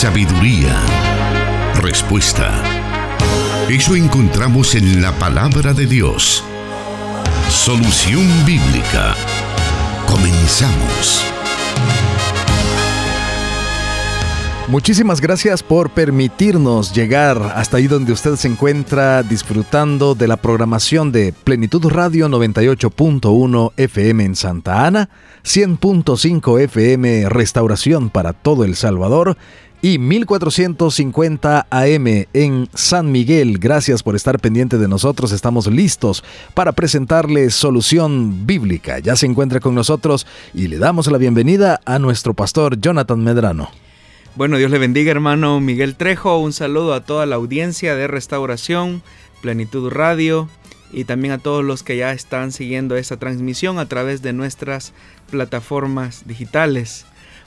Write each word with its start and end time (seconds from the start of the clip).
sabiduría, 0.00 0.80
respuesta. 1.82 2.62
Eso 3.68 3.94
encontramos 3.94 4.74
en 4.74 5.02
la 5.02 5.12
palabra 5.12 5.74
de 5.74 5.84
Dios. 5.84 6.42
Solución 7.50 8.26
bíblica. 8.46 9.14
Comenzamos. 10.08 11.22
Muchísimas 14.68 15.20
gracias 15.20 15.62
por 15.62 15.90
permitirnos 15.90 16.94
llegar 16.94 17.52
hasta 17.56 17.76
ahí 17.76 17.86
donde 17.86 18.12
usted 18.12 18.36
se 18.36 18.48
encuentra 18.48 19.22
disfrutando 19.22 20.14
de 20.14 20.28
la 20.28 20.36
programación 20.36 21.12
de 21.12 21.32
Plenitud 21.32 21.84
Radio 21.88 22.28
98.1 22.28 23.72
FM 23.76 24.24
en 24.24 24.36
Santa 24.36 24.86
Ana, 24.86 25.10
100.5 25.44 26.60
FM 26.60 27.28
Restauración 27.28 28.10
para 28.10 28.32
todo 28.32 28.64
El 28.64 28.76
Salvador 28.76 29.36
y 29.82 29.98
1450 29.98 31.66
AM 31.70 32.06
en 32.32 32.68
San 32.74 33.10
Miguel. 33.10 33.58
Gracias 33.58 34.02
por 34.02 34.16
estar 34.16 34.38
pendiente 34.38 34.78
de 34.78 34.88
nosotros. 34.88 35.32
Estamos 35.32 35.66
listos 35.66 36.22
para 36.54 36.72
presentarle 36.72 37.50
solución 37.50 38.46
bíblica. 38.46 38.98
Ya 38.98 39.16
se 39.16 39.26
encuentra 39.26 39.60
con 39.60 39.74
nosotros 39.74 40.26
y 40.54 40.68
le 40.68 40.78
damos 40.78 41.10
la 41.10 41.18
bienvenida 41.18 41.80
a 41.84 41.98
nuestro 41.98 42.34
pastor 42.34 42.80
Jonathan 42.80 43.22
Medrano. 43.22 43.70
Bueno, 44.36 44.58
Dios 44.58 44.70
le 44.70 44.78
bendiga 44.78 45.10
hermano 45.10 45.60
Miguel 45.60 45.96
Trejo, 45.96 46.38
un 46.38 46.52
saludo 46.52 46.94
a 46.94 47.04
toda 47.04 47.26
la 47.26 47.36
audiencia 47.36 47.96
de 47.96 48.06
Restauración, 48.06 49.02
Plenitud 49.42 49.90
Radio 49.90 50.48
y 50.92 51.04
también 51.04 51.32
a 51.32 51.38
todos 51.38 51.64
los 51.64 51.82
que 51.82 51.96
ya 51.96 52.12
están 52.12 52.52
siguiendo 52.52 52.96
esta 52.96 53.16
transmisión 53.16 53.78
a 53.78 53.86
través 53.86 54.22
de 54.22 54.32
nuestras 54.32 54.92
plataformas 55.30 56.26
digitales. 56.26 57.06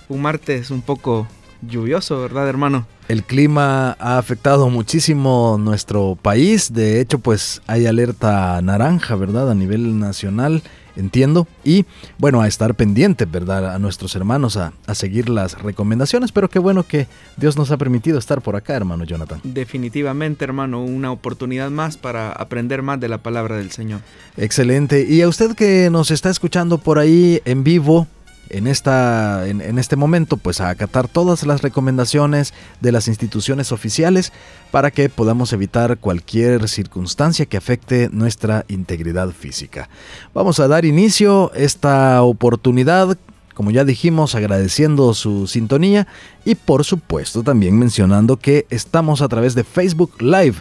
Un 0.09 0.21
martes 0.21 0.71
un 0.71 0.81
poco 0.81 1.27
lluvioso, 1.67 2.21
¿verdad 2.21 2.47
hermano? 2.47 2.85
El 3.07 3.23
clima 3.23 3.97
ha 3.99 4.17
afectado 4.17 4.69
muchísimo 4.69 5.57
nuestro 5.59 6.17
país, 6.21 6.73
de 6.73 7.01
hecho 7.01 7.19
pues 7.19 7.61
hay 7.67 7.85
alerta 7.85 8.61
naranja, 8.61 9.15
¿verdad? 9.15 9.51
A 9.51 9.55
nivel 9.55 9.99
nacional 9.99 10.63
entiendo. 10.95 11.47
Y 11.63 11.85
bueno, 12.17 12.41
a 12.41 12.47
estar 12.47 12.75
pendiente, 12.75 13.25
¿verdad? 13.25 13.73
A 13.73 13.79
nuestros 13.79 14.15
hermanos 14.15 14.57
a, 14.57 14.73
a, 14.85 14.95
seguir 14.95 15.29
las 15.29 15.61
recomendaciones, 15.61 16.31
pero 16.31 16.49
qué 16.49 16.59
bueno 16.59 16.83
que 16.83 17.07
Dios 17.37 17.57
nos 17.57 17.71
ha 17.71 17.77
permitido 17.77 18.17
estar 18.17 18.41
por 18.41 18.55
acá, 18.55 18.75
hermano 18.75 19.03
Jonathan. 19.03 19.41
Definitivamente, 19.43 20.45
hermano, 20.45 20.83
una 20.83 21.11
oportunidad 21.11 21.69
más 21.69 21.97
para 21.97 22.31
aprender 22.31 22.81
más 22.81 22.99
de 22.99 23.09
la 23.09 23.19
palabra 23.19 23.57
del 23.57 23.71
Señor. 23.71 24.01
Excelente. 24.37 25.05
Y 25.07 25.21
a 25.21 25.27
usted 25.27 25.55
que 25.55 25.89
nos 25.89 26.11
está 26.11 26.29
escuchando 26.29 26.77
por 26.77 26.99
ahí 26.99 27.41
en 27.45 27.63
vivo, 27.63 28.07
en, 28.53 28.67
esta, 28.67 29.47
en, 29.47 29.79
este 29.79 29.95
momento 29.95 30.37
pues 30.37 30.61
a 30.61 30.69
acatar 30.69 31.07
todas 31.07 31.43
las 31.45 31.63
recomendaciones 31.63 32.53
de 32.81 32.91
las 32.91 33.07
instituciones 33.07 33.71
oficiales 33.71 34.31
para 34.71 34.91
que 34.91 35.09
podamos 35.09 35.53
evitar 35.53 35.97
cualquier 35.97 36.69
circunstancia 36.69 37.47
que 37.47 37.57
afecte 37.57 38.09
nuestra 38.11 38.63
integridad 38.67 39.29
física. 39.31 39.89
Vamos 40.35 40.59
a 40.59 40.67
dar 40.67 40.85
inicio 40.85 41.51
a 41.53 41.57
esta 41.57 42.21
oportunidad 42.21 43.17
como 43.55 43.69
ya 43.69 43.85
dijimos, 43.85 44.33
agradeciendo 44.33 45.13
su 45.13 45.45
sintonía 45.45 46.07
y 46.43 46.55
por 46.55 46.83
supuesto 46.83 47.43
también 47.43 47.77
mencionando 47.77 48.37
que 48.37 48.65
estamos 48.71 49.21
a 49.21 49.27
través 49.27 49.53
de 49.53 49.63
Facebook 49.63 50.19
Live 50.21 50.55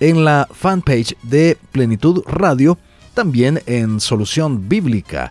en 0.00 0.24
la 0.24 0.48
fanpage 0.50 1.14
de 1.22 1.58
Plenitud 1.72 2.22
Radio, 2.26 2.78
también 3.12 3.60
en 3.66 4.00
Solución 4.00 4.66
Bíblica 4.66 5.30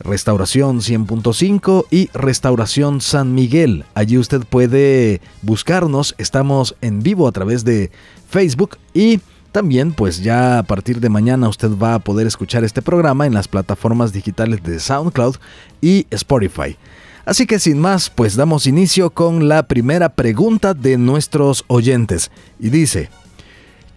Restauración 0.00 0.80
100.5 0.80 1.86
y 1.90 2.08
Restauración 2.12 3.00
San 3.00 3.34
Miguel. 3.34 3.84
Allí 3.94 4.18
usted 4.18 4.42
puede 4.42 5.20
buscarnos, 5.42 6.14
estamos 6.18 6.74
en 6.80 7.02
vivo 7.02 7.28
a 7.28 7.32
través 7.32 7.64
de 7.64 7.90
Facebook 8.28 8.78
y 8.94 9.20
también 9.52 9.92
pues 9.92 10.22
ya 10.22 10.58
a 10.58 10.62
partir 10.62 11.00
de 11.00 11.08
mañana 11.08 11.48
usted 11.48 11.70
va 11.76 11.94
a 11.94 11.98
poder 11.98 12.26
escuchar 12.26 12.64
este 12.64 12.82
programa 12.82 13.26
en 13.26 13.34
las 13.34 13.48
plataformas 13.48 14.12
digitales 14.12 14.62
de 14.62 14.80
SoundCloud 14.80 15.36
y 15.80 16.06
Spotify. 16.10 16.76
Así 17.24 17.46
que 17.46 17.58
sin 17.58 17.78
más, 17.78 18.10
pues 18.10 18.34
damos 18.36 18.66
inicio 18.66 19.10
con 19.10 19.48
la 19.48 19.64
primera 19.64 20.08
pregunta 20.08 20.74
de 20.74 20.96
nuestros 20.96 21.64
oyentes 21.68 22.30
y 22.58 22.70
dice, 22.70 23.10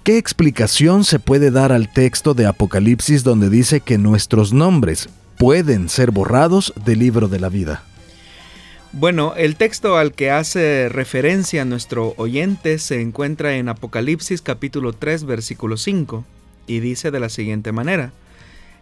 ¿Qué 0.04 0.18
explicación 0.18 1.06
se 1.06 1.18
puede 1.18 1.50
dar 1.50 1.72
al 1.72 1.88
texto 1.88 2.34
de 2.34 2.46
Apocalipsis 2.46 3.24
donde 3.24 3.50
dice 3.50 3.80
que 3.80 3.98
nuestros 3.98 4.52
nombres 4.52 5.08
pueden 5.38 5.90
ser 5.90 6.12
borrados 6.12 6.74
del 6.86 7.00
libro 7.00 7.28
de 7.28 7.40
la 7.40 7.50
vida? 7.50 7.84
Bueno, 8.92 9.34
el 9.36 9.56
texto 9.56 9.98
al 9.98 10.14
que 10.14 10.30
hace 10.30 10.88
referencia 10.88 11.66
nuestro 11.66 12.14
oyente 12.18 12.78
se 12.78 13.02
encuentra 13.02 13.56
en 13.56 13.68
Apocalipsis 13.68 14.44
capítulo 14.44 14.94
3 14.94 15.26
versículo 15.26 15.78
5 15.78 16.24
y 16.68 16.80
dice 16.80 17.10
de 17.10 17.20
la 17.20 17.30
siguiente 17.30 17.72
manera, 17.72 18.12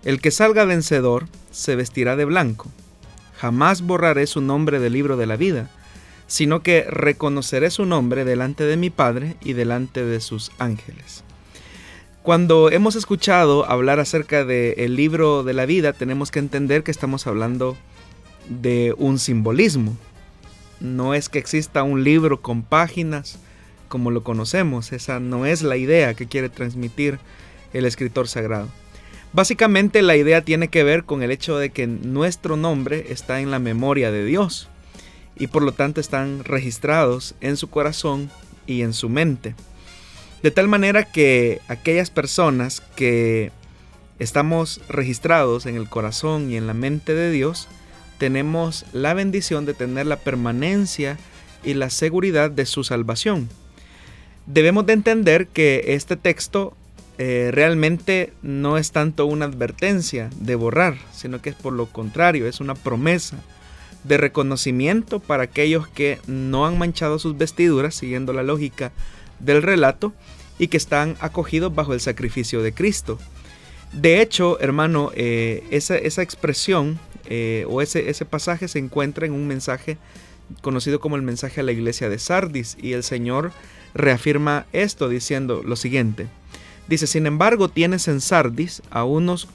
El 0.04 0.20
que 0.20 0.32
salga 0.32 0.66
vencedor 0.66 1.28
se 1.52 1.78
vestirá 1.78 2.18
de 2.18 2.26
blanco, 2.26 2.70
jamás 3.38 3.82
borraré 3.82 4.28
su 4.28 4.42
nombre 4.42 4.80
del 4.80 4.94
libro 4.94 5.16
de 5.16 5.28
la 5.28 5.38
vida, 5.38 5.70
sino 6.28 6.62
que 6.62 6.84
reconoceré 6.90 7.72
su 7.72 7.86
nombre 7.86 8.26
delante 8.26 8.66
de 8.66 8.78
mi 8.78 8.90
Padre 8.90 9.38
y 9.42 9.54
delante 9.54 10.04
de 10.04 10.20
sus 10.20 10.52
ángeles. 10.60 11.24
Cuando 12.24 12.70
hemos 12.70 12.96
escuchado 12.96 13.66
hablar 13.68 14.00
acerca 14.00 14.46
del 14.46 14.96
libro 14.96 15.44
de 15.44 15.54
la 15.54 15.66
vida, 15.66 15.92
tenemos 15.92 16.30
que 16.30 16.38
entender 16.38 16.84
que 16.84 16.92
estamos 16.92 17.26
hablando 17.26 17.76
de 18.48 18.94
un 19.00 19.18
simbolismo. 19.18 19.98
No 20.80 21.16
es 21.16 21.30
que 21.30 21.40
exista 21.40 21.82
un 21.82 22.04
libro 22.04 22.40
con 22.40 22.62
páginas 22.62 23.40
como 23.88 24.12
lo 24.12 24.24
conocemos, 24.24 24.94
esa 24.94 25.20
no 25.20 25.48
es 25.48 25.64
la 25.64 25.78
idea 25.78 26.14
que 26.14 26.28
quiere 26.28 26.50
transmitir 26.50 27.18
el 27.74 27.86
escritor 27.86 28.28
sagrado. 28.28 28.70
Básicamente 29.34 30.03
la 30.03 30.16
idea 30.16 30.44
tiene 30.44 30.68
que 30.68 30.84
ver 30.84 31.06
con 31.06 31.24
el 31.24 31.32
hecho 31.32 31.58
de 31.58 31.72
que 31.72 31.88
nuestro 31.88 32.56
nombre 32.56 33.08
está 33.09 33.42
en 33.42 33.50
la 33.50 33.58
memoria 33.58 34.12
de 34.12 34.24
Dios 34.26 34.70
y 35.36 35.48
por 35.48 35.64
lo 35.64 35.72
tanto 35.72 36.00
están 36.00 36.44
registrados 36.44 37.34
en 37.42 37.58
su 37.58 37.70
corazón 37.70 38.30
y 38.68 38.84
en 38.84 38.94
su 38.94 39.09
mente. 39.09 39.56
De 40.44 40.52
tal 40.52 40.68
manera 40.68 41.03
que 41.03 41.62
aquellas 41.68 42.09
personas 42.09 42.81
que 42.96 43.52
estamos 44.18 44.81
registrados 44.90 45.66
en 45.66 45.75
el 45.75 45.88
corazón 45.88 46.50
y 46.50 46.57
en 46.57 46.68
la 46.68 46.74
mente 46.74 47.13
de 47.13 47.31
Dios, 47.31 47.68
tenemos 48.18 48.85
la 48.94 49.13
bendición 49.13 49.66
de 49.66 49.74
tener 49.74 50.06
la 50.06 50.18
permanencia 50.18 51.18
y 51.63 51.75
la 51.75 51.90
seguridad 51.90 52.50
de 52.50 52.66
su 52.66 52.84
salvación. 52.84 53.50
Debemos 54.47 54.85
de 54.85 54.94
entender 54.94 55.47
que 55.47 55.84
este 55.88 56.16
texto 56.16 56.75
eh, 57.18 57.50
realmente 57.52 58.34
no 58.41 58.78
es 58.78 58.91
tanto 58.91 59.28
una 59.28 59.46
advertencia 59.46 60.29
de 60.38 60.56
borrar, 60.56 60.97
sino 61.13 61.41
que 61.41 61.52
es 61.52 61.56
por 61.56 61.73
lo 61.73 61.85
contrario, 61.85 62.47
es 62.47 62.59
una 62.59 62.73
promesa 62.73 63.38
de 64.03 64.18
reconocimiento 64.18 65.19
para 65.19 65.44
aquellos 65.44 65.88
que 65.88 66.19
no 66.25 66.66
han 66.66 66.79
manchado 66.79 67.19
sus 67.19 67.38
vestiduras, 67.38 67.94
siguiendo 67.94 68.34
la 68.34 68.41
lógica 68.41 68.91
del 69.44 69.62
relato 69.62 70.13
y 70.59 70.68
que 70.68 70.78
están 70.78 71.18
acogidos 71.19 71.74
bajo 71.74 71.94
el 71.94 72.00
sacrificio 72.00 72.62
de 72.62 72.74
Cristo. 72.74 73.19
De 73.94 74.22
hecho, 74.22 74.59
hermano, 74.59 75.12
eh, 75.16 75.63
esa, 75.72 75.96
expresión 75.97 77.00
eh, 77.25 77.66
o 77.68 77.81
ese, 77.81 78.09
ese 78.09 78.25
pasaje 78.25 78.68
se 78.68 78.79
encuentra 78.79 79.25
en 79.25 79.34
un 79.34 79.47
mensaje 79.47 79.97
conocido 80.62 81.00
como 81.00 81.16
el 81.16 81.22
mensaje 81.22 81.62
a 81.62 81.63
la 81.63 81.72
iglesia 81.72 82.09
de 82.09 82.19
Sardis 82.19 82.78
y 82.81 82.94
el 82.94 83.03
Señor 83.03 83.52
reafirma 83.94 84.66
esto 84.74 85.09
diciendo 85.09 85.62
lo 85.66 85.75
siguiente. 85.75 86.28
Dice, 86.88 87.08
sin 87.08 87.25
embargo, 87.25 87.69
tienes 87.69 88.08
en 88.08 88.22
Sardis 88.22 88.81
a 88.90 89.03
unos 89.03 89.47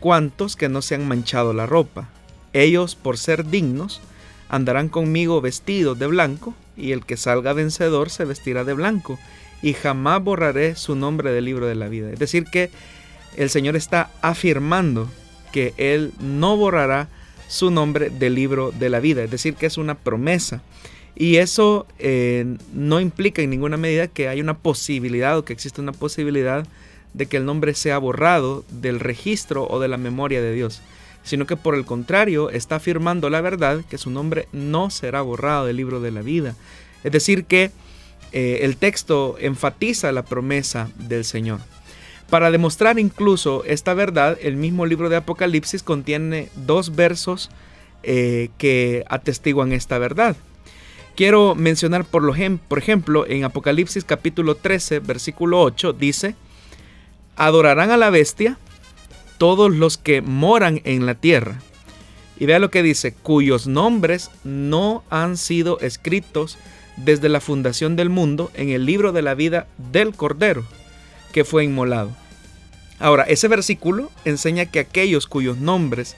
cuantos 0.00 0.56
que 0.56 0.68
no 0.68 0.82
se 0.82 0.94
han 0.94 1.06
manchado 1.06 1.52
la 1.52 1.66
ropa. 1.66 2.08
Ellos, 2.52 2.94
por 2.94 3.18
ser 3.18 3.46
dignos, 3.46 4.00
andarán 4.48 4.88
conmigo 4.88 5.40
vestidos 5.40 5.98
de 5.98 6.06
blanco, 6.06 6.54
y 6.78 6.92
el 6.92 7.04
que 7.04 7.16
salga 7.16 7.52
vencedor 7.52 8.10
se 8.10 8.24
vestirá 8.24 8.64
de 8.64 8.74
blanco, 8.74 9.18
y 9.60 9.72
jamás 9.72 10.22
borraré 10.22 10.76
su 10.76 10.94
nombre 10.94 11.32
del 11.32 11.44
libro 11.44 11.66
de 11.66 11.74
la 11.74 11.88
vida. 11.88 12.10
Es 12.10 12.18
decir, 12.18 12.44
que 12.44 12.70
el 13.36 13.50
Señor 13.50 13.76
está 13.76 14.10
afirmando 14.22 15.10
que 15.52 15.74
Él 15.76 16.12
no 16.20 16.56
borrará 16.56 17.08
su 17.48 17.70
nombre 17.70 18.10
del 18.10 18.34
libro 18.34 18.72
de 18.72 18.90
la 18.90 19.00
vida. 19.00 19.24
Es 19.24 19.30
decir, 19.30 19.54
que 19.54 19.66
es 19.66 19.78
una 19.78 19.96
promesa. 19.96 20.62
Y 21.16 21.36
eso 21.36 21.86
eh, 21.98 22.56
no 22.72 23.00
implica 23.00 23.42
en 23.42 23.50
ninguna 23.50 23.76
medida 23.76 24.06
que 24.06 24.28
hay 24.28 24.40
una 24.40 24.58
posibilidad 24.58 25.36
o 25.36 25.44
que 25.44 25.52
existe 25.52 25.80
una 25.80 25.92
posibilidad 25.92 26.66
de 27.14 27.26
que 27.26 27.38
el 27.38 27.44
nombre 27.44 27.74
sea 27.74 27.98
borrado 27.98 28.64
del 28.70 29.00
registro 29.00 29.66
o 29.66 29.80
de 29.80 29.88
la 29.88 29.96
memoria 29.96 30.40
de 30.40 30.52
Dios, 30.52 30.80
sino 31.28 31.44
que 31.44 31.56
por 31.56 31.74
el 31.74 31.84
contrario 31.84 32.48
está 32.48 32.76
afirmando 32.76 33.28
la 33.28 33.42
verdad 33.42 33.84
que 33.90 33.98
su 33.98 34.08
nombre 34.08 34.48
no 34.52 34.88
será 34.88 35.20
borrado 35.20 35.66
del 35.66 35.76
libro 35.76 36.00
de 36.00 36.10
la 36.10 36.22
vida. 36.22 36.56
Es 37.04 37.12
decir, 37.12 37.44
que 37.44 37.70
eh, 38.32 38.60
el 38.62 38.78
texto 38.78 39.36
enfatiza 39.38 40.10
la 40.10 40.24
promesa 40.24 40.90
del 40.96 41.26
Señor. 41.26 41.60
Para 42.30 42.50
demostrar 42.50 42.98
incluso 42.98 43.62
esta 43.64 43.92
verdad, 43.92 44.38
el 44.40 44.56
mismo 44.56 44.86
libro 44.86 45.10
de 45.10 45.16
Apocalipsis 45.16 45.82
contiene 45.82 46.48
dos 46.56 46.96
versos 46.96 47.50
eh, 48.02 48.48
que 48.56 49.04
atestiguan 49.10 49.72
esta 49.72 49.98
verdad. 49.98 50.34
Quiero 51.14 51.54
mencionar 51.54 52.06
por, 52.06 52.22
lo, 52.22 52.32
por 52.68 52.78
ejemplo 52.78 53.26
en 53.26 53.44
Apocalipsis 53.44 54.04
capítulo 54.04 54.54
13 54.54 55.00
versículo 55.00 55.60
8 55.60 55.92
dice, 55.92 56.36
adorarán 57.36 57.90
a 57.90 57.98
la 57.98 58.08
bestia 58.08 58.56
todos 59.38 59.74
los 59.74 59.96
que 59.96 60.20
moran 60.20 60.80
en 60.84 61.06
la 61.06 61.14
tierra. 61.14 61.60
Y 62.38 62.46
vea 62.46 62.58
lo 62.58 62.70
que 62.70 62.82
dice, 62.82 63.14
cuyos 63.14 63.66
nombres 63.66 64.30
no 64.44 65.02
han 65.10 65.36
sido 65.36 65.80
escritos 65.80 66.58
desde 66.96 67.28
la 67.28 67.40
fundación 67.40 67.96
del 67.96 68.10
mundo 68.10 68.50
en 68.54 68.70
el 68.70 68.86
libro 68.86 69.12
de 69.12 69.22
la 69.22 69.34
vida 69.34 69.66
del 69.90 70.14
Cordero, 70.14 70.64
que 71.32 71.44
fue 71.44 71.64
inmolado. 71.64 72.10
Ahora, 73.00 73.24
ese 73.24 73.48
versículo 73.48 74.10
enseña 74.24 74.66
que 74.66 74.80
aquellos 74.80 75.26
cuyos 75.26 75.58
nombres 75.58 76.16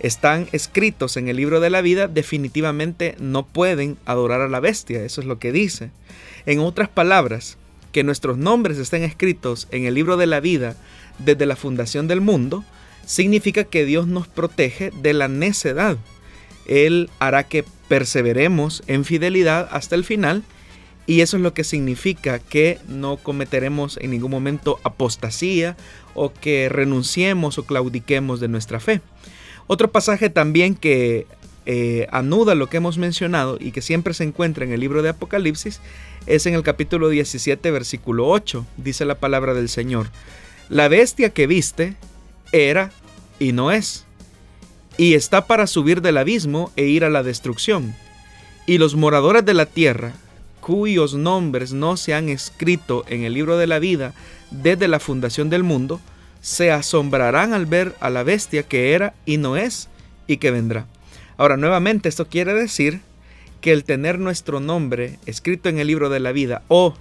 están 0.00 0.48
escritos 0.52 1.16
en 1.16 1.28
el 1.28 1.36
libro 1.36 1.60
de 1.60 1.70
la 1.70 1.80
vida 1.80 2.06
definitivamente 2.06 3.16
no 3.18 3.44
pueden 3.44 3.96
adorar 4.04 4.40
a 4.40 4.48
la 4.48 4.60
bestia, 4.60 5.02
eso 5.04 5.20
es 5.20 5.26
lo 5.26 5.38
que 5.38 5.52
dice. 5.52 5.90
En 6.46 6.60
otras 6.60 6.88
palabras, 6.88 7.56
que 7.92 8.04
nuestros 8.04 8.38
nombres 8.38 8.78
estén 8.78 9.02
escritos 9.02 9.66
en 9.70 9.86
el 9.86 9.94
libro 9.94 10.16
de 10.16 10.26
la 10.26 10.40
vida 10.40 10.76
desde 11.18 11.46
la 11.46 11.56
fundación 11.56 12.08
del 12.08 12.20
mundo, 12.20 12.64
significa 13.06 13.64
que 13.64 13.84
Dios 13.84 14.06
nos 14.06 14.28
protege 14.28 14.90
de 15.02 15.12
la 15.14 15.28
necedad. 15.28 15.96
Él 16.66 17.10
hará 17.18 17.44
que 17.44 17.64
perseveremos 17.88 18.82
en 18.86 19.04
fidelidad 19.04 19.68
hasta 19.72 19.94
el 19.94 20.04
final 20.04 20.42
y 21.06 21.22
eso 21.22 21.38
es 21.38 21.42
lo 21.42 21.54
que 21.54 21.64
significa 21.64 22.38
que 22.38 22.78
no 22.86 23.16
cometeremos 23.16 23.96
en 24.02 24.10
ningún 24.10 24.30
momento 24.30 24.78
apostasía 24.84 25.74
o 26.14 26.34
que 26.34 26.68
renunciemos 26.68 27.56
o 27.56 27.64
claudiquemos 27.64 28.40
de 28.40 28.48
nuestra 28.48 28.78
fe. 28.78 29.00
Otro 29.66 29.90
pasaje 29.90 30.28
también 30.28 30.74
que 30.74 31.26
eh, 31.64 32.06
anuda 32.10 32.54
lo 32.54 32.68
que 32.68 32.76
hemos 32.76 32.98
mencionado 32.98 33.56
y 33.58 33.72
que 33.72 33.80
siempre 33.80 34.12
se 34.12 34.24
encuentra 34.24 34.66
en 34.66 34.72
el 34.72 34.80
libro 34.80 35.00
de 35.00 35.08
Apocalipsis 35.08 35.80
es 36.26 36.44
en 36.44 36.52
el 36.52 36.62
capítulo 36.62 37.08
17, 37.08 37.70
versículo 37.70 38.28
8. 38.28 38.66
Dice 38.76 39.06
la 39.06 39.18
palabra 39.18 39.54
del 39.54 39.70
Señor. 39.70 40.10
La 40.68 40.88
bestia 40.88 41.30
que 41.30 41.46
viste 41.46 41.96
era 42.52 42.90
y 43.38 43.52
no 43.52 43.72
es, 43.72 44.04
y 44.98 45.14
está 45.14 45.46
para 45.46 45.66
subir 45.66 46.02
del 46.02 46.18
abismo 46.18 46.72
e 46.76 46.84
ir 46.84 47.04
a 47.04 47.10
la 47.10 47.22
destrucción. 47.22 47.94
Y 48.66 48.76
los 48.76 48.94
moradores 48.94 49.46
de 49.46 49.54
la 49.54 49.64
tierra, 49.64 50.12
cuyos 50.60 51.14
nombres 51.14 51.72
no 51.72 51.96
se 51.96 52.12
han 52.12 52.28
escrito 52.28 53.04
en 53.08 53.24
el 53.24 53.32
libro 53.32 53.56
de 53.56 53.66
la 53.66 53.78
vida 53.78 54.12
desde 54.50 54.88
la 54.88 55.00
fundación 55.00 55.48
del 55.48 55.62
mundo, 55.62 56.00
se 56.42 56.70
asombrarán 56.70 57.54
al 57.54 57.64
ver 57.64 57.94
a 58.00 58.10
la 58.10 58.22
bestia 58.22 58.62
que 58.62 58.92
era 58.92 59.14
y 59.24 59.38
no 59.38 59.56
es 59.56 59.88
y 60.26 60.36
que 60.36 60.50
vendrá. 60.50 60.86
Ahora, 61.38 61.56
nuevamente, 61.56 62.10
esto 62.10 62.28
quiere 62.28 62.52
decir 62.52 63.00
que 63.62 63.72
el 63.72 63.84
tener 63.84 64.18
nuestro 64.18 64.60
nombre 64.60 65.18
escrito 65.24 65.70
en 65.70 65.78
el 65.78 65.86
libro 65.86 66.10
de 66.10 66.20
la 66.20 66.32
vida 66.32 66.62
o 66.68 66.94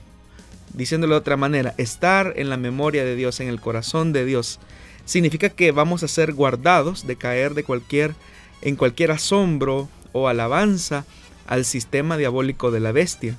Diciéndolo 0.74 1.16
de 1.16 1.20
otra 1.20 1.38
manera, 1.38 1.74
estar 1.78 2.34
en 2.36 2.50
la 2.50 2.58
memoria 2.58 3.04
de 3.04 3.16
Dios, 3.16 3.40
en 3.40 3.48
el 3.48 3.60
corazón 3.60 4.14
de 4.14 4.26
Dios, 4.26 4.60
significa 5.06 5.50
que 5.50 5.72
vamos 5.72 6.04
a 6.04 6.08
ser 6.08 6.34
guardados 6.34 7.08
de 7.08 7.16
caer 7.16 7.54
de 7.54 7.64
cualquier, 7.64 8.14
en 8.62 8.76
cualquier 8.76 9.12
asombro 9.12 9.90
o 10.12 10.28
alabanza 10.28 11.06
al 11.48 11.66
sistema 11.66 12.18
diabólico 12.18 12.72
de 12.72 12.82
la 12.82 12.92
bestia. 12.92 13.38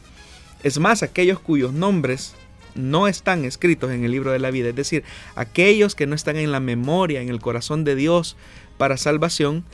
Es 0.62 0.78
más, 0.78 1.02
aquellos 1.02 1.38
cuyos 1.38 1.72
nombres 1.72 2.34
no 2.74 3.08
están 3.08 3.44
escritos 3.44 3.90
en 3.90 4.04
el 4.04 4.10
libro 4.10 4.32
de 4.32 4.38
la 4.38 4.50
vida, 4.50 4.70
es 4.70 4.76
decir, 4.76 5.04
aquellos 5.34 5.94
que 5.94 6.06
no 6.06 6.14
están 6.14 6.36
en 6.36 6.52
la 6.52 6.60
memoria, 6.60 7.20
en 7.20 7.28
el 7.28 7.40
corazón 7.40 7.84
de 7.84 7.94
Dios 7.94 8.36
para 8.78 8.96
salvación, 8.96 9.64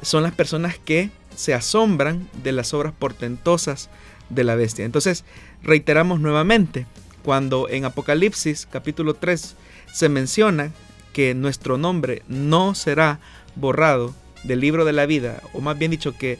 son 0.00 0.22
las 0.22 0.32
personas 0.32 0.78
que 0.78 1.10
se 1.36 1.54
asombran 1.54 2.28
de 2.42 2.52
las 2.52 2.74
obras 2.74 2.92
portentosas 2.98 3.88
de 4.30 4.44
la 4.44 4.54
bestia. 4.54 4.84
Entonces, 4.84 5.24
reiteramos 5.62 6.20
nuevamente, 6.20 6.86
cuando 7.24 7.68
en 7.68 7.84
Apocalipsis 7.84 8.66
capítulo 8.70 9.14
3 9.14 9.56
se 9.92 10.08
menciona 10.08 10.72
que 11.12 11.34
nuestro 11.34 11.78
nombre 11.78 12.22
no 12.28 12.74
será 12.74 13.20
borrado 13.54 14.14
del 14.44 14.60
libro 14.60 14.84
de 14.84 14.92
la 14.92 15.06
vida, 15.06 15.42
o 15.52 15.60
más 15.60 15.78
bien 15.78 15.90
dicho 15.90 16.16
que 16.16 16.38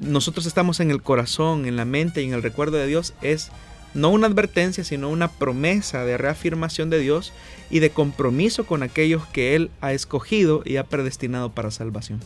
nosotros 0.00 0.46
estamos 0.46 0.80
en 0.80 0.90
el 0.90 1.02
corazón, 1.02 1.66
en 1.66 1.76
la 1.76 1.84
mente 1.84 2.22
y 2.22 2.26
en 2.26 2.34
el 2.34 2.42
recuerdo 2.42 2.76
de 2.76 2.86
Dios, 2.86 3.14
es 3.22 3.50
no 3.94 4.10
una 4.10 4.26
advertencia, 4.26 4.84
sino 4.84 5.08
una 5.08 5.28
promesa 5.28 6.04
de 6.04 6.18
reafirmación 6.18 6.90
de 6.90 6.98
Dios 6.98 7.32
y 7.70 7.78
de 7.78 7.90
compromiso 7.90 8.66
con 8.66 8.82
aquellos 8.82 9.26
que 9.26 9.54
Él 9.54 9.70
ha 9.80 9.92
escogido 9.92 10.62
y 10.64 10.76
ha 10.76 10.84
predestinado 10.84 11.50
para 11.50 11.70
salvación. 11.70 12.20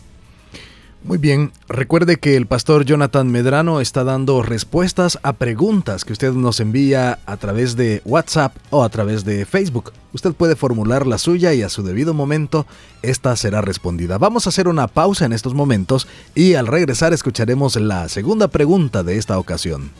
Muy 1.04 1.18
bien, 1.18 1.50
recuerde 1.68 2.16
que 2.16 2.36
el 2.36 2.46
pastor 2.46 2.84
Jonathan 2.84 3.28
Medrano 3.28 3.80
está 3.80 4.04
dando 4.04 4.40
respuestas 4.40 5.18
a 5.24 5.32
preguntas 5.32 6.04
que 6.04 6.12
usted 6.12 6.32
nos 6.32 6.60
envía 6.60 7.18
a 7.26 7.36
través 7.38 7.74
de 7.74 8.02
WhatsApp 8.04 8.54
o 8.70 8.84
a 8.84 8.88
través 8.88 9.24
de 9.24 9.44
Facebook. 9.44 9.92
Usted 10.12 10.32
puede 10.32 10.54
formular 10.54 11.08
la 11.08 11.18
suya 11.18 11.54
y 11.54 11.62
a 11.62 11.68
su 11.68 11.82
debido 11.82 12.14
momento 12.14 12.66
esta 13.02 13.34
será 13.34 13.60
respondida. 13.62 14.16
Vamos 14.16 14.46
a 14.46 14.50
hacer 14.50 14.68
una 14.68 14.86
pausa 14.86 15.24
en 15.24 15.32
estos 15.32 15.54
momentos 15.54 16.06
y 16.36 16.54
al 16.54 16.68
regresar 16.68 17.12
escucharemos 17.12 17.74
la 17.74 18.08
segunda 18.08 18.46
pregunta 18.46 19.02
de 19.02 19.18
esta 19.18 19.38
ocasión. 19.40 19.90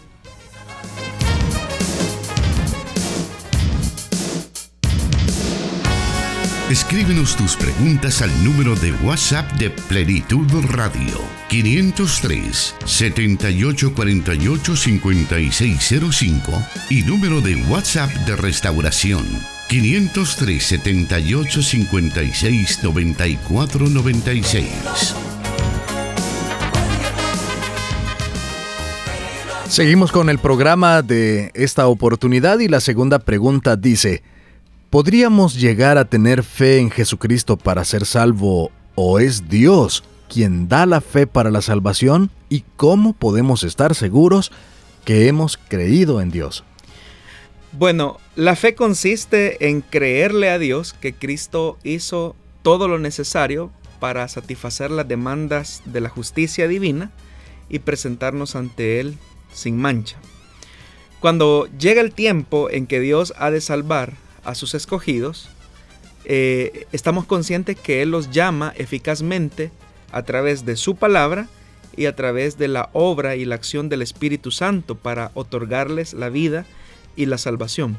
Escríbenos 6.73 7.37
tus 7.37 7.55
preguntas 7.55 8.23
al 8.23 8.31
número 8.43 8.75
de 8.75 8.93
WhatsApp 9.05 9.47
de 9.59 9.69
Plenitud 9.69 10.49
Radio 10.71 11.21
503 11.51 12.77
7848 12.87 14.77
5605 14.77 16.53
y 16.89 17.03
número 17.03 17.43
de 17.43 17.57
WhatsApp 17.65 18.09
de 18.25 18.37
Restauración 18.37 19.23
503 19.69 20.65
78 20.65 21.63
56 21.63 22.83
94 22.83 23.89
96. 23.91 25.15
Seguimos 29.69 30.11
con 30.11 30.31
el 30.31 30.39
programa 30.39 31.03
de 31.03 31.51
esta 31.53 31.87
oportunidad 31.87 32.61
y 32.61 32.69
la 32.69 32.81
segunda 32.81 33.19
pregunta 33.19 33.77
dice, 33.77 34.23
¿Podríamos 34.93 35.55
llegar 35.55 35.97
a 35.97 36.05
tener 36.05 36.43
fe 36.43 36.77
en 36.77 36.91
Jesucristo 36.91 37.57
para 37.57 37.83
ser 37.83 38.05
salvo 38.05 38.71
o 38.95 39.21
es 39.21 39.49
Dios 39.49 40.05
quien 40.29 40.69
da 40.69 40.85
la 40.85 41.01
fe 41.01 41.27
para 41.27 41.51
la 41.51 41.63
salvación? 41.63 42.31
¿Y 42.51 42.63
cómo 42.77 43.15
podemos 43.15 43.65
estar 43.65 43.95
seguros 43.95 44.53
que 45.07 45.29
hemos 45.29 45.57
creído 45.57 46.21
en 46.21 46.31
Dios? 46.31 46.63
Bueno, 47.73 48.19
la 48.37 48.55
fe 48.55 48.75
consiste 48.75 49.67
en 49.71 49.81
creerle 49.81 50.51
a 50.51 50.59
Dios 50.59 50.93
que 50.93 51.15
Cristo 51.15 51.79
hizo 51.85 52.37
todo 52.61 52.87
lo 52.87 52.99
necesario 52.99 53.71
para 53.99 54.29
satisfacer 54.29 54.91
las 54.91 55.09
demandas 55.09 55.81
de 55.87 56.03
la 56.03 56.11
justicia 56.11 56.69
divina 56.69 57.13
y 57.71 57.79
presentarnos 57.79 58.57
ante 58.57 59.01
Él 59.01 59.17
sin 59.55 59.79
mancha. 59.79 60.19
Cuando 61.19 61.67
llega 61.79 62.03
el 62.03 62.13
tiempo 62.13 62.69
en 62.69 62.87
que 62.87 63.01
Dios 63.01 63.33
ha 63.39 63.51
de 63.51 63.63
salvar 63.63 64.21
a 64.45 64.55
sus 64.55 64.75
escogidos, 64.75 65.49
eh, 66.25 66.87
estamos 66.93 67.25
conscientes 67.25 67.77
que 67.77 68.03
Él 68.03 68.11
los 68.11 68.31
llama 68.31 68.73
eficazmente 68.77 69.71
a 70.13 70.23
través 70.23 70.65
de 70.65 70.77
su 70.77 70.95
palabra 70.97 71.49
y 71.97 72.07
a 72.07 72.15
través 72.15 72.59
de 72.59 72.69
la 72.69 72.91
obra 72.93 73.37
y 73.37 73.45
la 73.45 73.55
acción 73.55 73.89
del 73.89 74.03
Espíritu 74.03 74.51
Santo 74.51 74.95
para 74.95 75.31
otorgarles 75.35 76.15
la 76.15 76.29
vida 76.29 76.65
y 77.17 77.27
la 77.27 77.39
salvación. 77.39 77.97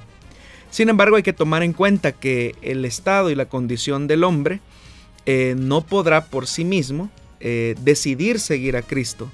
Sin 0.71 0.89
embargo, 0.89 1.17
hay 1.17 1.23
que 1.23 1.33
tomar 1.33 1.63
en 1.63 1.73
cuenta 1.73 2.13
que 2.13 2.55
el 2.61 2.85
estado 2.85 3.29
y 3.29 3.35
la 3.35 3.45
condición 3.45 4.07
del 4.07 4.23
hombre 4.23 4.59
eh, 5.25 5.55
no 5.57 5.81
podrá 5.81 6.25
por 6.25 6.47
sí 6.47 6.65
mismo 6.65 7.11
eh, 7.39 7.75
decidir 7.81 8.39
seguir 8.39 8.75
a 8.75 8.81
Cristo. 8.81 9.29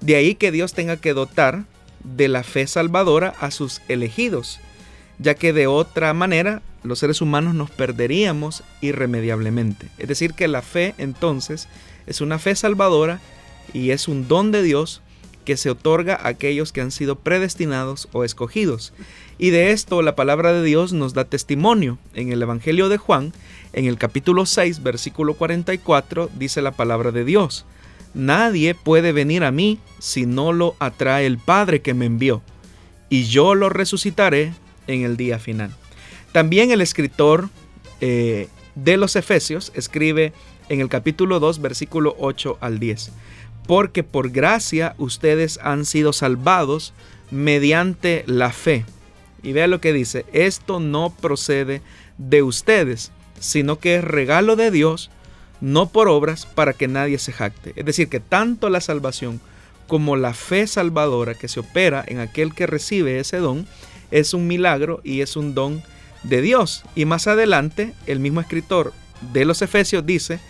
De 0.00 0.16
ahí 0.16 0.34
que 0.34 0.50
Dios 0.50 0.72
tenga 0.72 0.96
que 0.96 1.12
dotar 1.12 1.64
de 2.02 2.28
la 2.28 2.42
fe 2.42 2.66
salvadora 2.66 3.34
a 3.40 3.50
sus 3.50 3.82
elegidos 3.88 4.60
ya 5.20 5.34
que 5.34 5.52
de 5.52 5.66
otra 5.66 6.12
manera 6.14 6.62
los 6.82 6.98
seres 6.98 7.20
humanos 7.20 7.54
nos 7.54 7.70
perderíamos 7.70 8.64
irremediablemente. 8.80 9.88
Es 9.98 10.08
decir, 10.08 10.32
que 10.32 10.48
la 10.48 10.62
fe 10.62 10.94
entonces 10.98 11.68
es 12.06 12.20
una 12.20 12.38
fe 12.38 12.56
salvadora 12.56 13.20
y 13.74 13.90
es 13.90 14.08
un 14.08 14.28
don 14.28 14.50
de 14.50 14.62
Dios 14.62 15.02
que 15.44 15.56
se 15.56 15.70
otorga 15.70 16.14
a 16.14 16.28
aquellos 16.28 16.72
que 16.72 16.80
han 16.80 16.90
sido 16.90 17.16
predestinados 17.16 18.08
o 18.12 18.24
escogidos. 18.24 18.92
Y 19.38 19.50
de 19.50 19.72
esto 19.72 20.00
la 20.02 20.16
palabra 20.16 20.52
de 20.52 20.62
Dios 20.62 20.92
nos 20.92 21.12
da 21.12 21.24
testimonio. 21.24 21.98
En 22.14 22.32
el 22.32 22.42
Evangelio 22.42 22.88
de 22.88 22.98
Juan, 22.98 23.32
en 23.72 23.86
el 23.86 23.98
capítulo 23.98 24.46
6, 24.46 24.82
versículo 24.82 25.34
44, 25.34 26.30
dice 26.38 26.62
la 26.62 26.72
palabra 26.72 27.10
de 27.10 27.24
Dios. 27.24 27.66
Nadie 28.14 28.74
puede 28.74 29.12
venir 29.12 29.44
a 29.44 29.50
mí 29.50 29.78
si 29.98 30.26
no 30.26 30.52
lo 30.52 30.76
atrae 30.78 31.26
el 31.26 31.38
Padre 31.38 31.80
que 31.80 31.94
me 31.94 32.06
envió, 32.06 32.42
y 33.08 33.24
yo 33.24 33.54
lo 33.54 33.68
resucitaré 33.68 34.52
en 34.92 35.04
el 35.04 35.16
día 35.16 35.38
final. 35.38 35.70
También 36.32 36.70
el 36.70 36.80
escritor 36.80 37.48
eh, 38.00 38.48
de 38.74 38.96
los 38.96 39.16
Efesios 39.16 39.72
escribe 39.74 40.32
en 40.68 40.80
el 40.80 40.88
capítulo 40.88 41.40
2, 41.40 41.60
versículo 41.60 42.14
8 42.18 42.58
al 42.60 42.78
10. 42.78 43.12
porque 43.66 44.02
por 44.02 44.30
gracia 44.30 44.94
ustedes 44.98 45.60
han 45.62 45.84
sido 45.84 46.12
salvados 46.12 46.92
mediante 47.30 48.24
la 48.26 48.50
fe. 48.50 48.84
Y 49.44 49.52
vea 49.52 49.68
lo 49.68 49.80
que 49.80 49.92
dice, 49.92 50.26
esto 50.32 50.80
no 50.80 51.14
procede 51.20 51.80
de 52.18 52.42
ustedes, 52.42 53.12
sino 53.38 53.78
que 53.78 53.96
es 53.96 54.04
regalo 54.04 54.56
de 54.56 54.72
Dios, 54.72 55.10
no 55.60 55.88
por 55.88 56.08
obras 56.08 56.46
para 56.46 56.72
que 56.72 56.88
nadie 56.88 57.18
se 57.18 57.32
jacte. 57.32 57.72
Es 57.76 57.84
decir, 57.84 58.08
que 58.08 58.18
tanto 58.18 58.70
la 58.70 58.80
salvación 58.80 59.40
como 59.86 60.16
la 60.16 60.34
fe 60.34 60.66
salvadora 60.66 61.34
que 61.34 61.48
se 61.48 61.60
opera 61.60 62.04
en 62.06 62.18
aquel 62.18 62.54
que 62.54 62.66
recibe 62.66 63.18
ese 63.20 63.38
don 63.38 63.66
es 64.10 64.34
un 64.34 64.46
milagro 64.46 65.00
y 65.04 65.20
es 65.20 65.36
un 65.36 65.54
don 65.54 65.82
de 66.22 66.42
Dios. 66.42 66.84
Y 66.94 67.04
más 67.04 67.26
adelante, 67.26 67.94
el 68.06 68.20
mismo 68.20 68.40
escritor 68.40 68.92
de 69.32 69.44
los 69.44 69.62
Efesios 69.62 70.04
dice 70.04 70.40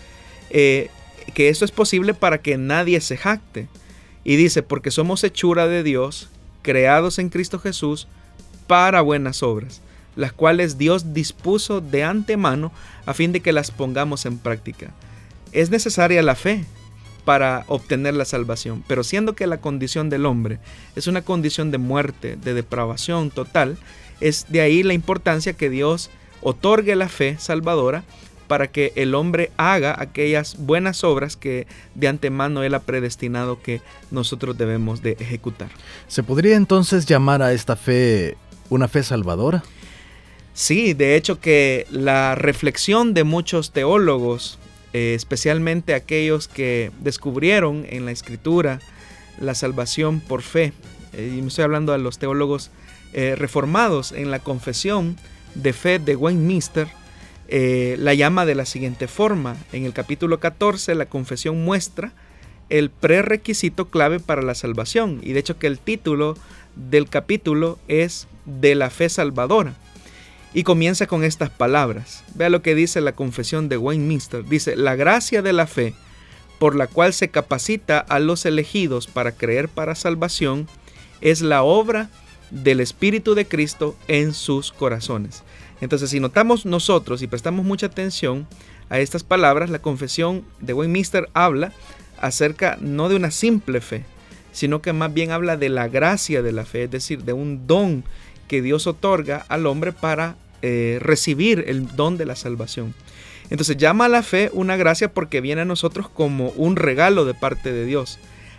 eh, 0.50 0.90
que 1.34 1.48
eso 1.48 1.64
es 1.64 1.70
posible 1.70 2.14
para 2.14 2.38
que 2.38 2.56
nadie 2.58 3.00
se 3.00 3.16
jacte. 3.16 3.68
Y 4.24 4.36
dice, 4.36 4.62
porque 4.62 4.90
somos 4.90 5.24
hechura 5.24 5.66
de 5.66 5.82
Dios, 5.82 6.28
creados 6.62 7.18
en 7.18 7.30
Cristo 7.30 7.58
Jesús, 7.58 8.06
para 8.66 9.00
buenas 9.00 9.42
obras, 9.42 9.80
las 10.14 10.32
cuales 10.32 10.78
Dios 10.78 11.14
dispuso 11.14 11.80
de 11.80 12.04
antemano 12.04 12.70
a 13.06 13.14
fin 13.14 13.32
de 13.32 13.40
que 13.40 13.52
las 13.52 13.70
pongamos 13.70 14.26
en 14.26 14.38
práctica. 14.38 14.92
Es 15.52 15.70
necesaria 15.70 16.22
la 16.22 16.36
fe 16.36 16.64
para 17.30 17.62
obtener 17.68 18.14
la 18.14 18.24
salvación, 18.24 18.82
pero 18.88 19.04
siendo 19.04 19.36
que 19.36 19.46
la 19.46 19.60
condición 19.60 20.10
del 20.10 20.26
hombre 20.26 20.58
es 20.96 21.06
una 21.06 21.22
condición 21.22 21.70
de 21.70 21.78
muerte, 21.78 22.34
de 22.34 22.54
depravación 22.54 23.30
total, 23.30 23.78
es 24.20 24.46
de 24.48 24.62
ahí 24.62 24.82
la 24.82 24.94
importancia 24.94 25.52
que 25.52 25.70
Dios 25.70 26.10
otorgue 26.42 26.96
la 26.96 27.08
fe 27.08 27.36
salvadora 27.38 28.02
para 28.48 28.66
que 28.66 28.92
el 28.96 29.14
hombre 29.14 29.52
haga 29.58 29.94
aquellas 29.96 30.56
buenas 30.58 31.04
obras 31.04 31.36
que 31.36 31.68
de 31.94 32.08
antemano 32.08 32.64
Él 32.64 32.74
ha 32.74 32.80
predestinado 32.80 33.62
que 33.62 33.80
nosotros 34.10 34.58
debemos 34.58 35.00
de 35.00 35.12
ejecutar. 35.20 35.68
¿Se 36.08 36.24
podría 36.24 36.56
entonces 36.56 37.06
llamar 37.06 37.42
a 37.42 37.52
esta 37.52 37.76
fe 37.76 38.36
una 38.70 38.88
fe 38.88 39.04
salvadora? 39.04 39.62
Sí, 40.52 40.94
de 40.94 41.14
hecho 41.14 41.38
que 41.38 41.86
la 41.92 42.34
reflexión 42.34 43.14
de 43.14 43.22
muchos 43.22 43.70
teólogos, 43.70 44.58
eh, 44.92 45.14
especialmente 45.14 45.94
aquellos 45.94 46.48
que 46.48 46.90
descubrieron 47.00 47.86
en 47.88 48.04
la 48.04 48.10
escritura 48.10 48.80
la 49.40 49.54
salvación 49.54 50.20
por 50.20 50.42
fe, 50.42 50.72
eh, 51.12 51.34
y 51.36 51.42
me 51.42 51.48
estoy 51.48 51.64
hablando 51.64 51.92
a 51.92 51.98
los 51.98 52.18
teólogos 52.18 52.70
eh, 53.12 53.34
reformados 53.36 54.12
en 54.12 54.30
la 54.30 54.40
confesión 54.40 55.16
de 55.54 55.72
fe 55.72 55.98
de 55.98 56.16
Westminster, 56.16 56.88
la 57.52 58.14
llama 58.14 58.46
de 58.46 58.54
la 58.54 58.64
siguiente 58.64 59.08
forma. 59.08 59.56
En 59.72 59.84
el 59.84 59.92
capítulo 59.92 60.38
14 60.38 60.94
la 60.94 61.06
confesión 61.06 61.64
muestra 61.64 62.12
el 62.68 62.90
prerequisito 62.90 63.90
clave 63.90 64.20
para 64.20 64.42
la 64.42 64.54
salvación, 64.54 65.18
y 65.22 65.32
de 65.32 65.40
hecho 65.40 65.58
que 65.58 65.66
el 65.66 65.80
título 65.80 66.36
del 66.76 67.08
capítulo 67.08 67.78
es 67.88 68.28
de 68.44 68.76
la 68.76 68.90
fe 68.90 69.08
salvadora. 69.08 69.74
Y 70.52 70.64
comienza 70.64 71.06
con 71.06 71.22
estas 71.22 71.50
palabras. 71.50 72.24
Vea 72.34 72.50
lo 72.50 72.62
que 72.62 72.74
dice 72.74 73.00
la 73.00 73.12
confesión 73.12 73.68
de 73.68 73.76
Westminster. 73.76 74.44
Dice, 74.44 74.76
la 74.76 74.96
gracia 74.96 75.42
de 75.42 75.52
la 75.52 75.66
fe, 75.66 75.94
por 76.58 76.74
la 76.74 76.88
cual 76.88 77.12
se 77.12 77.28
capacita 77.28 77.98
a 78.00 78.18
los 78.18 78.44
elegidos 78.44 79.06
para 79.06 79.32
creer 79.32 79.68
para 79.68 79.94
salvación, 79.94 80.66
es 81.20 81.40
la 81.40 81.62
obra 81.62 82.10
del 82.50 82.80
Espíritu 82.80 83.34
de 83.34 83.46
Cristo 83.46 83.96
en 84.08 84.34
sus 84.34 84.72
corazones. 84.72 85.44
Entonces, 85.80 86.10
si 86.10 86.20
notamos 86.20 86.66
nosotros 86.66 87.22
y 87.22 87.26
prestamos 87.26 87.64
mucha 87.64 87.86
atención 87.86 88.46
a 88.88 88.98
estas 88.98 89.22
palabras, 89.22 89.70
la 89.70 89.80
confesión 89.80 90.44
de 90.60 90.74
Westminster 90.74 91.28
habla 91.32 91.72
acerca 92.20 92.76
no 92.80 93.08
de 93.08 93.16
una 93.16 93.30
simple 93.30 93.80
fe, 93.80 94.04
sino 94.52 94.82
que 94.82 94.92
más 94.92 95.14
bien 95.14 95.30
habla 95.30 95.56
de 95.56 95.68
la 95.68 95.88
gracia 95.88 96.42
de 96.42 96.52
la 96.52 96.64
fe, 96.64 96.84
es 96.84 96.90
decir, 96.90 97.22
de 97.22 97.32
un 97.32 97.66
don 97.66 98.04
que 98.50 98.62
Dios 98.62 98.88
otorga 98.88 99.46
al 99.48 99.64
hombre 99.64 99.92
para 99.92 100.34
eh, 100.60 100.98
recibir 101.00 101.66
el 101.68 101.86
don 101.94 102.18
de 102.18 102.26
la 102.26 102.34
salvación. 102.34 102.94
Entonces 103.48 103.76
llama 103.76 104.06
a 104.06 104.08
la 104.08 104.24
fe 104.24 104.50
una 104.52 104.76
gracia 104.76 105.14
porque 105.14 105.40
viene 105.40 105.60
a 105.60 105.64
nosotros 105.64 106.08
como 106.08 106.48
un 106.56 106.74
regalo 106.74 107.24
de 107.24 107.34
parte 107.34 107.72
de 107.72 107.86
Dios, 107.86 108.18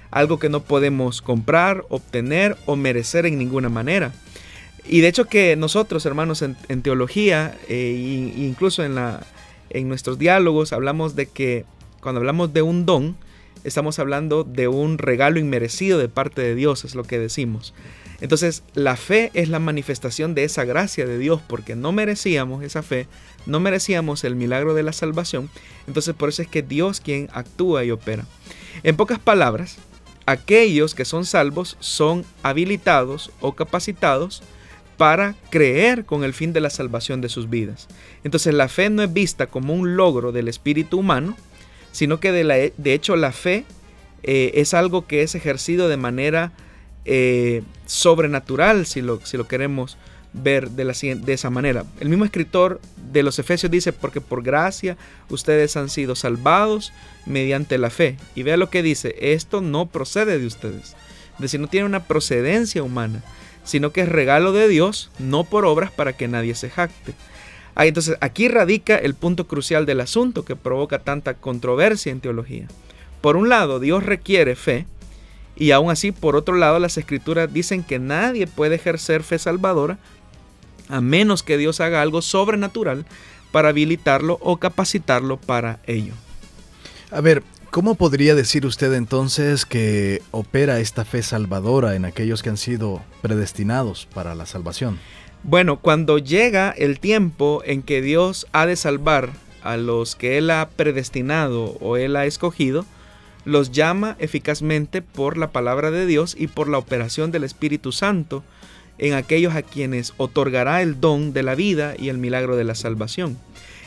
algo 0.09 0.39
que 0.39 0.47
no 0.47 0.63
podemos 0.63 1.21
comprar, 1.21 1.83
obtener 1.89 2.55
o 2.65 2.77
merecer 2.77 3.25
en 3.25 3.37
ninguna 3.37 3.67
manera. 3.67 4.13
Y 4.87 5.01
de 5.01 5.09
hecho 5.09 5.25
que 5.25 5.57
nosotros, 5.57 6.05
hermanos, 6.05 6.41
en, 6.41 6.81
teología 6.83 7.53
e 7.67 8.31
incluso 8.37 8.85
en, 8.85 8.95
la, 8.95 9.27
en 9.71 9.89
nuestros 9.89 10.17
diálogos 10.17 10.71
hablamos 10.71 11.17
de 11.17 11.25
que 11.25 11.65
cuando 11.99 12.19
hablamos 12.19 12.53
de 12.53 12.61
un 12.61 12.85
don, 12.85 13.17
estamos 13.65 13.99
hablando 13.99 14.45
de 14.45 14.69
un 14.69 14.99
regalo 14.99 15.37
inmerecido 15.37 15.99
de 15.99 16.07
parte 16.07 16.41
de 16.41 16.55
Dios, 16.55 16.85
es 16.85 16.95
lo 16.95 17.03
que 17.03 17.19
decimos. 17.19 17.73
Entonces, 18.21 18.63
la 18.75 18.95
fe 18.95 19.31
es 19.33 19.49
la 19.49 19.59
manifestación 19.59 20.35
de 20.35 20.43
esa 20.43 20.63
gracia 20.63 21.07
de 21.07 21.17
Dios, 21.17 21.41
porque 21.45 21.75
no 21.75 21.91
merecíamos 21.91 22.63
esa 22.63 22.83
fe, 22.83 23.07
no 23.47 23.59
merecíamos 23.59 24.23
el 24.23 24.35
milagro 24.35 24.75
de 24.75 24.83
la 24.83 24.93
salvación. 24.93 25.49
Entonces, 25.87 26.13
por 26.13 26.29
eso 26.29 26.43
es 26.43 26.47
que 26.47 26.61
Dios 26.61 27.01
quien 27.01 27.29
actúa 27.33 27.83
y 27.83 27.89
opera. 27.89 28.25
En 28.83 28.95
pocas 28.95 29.17
palabras, 29.17 29.77
aquellos 30.27 30.93
que 30.93 31.03
son 31.03 31.25
salvos 31.25 31.77
son 31.79 32.23
habilitados 32.43 33.31
o 33.41 33.53
capacitados 33.53 34.43
para 34.97 35.33
creer 35.49 36.05
con 36.05 36.23
el 36.23 36.35
fin 36.35 36.53
de 36.53 36.61
la 36.61 36.69
salvación 36.69 37.21
de 37.21 37.29
sus 37.29 37.49
vidas. 37.49 37.87
Entonces, 38.23 38.53
la 38.53 38.67
fe 38.67 38.91
no 38.91 39.01
es 39.01 39.11
vista 39.11 39.47
como 39.47 39.73
un 39.73 39.95
logro 39.95 40.31
del 40.31 40.47
espíritu 40.47 40.99
humano, 40.99 41.35
sino 41.91 42.19
que 42.19 42.31
de, 42.31 42.93
hecho 42.93 43.15
la 43.15 43.31
fe 43.31 43.65
eh, 44.21 44.51
es 44.53 44.75
algo 44.75 45.07
que 45.07 45.23
es 45.23 45.33
ejercido 45.33 45.89
de 45.89 45.97
manera 45.97 46.53
eh, 47.05 47.63
sobrenatural, 47.85 48.85
si 48.85 49.01
lo, 49.01 49.19
si 49.25 49.37
lo 49.37 49.47
queremos 49.47 49.97
ver 50.33 50.71
de, 50.71 50.85
la, 50.85 50.93
de 50.93 51.33
esa 51.33 51.49
manera. 51.49 51.85
El 51.99 52.09
mismo 52.09 52.25
escritor 52.25 52.79
de 53.11 53.23
los 53.23 53.37
Efesios 53.39 53.71
dice, 53.71 53.91
porque 53.91 54.21
por 54.21 54.43
gracia 54.43 54.97
ustedes 55.29 55.75
han 55.75 55.89
sido 55.89 56.15
salvados 56.15 56.93
mediante 57.25 57.77
la 57.77 57.89
fe. 57.89 58.17
Y 58.35 58.43
vea 58.43 58.57
lo 58.57 58.69
que 58.69 58.83
dice, 58.83 59.15
esto 59.19 59.61
no 59.61 59.87
procede 59.87 60.39
de 60.39 60.45
ustedes. 60.45 60.95
Es 61.35 61.39
decir, 61.39 61.59
no 61.59 61.67
tiene 61.67 61.85
una 61.85 62.03
procedencia 62.03 62.83
humana, 62.83 63.23
sino 63.63 63.91
que 63.91 64.01
es 64.01 64.09
regalo 64.09 64.53
de 64.53 64.67
Dios, 64.67 65.11
no 65.19 65.43
por 65.43 65.65
obras 65.65 65.91
para 65.91 66.13
que 66.13 66.27
nadie 66.27 66.55
se 66.55 66.69
jacte. 66.69 67.13
Ah, 67.75 67.85
entonces, 67.85 68.17
aquí 68.21 68.47
radica 68.47 68.97
el 68.97 69.15
punto 69.15 69.47
crucial 69.47 69.85
del 69.85 70.01
asunto 70.01 70.43
que 70.43 70.55
provoca 70.55 70.99
tanta 70.99 71.35
controversia 71.35 72.11
en 72.11 72.19
teología. 72.19 72.67
Por 73.21 73.37
un 73.37 73.49
lado, 73.49 73.79
Dios 73.79 74.03
requiere 74.03 74.55
fe, 74.55 74.85
y 75.61 75.73
aún 75.73 75.91
así, 75.91 76.11
por 76.11 76.35
otro 76.35 76.55
lado, 76.55 76.79
las 76.79 76.97
escrituras 76.97 77.53
dicen 77.53 77.83
que 77.83 77.99
nadie 77.99 78.47
puede 78.47 78.77
ejercer 78.77 79.21
fe 79.21 79.37
salvadora 79.37 79.99
a 80.89 81.01
menos 81.01 81.43
que 81.43 81.55
Dios 81.55 81.79
haga 81.79 82.01
algo 82.01 82.23
sobrenatural 82.23 83.05
para 83.51 83.69
habilitarlo 83.69 84.39
o 84.41 84.57
capacitarlo 84.57 85.37
para 85.37 85.79
ello. 85.85 86.15
A 87.11 87.21
ver, 87.21 87.43
¿cómo 87.69 87.93
podría 87.93 88.33
decir 88.33 88.65
usted 88.65 88.91
entonces 88.93 89.67
que 89.67 90.23
opera 90.31 90.79
esta 90.79 91.05
fe 91.05 91.21
salvadora 91.21 91.95
en 91.95 92.05
aquellos 92.05 92.41
que 92.41 92.49
han 92.49 92.57
sido 92.57 93.03
predestinados 93.21 94.07
para 94.15 94.33
la 94.33 94.47
salvación? 94.47 94.97
Bueno, 95.43 95.77
cuando 95.77 96.17
llega 96.17 96.71
el 96.71 96.99
tiempo 96.99 97.61
en 97.67 97.83
que 97.83 98.01
Dios 98.01 98.47
ha 98.51 98.65
de 98.65 98.75
salvar 98.75 99.29
a 99.61 99.77
los 99.77 100.15
que 100.15 100.39
Él 100.39 100.49
ha 100.49 100.69
predestinado 100.69 101.77
o 101.81 101.97
Él 101.97 102.15
ha 102.15 102.25
escogido, 102.25 102.83
los 103.45 103.71
llama 103.71 104.15
eficazmente 104.19 105.01
por 105.01 105.37
la 105.37 105.51
palabra 105.51 105.91
de 105.91 106.05
Dios 106.05 106.35
y 106.37 106.47
por 106.47 106.67
la 106.67 106.77
operación 106.77 107.31
del 107.31 107.43
Espíritu 107.43 107.91
Santo 107.91 108.43
en 108.97 109.13
aquellos 109.13 109.55
a 109.55 109.63
quienes 109.63 110.13
otorgará 110.17 110.81
el 110.81 110.99
don 110.99 111.33
de 111.33 111.43
la 111.43 111.55
vida 111.55 111.95
y 111.97 112.09
el 112.09 112.17
milagro 112.17 112.55
de 112.55 112.63
la 112.63 112.75
salvación. 112.75 113.37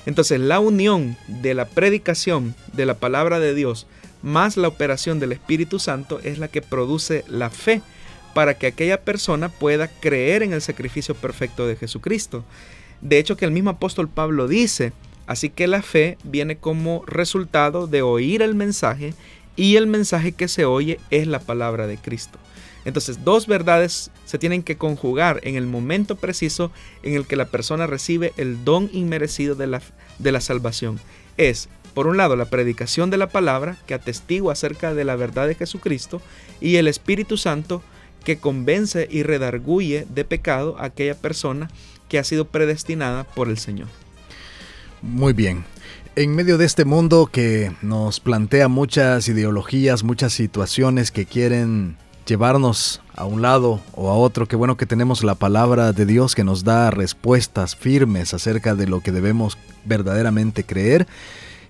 Entonces 0.07 0.41
la 0.41 0.61
unión 0.61 1.17
de 1.29 1.55
la 1.55 1.67
predicación 1.67 2.55
de 2.73 2.87
la 2.87 2.95
palabra 2.95 3.39
de 3.41 3.55
Dios 3.55 3.87
más 4.23 4.57
la 4.57 4.69
operación 4.69 5.21
del 5.21 5.33
Espíritu 5.33 5.79
Santo 5.79 6.19
es 6.25 6.39
la 6.39 6.49
que 6.49 6.63
produce 6.63 7.25
la 7.29 7.51
fe 7.51 7.83
para 8.35 8.55
que 8.55 8.67
aquella 8.67 9.03
persona 9.03 9.49
pueda 9.49 9.89
creer 9.89 10.43
en 10.43 10.53
el 10.53 10.63
sacrificio 10.63 11.15
perfecto 11.15 11.67
de 11.67 11.77
Jesucristo. 11.77 12.45
De 13.01 13.19
hecho 13.19 13.37
que 13.37 13.45
el 13.45 13.53
mismo 13.53 13.71
apóstol 13.71 14.09
Pablo 14.09 14.49
dice, 14.49 14.93
así 15.27 15.51
que 15.51 15.67
la 15.69 15.83
fe 15.83 16.19
viene 16.25 16.57
como 16.57 17.05
resultado 17.07 17.87
de 17.87 18.03
oír 18.03 18.43
el 18.43 18.55
mensaje 18.55 19.15
y 19.57 19.77
el 19.77 19.87
mensaje 19.87 20.33
que 20.33 20.49
se 20.49 20.65
oye 20.65 20.99
es 21.11 21.27
la 21.27 21.39
palabra 21.39 21.87
de 21.87 21.99
Cristo. 21.99 22.39
Entonces, 22.85 23.25
dos 23.25 23.47
verdades 23.47 24.11
se 24.27 24.39
tienen 24.39 24.63
que 24.63 24.77
conjugar 24.77 25.41
en 25.43 25.57
el 25.57 25.67
momento 25.67 26.17
preciso 26.17 26.71
en 27.03 27.15
el 27.15 27.27
que 27.27 27.37
la 27.37 27.47
persona 27.47 27.87
recibe 27.87 28.33
el 28.37 28.65
don 28.65 28.91
inmerecido 28.93 29.55
de 29.55 29.67
la, 29.67 29.83
de 30.19 30.33
la 30.33 30.41
salvación. 30.41 31.01
Es, 31.37 31.69
por 31.95 32.07
un 32.07 32.17
lado, 32.17 32.37
la 32.37 32.45
predicación 32.47 33.09
de 33.11 33.17
la 33.17 33.29
palabra 33.29 33.79
que 33.87 33.95
atestigua 33.95 34.53
acerca 34.53 34.93
de 34.93 35.05
la 35.05 35.17
verdad 35.17 35.47
de 35.47 35.55
Jesucristo 35.55 36.21
y 36.61 36.77
el 36.77 36.89
Espíritu 36.89 37.37
Santo 37.39 37.83
que 38.25 38.39
convence 38.39 39.07
y 39.11 39.23
redarguye 39.23 40.07
de 40.09 40.25
pecado 40.25 40.77
a 40.79 40.87
aquella 40.87 41.15
persona 41.15 41.71
que 42.09 42.19
ha 42.19 42.25
sido 42.25 42.47
predestinada 42.47 43.25
por 43.25 43.49
el 43.49 43.59
Señor. 43.59 43.89
Muy 45.03 45.33
bien. 45.33 45.65
En 46.17 46.37
medio 46.37 46.59
de 46.59 46.65
este 46.65 46.85
mundo 46.85 47.27
que 47.27 47.73
nos 47.83 48.21
plantea 48.21 48.69
muchas 48.69 49.27
ideologías, 49.27 50.05
muchas 50.05 50.33
situaciones 50.33 51.11
que 51.11 51.27
quieren 51.27 51.97
llevarnos 52.25 53.03
a 53.17 53.25
un 53.25 53.43
lado 53.43 53.81
o 53.97 54.11
a 54.11 54.15
otro, 54.15 54.47
qué 54.47 54.55
bueno 54.55 54.77
que 54.77 54.87
tenemos 54.87 55.25
la 55.25 55.35
palabra 55.35 55.93
de 55.93 56.07
Dios 56.07 56.37
que 56.37 56.45
nos 56.45 56.63
da 56.63 56.93
respuestas 56.93 57.75
firmes 57.75 58.33
acerca 58.33 58.77
de 58.77 58.87
lo 58.87 59.01
que 59.01 59.11
debemos 59.11 59.59
verdaderamente 59.85 60.63
creer, 60.63 61.09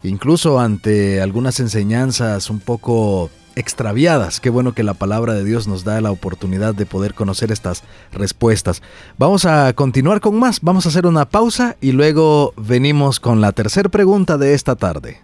incluso 0.02 0.60
ante 0.60 1.22
algunas 1.22 1.58
enseñanzas 1.58 2.50
un 2.50 2.60
poco 2.60 3.30
extraviadas. 3.56 4.40
Qué 4.40 4.50
bueno 4.50 4.72
que 4.72 4.82
la 4.82 4.94
palabra 4.94 5.34
de 5.34 5.44
Dios 5.44 5.66
nos 5.66 5.84
da 5.84 6.00
la 6.00 6.10
oportunidad 6.10 6.74
de 6.74 6.86
poder 6.86 7.14
conocer 7.14 7.52
estas 7.52 7.82
respuestas. 8.12 8.82
Vamos 9.18 9.44
a 9.44 9.72
continuar 9.74 10.20
con 10.20 10.38
más, 10.38 10.60
vamos 10.60 10.86
a 10.86 10.88
hacer 10.88 11.06
una 11.06 11.24
pausa 11.24 11.76
y 11.80 11.92
luego 11.92 12.54
venimos 12.56 13.20
con 13.20 13.40
la 13.40 13.52
tercera 13.52 13.88
pregunta 13.88 14.38
de 14.38 14.54
esta 14.54 14.76
tarde. 14.76 15.20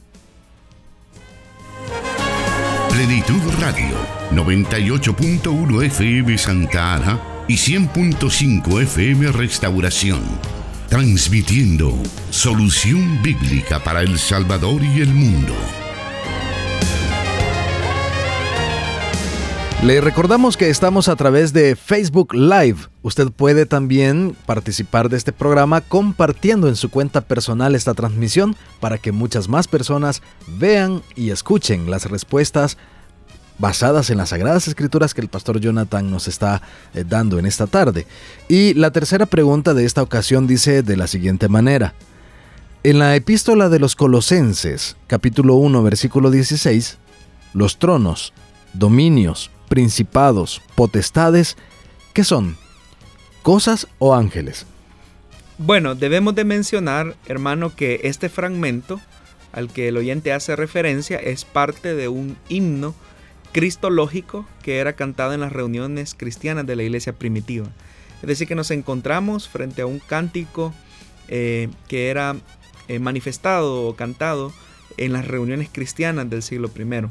Plenitud 2.90 3.40
Radio, 3.60 3.96
98.1 4.32 5.84
FM 5.84 6.36
Santa 6.36 6.94
Ana 6.94 7.20
y 7.48 7.54
100.5 7.54 8.82
FM 8.82 9.32
Restauración. 9.32 10.20
Transmitiendo 10.88 11.94
solución 12.30 13.22
bíblica 13.22 13.78
para 13.78 14.02
El 14.02 14.18
Salvador 14.18 14.82
y 14.82 15.00
el 15.00 15.14
mundo. 15.14 15.54
Le 19.82 20.02
recordamos 20.02 20.58
que 20.58 20.68
estamos 20.68 21.08
a 21.08 21.16
través 21.16 21.54
de 21.54 21.74
Facebook 21.74 22.34
Live. 22.34 22.76
Usted 23.00 23.30
puede 23.30 23.64
también 23.64 24.36
participar 24.44 25.08
de 25.08 25.16
este 25.16 25.32
programa 25.32 25.80
compartiendo 25.80 26.68
en 26.68 26.76
su 26.76 26.90
cuenta 26.90 27.22
personal 27.22 27.74
esta 27.74 27.94
transmisión 27.94 28.56
para 28.78 28.98
que 28.98 29.10
muchas 29.10 29.48
más 29.48 29.68
personas 29.68 30.20
vean 30.58 31.02
y 31.16 31.30
escuchen 31.30 31.90
las 31.90 32.10
respuestas 32.10 32.76
basadas 33.58 34.10
en 34.10 34.18
las 34.18 34.28
sagradas 34.28 34.68
escrituras 34.68 35.14
que 35.14 35.22
el 35.22 35.28
pastor 35.28 35.60
Jonathan 35.60 36.10
nos 36.10 36.28
está 36.28 36.60
eh, 36.92 37.02
dando 37.08 37.38
en 37.38 37.46
esta 37.46 37.66
tarde. 37.66 38.06
Y 38.50 38.74
la 38.74 38.90
tercera 38.90 39.24
pregunta 39.24 39.72
de 39.72 39.86
esta 39.86 40.02
ocasión 40.02 40.46
dice 40.46 40.82
de 40.82 40.96
la 40.98 41.06
siguiente 41.06 41.48
manera. 41.48 41.94
En 42.82 42.98
la 42.98 43.16
epístola 43.16 43.70
de 43.70 43.78
los 43.78 43.96
Colosenses, 43.96 44.98
capítulo 45.06 45.54
1, 45.54 45.82
versículo 45.82 46.30
16, 46.30 46.98
los 47.54 47.78
tronos, 47.78 48.34
dominios, 48.74 49.50
principados, 49.70 50.60
potestades, 50.74 51.56
¿qué 52.12 52.24
son? 52.24 52.56
¿Cosas 53.42 53.86
o 54.00 54.16
ángeles? 54.16 54.66
Bueno, 55.58 55.94
debemos 55.94 56.34
de 56.34 56.44
mencionar, 56.44 57.14
hermano, 57.26 57.74
que 57.76 58.00
este 58.02 58.28
fragmento 58.28 59.00
al 59.52 59.68
que 59.72 59.86
el 59.86 59.96
oyente 59.96 60.32
hace 60.32 60.56
referencia 60.56 61.18
es 61.18 61.44
parte 61.44 61.94
de 61.94 62.08
un 62.08 62.36
himno 62.48 62.96
cristológico 63.52 64.44
que 64.62 64.78
era 64.78 64.94
cantado 64.94 65.34
en 65.34 65.40
las 65.40 65.52
reuniones 65.52 66.16
cristianas 66.16 66.66
de 66.66 66.74
la 66.74 66.82
iglesia 66.82 67.12
primitiva. 67.12 67.68
Es 68.22 68.26
decir, 68.26 68.48
que 68.48 68.56
nos 68.56 68.72
encontramos 68.72 69.48
frente 69.48 69.82
a 69.82 69.86
un 69.86 70.00
cántico 70.00 70.74
eh, 71.28 71.68
que 71.86 72.10
era 72.10 72.34
eh, 72.88 72.98
manifestado 72.98 73.86
o 73.86 73.94
cantado 73.94 74.52
en 74.96 75.12
las 75.12 75.28
reuniones 75.28 75.68
cristianas 75.70 76.28
del 76.28 76.42
siglo 76.42 76.72
I. 76.76 77.08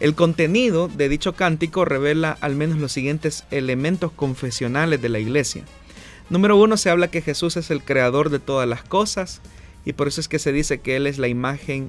El 0.00 0.14
contenido 0.14 0.88
de 0.88 1.10
dicho 1.10 1.34
cántico 1.34 1.84
revela 1.84 2.38
al 2.40 2.56
menos 2.56 2.78
los 2.78 2.90
siguientes 2.90 3.44
elementos 3.50 4.10
confesionales 4.10 5.02
de 5.02 5.10
la 5.10 5.18
iglesia. 5.18 5.62
Número 6.30 6.56
uno, 6.56 6.78
se 6.78 6.88
habla 6.88 7.10
que 7.10 7.20
Jesús 7.20 7.58
es 7.58 7.70
el 7.70 7.82
creador 7.82 8.30
de 8.30 8.38
todas 8.38 8.66
las 8.66 8.82
cosas 8.82 9.42
y 9.84 9.92
por 9.92 10.08
eso 10.08 10.22
es 10.22 10.28
que 10.28 10.38
se 10.38 10.52
dice 10.52 10.80
que 10.80 10.96
Él 10.96 11.06
es 11.06 11.18
la 11.18 11.28
imagen 11.28 11.88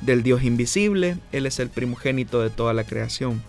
del 0.00 0.24
Dios 0.24 0.42
invisible, 0.42 1.18
Él 1.30 1.46
es 1.46 1.60
el 1.60 1.70
primogénito 1.70 2.40
de 2.42 2.50
toda 2.50 2.72
la 2.72 2.82
creación. 2.82 3.40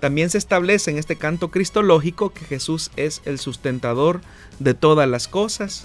También 0.00 0.28
se 0.28 0.38
establece 0.38 0.90
en 0.90 0.98
este 0.98 1.14
canto 1.14 1.52
cristológico 1.52 2.32
que 2.32 2.44
Jesús 2.44 2.90
es 2.96 3.22
el 3.26 3.38
sustentador 3.38 4.22
de 4.58 4.74
todas 4.74 5.08
las 5.08 5.28
cosas, 5.28 5.84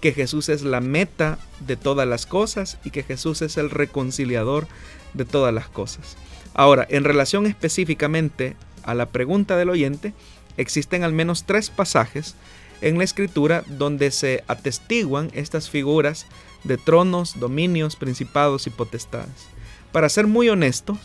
que 0.00 0.12
Jesús 0.12 0.48
es 0.48 0.62
la 0.62 0.80
meta 0.80 1.38
de 1.66 1.76
todas 1.76 2.08
las 2.08 2.24
cosas 2.24 2.78
y 2.84 2.90
que 2.90 3.02
Jesús 3.02 3.42
es 3.42 3.58
el 3.58 3.68
reconciliador 3.68 4.66
de 5.12 5.26
todas 5.26 5.52
las 5.52 5.68
cosas. 5.68 6.16
Ahora, 6.58 6.88
en 6.90 7.04
relación 7.04 7.46
específicamente 7.46 8.56
a 8.82 8.92
la 8.92 9.06
pregunta 9.06 9.56
del 9.56 9.70
oyente, 9.70 10.12
existen 10.56 11.04
al 11.04 11.12
menos 11.12 11.44
tres 11.44 11.70
pasajes 11.70 12.34
en 12.80 12.98
la 12.98 13.04
escritura 13.04 13.62
donde 13.68 14.10
se 14.10 14.42
atestiguan 14.48 15.30
estas 15.34 15.70
figuras 15.70 16.26
de 16.64 16.76
tronos, 16.76 17.38
dominios, 17.38 17.94
principados 17.94 18.66
y 18.66 18.70
potestades. 18.70 19.46
Para 19.92 20.08
ser 20.08 20.26
muy 20.26 20.48
honestos, 20.48 20.98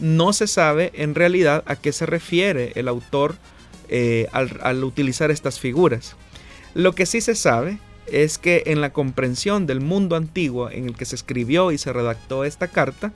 no 0.00 0.34
se 0.34 0.46
sabe 0.46 0.92
en 0.92 1.14
realidad 1.14 1.64
a 1.66 1.76
qué 1.76 1.92
se 1.92 2.04
refiere 2.04 2.72
el 2.74 2.86
autor 2.86 3.36
eh, 3.88 4.26
al, 4.32 4.60
al 4.62 4.84
utilizar 4.84 5.30
estas 5.30 5.58
figuras. 5.58 6.14
Lo 6.74 6.94
que 6.94 7.06
sí 7.06 7.22
se 7.22 7.36
sabe 7.36 7.78
es 8.06 8.36
que 8.36 8.64
en 8.66 8.82
la 8.82 8.92
comprensión 8.92 9.66
del 9.66 9.80
mundo 9.80 10.14
antiguo 10.14 10.68
en 10.68 10.84
el 10.84 10.94
que 10.94 11.06
se 11.06 11.16
escribió 11.16 11.72
y 11.72 11.78
se 11.78 11.90
redactó 11.90 12.44
esta 12.44 12.68
carta, 12.68 13.14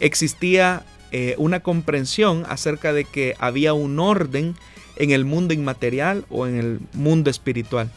existía 0.00 0.84
eh, 1.16 1.36
una 1.38 1.60
comprensión 1.60 2.44
acerca 2.48 2.92
de 2.92 3.04
que 3.04 3.36
había 3.38 3.72
un 3.72 4.00
orden 4.00 4.56
en 4.96 5.12
el 5.12 5.24
mundo 5.24 5.54
inmaterial 5.54 6.24
o 6.28 6.48
en 6.48 6.56
el 6.56 6.80
mundo 6.92 7.30
espiritual. 7.30 7.88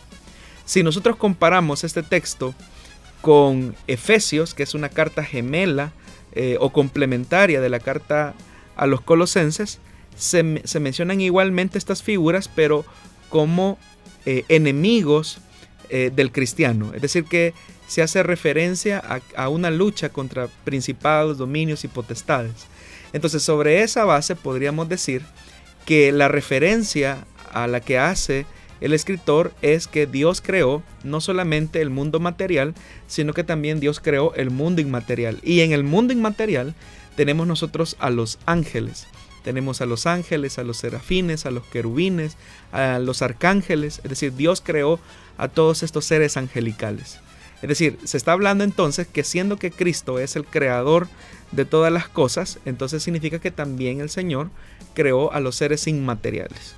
Si 0.66 0.84
nosotros 0.84 1.16
comparamos 1.16 1.84
este 1.84 2.04
texto 2.04 2.54
con 3.22 3.76
Efesios, 3.88 4.54
que 4.54 4.62
es 4.62 4.76
una 4.76 4.90
carta 4.90 5.24
gemela 5.24 5.94
eh, 6.34 6.58
o 6.60 6.72
complementaria 6.72 7.60
de 7.60 7.70
la 7.70 7.80
carta 7.80 8.36
a 8.76 8.86
los 8.86 9.02
colosenses, 9.02 9.80
se, 10.16 10.44
mencionan 10.44 11.20
igualmente 11.20 11.80
estas 11.80 12.04
figuras, 12.04 12.48
pero 12.48 12.86
como 13.30 13.80
eh, 14.28 14.44
enemigos 14.48 15.40
del 15.90 16.34
cristiano. 16.34 16.92
Es 16.94 17.02
decir, 17.02 17.24
que 17.24 17.54
se 17.88 18.02
hace 18.02 18.22
referencia 18.22 19.02
a 19.38 19.48
una 19.48 19.72
lucha 19.72 20.10
contra 20.10 20.50
principados, 20.66 21.38
dominios 21.38 21.86
y 21.86 21.88
potestades. 21.88 22.68
Entonces, 23.14 23.44
sobre 23.44 23.84
esa 23.84 24.06
base 24.06 24.36
podríamos 24.36 24.90
decir 24.90 25.24
que 25.86 26.12
la 26.12 26.28
referencia 26.28 27.26
a 27.54 27.68
la 27.68 27.80
que 27.80 27.98
hace 27.98 28.46
el 28.82 28.94
escritor 28.94 29.54
es 29.62 29.88
que 29.88 30.06
Dios 30.06 30.42
creó 30.42 30.84
no 31.04 31.22
solamente 31.22 31.82
el 31.82 31.90
mundo 31.90 32.20
material, 32.20 32.76
sino 33.08 33.34
que 33.34 33.44
también 33.44 33.80
Dios 33.80 34.00
creó 34.00 34.34
el 34.36 34.52
mundo 34.52 34.82
inmaterial. 34.82 35.40
Y 35.44 35.62
en 35.62 35.72
el 35.72 35.84
mundo 35.84 36.14
inmaterial 36.14 36.76
tenemos 37.16 37.48
nosotros 37.48 37.96
a 38.00 38.10
los 38.10 38.38
ángeles. 38.46 39.08
Tenemos 39.44 39.82
a 39.82 39.86
los 39.86 40.06
ángeles, 40.06 40.60
a 40.60 40.64
los 40.64 40.78
serafines, 40.78 41.46
a 41.46 41.52
los 41.52 41.66
querubines, 41.66 42.38
a 42.72 43.00
los 43.00 43.22
arcángeles. 43.22 44.02
Es 44.04 44.10
decir, 44.10 44.34
Dios 44.36 44.62
creó 44.62 45.00
a 45.38 45.48
todos 45.48 45.84
estos 45.84 46.06
seres 46.06 46.38
angelicales. 46.38 47.20
Es 47.62 47.70
decir, 47.70 47.98
se 48.04 48.18
está 48.18 48.34
hablando 48.34 48.64
entonces 48.64 49.08
que 49.08 49.24
siendo 49.24 49.58
que 49.58 49.72
Cristo 49.72 50.20
es 50.20 50.36
el 50.36 50.46
creador 50.46 51.08
de 51.52 51.66
todas 51.66 51.92
las 51.92 52.08
cosas, 52.08 52.60
entonces 52.66 53.04
significa 53.04 53.40
que 53.40 53.52
también 53.52 54.02
el 54.02 54.10
Señor 54.10 54.50
creó 54.94 55.32
a 55.32 55.40
los 55.40 55.56
seres 55.56 55.88
inmateriales. 55.88 56.76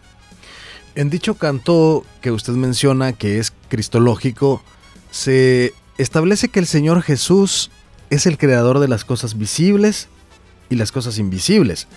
En 0.96 1.10
dicho 1.10 1.36
canto 1.36 2.04
que 2.22 2.32
usted 2.32 2.54
menciona, 2.54 3.14
que 3.14 3.40
es 3.40 3.54
cristológico, 3.70 4.62
se 5.12 5.74
establece 5.98 6.50
que 6.50 6.60
el 6.60 6.68
Señor 6.68 7.02
Jesús 7.02 7.72
es 8.10 8.26
el 8.26 8.38
creador 8.38 8.80
de 8.80 8.88
las 8.88 9.06
cosas 9.06 9.38
visibles 9.38 10.08
y 10.70 10.76
las 10.76 10.92
cosas 10.92 11.18
invisibles. 11.18 11.88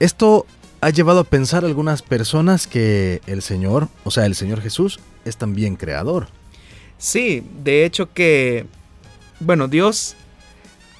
Esto 0.00 0.46
ha 0.80 0.90
llevado 0.90 1.20
a 1.20 1.24
pensar 1.24 1.64
a 1.64 1.66
algunas 1.66 2.02
personas 2.02 2.66
que 2.66 3.20
el 3.26 3.42
Señor, 3.42 3.88
o 4.04 4.10
sea, 4.10 4.26
el 4.26 4.34
Señor 4.34 4.60
Jesús, 4.60 5.00
es 5.24 5.36
también 5.36 5.76
creador. 5.76 6.28
Sí, 6.98 7.42
de 7.62 7.84
hecho 7.84 8.12
que, 8.12 8.66
bueno, 9.40 9.68
Dios 9.68 10.16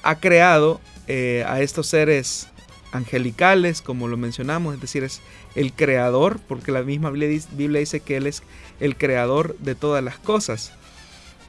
ha 0.07 0.21
creado 0.21 0.79
eh, 1.07 1.43
a 1.47 1.59
estos 1.59 1.87
seres 1.87 2.47
angelicales, 2.93 3.81
como 3.81 4.07
lo 4.07 4.15
mencionamos, 4.15 4.73
es 4.73 4.79
decir, 4.79 5.03
es 5.03 5.19
el 5.53 5.73
creador, 5.73 6.39
porque 6.47 6.71
la 6.71 6.81
misma 6.81 7.09
Biblia 7.09 7.79
dice 7.79 7.99
que 7.99 8.15
Él 8.15 8.25
es 8.25 8.41
el 8.79 8.95
creador 8.95 9.57
de 9.57 9.75
todas 9.75 10.01
las 10.01 10.17
cosas. 10.17 10.71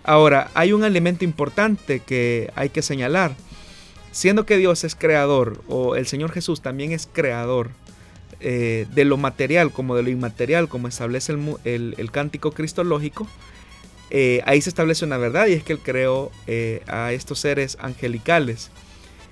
Ahora, 0.03 0.51
hay 0.55 0.73
un 0.73 0.83
elemento 0.83 1.25
importante 1.25 2.01
que 2.01 2.51
hay 2.57 2.71
que 2.71 2.83
señalar. 2.83 3.37
Siendo 4.11 4.45
que 4.45 4.57
Dios 4.57 4.83
es 4.83 4.97
creador, 4.97 5.63
o 5.69 5.95
el 5.95 6.09
Señor 6.09 6.33
Jesús 6.33 6.61
también 6.61 6.91
es 6.91 7.09
creador 7.13 7.71
eh, 8.41 8.87
de 8.93 9.05
lo 9.05 9.19
material 9.19 9.71
como 9.71 9.95
de 9.95 10.03
lo 10.03 10.11
inmaterial, 10.11 10.69
como 10.69 10.89
establece 10.89 11.33
el, 11.63 12.11
cántico 12.11 12.51
cristológico, 12.51 13.29
eh, 14.11 14.43
ahí 14.47 14.61
se 14.61 14.71
establece 14.71 15.05
una 15.05 15.19
verdad 15.19 15.47
y 15.47 15.53
es 15.53 15.63
que 15.63 15.75
Él 15.75 15.81
creó 15.81 16.31
a 16.87 17.13
estos 17.13 17.41
seres 17.41 17.77
angelicales. 17.81 18.71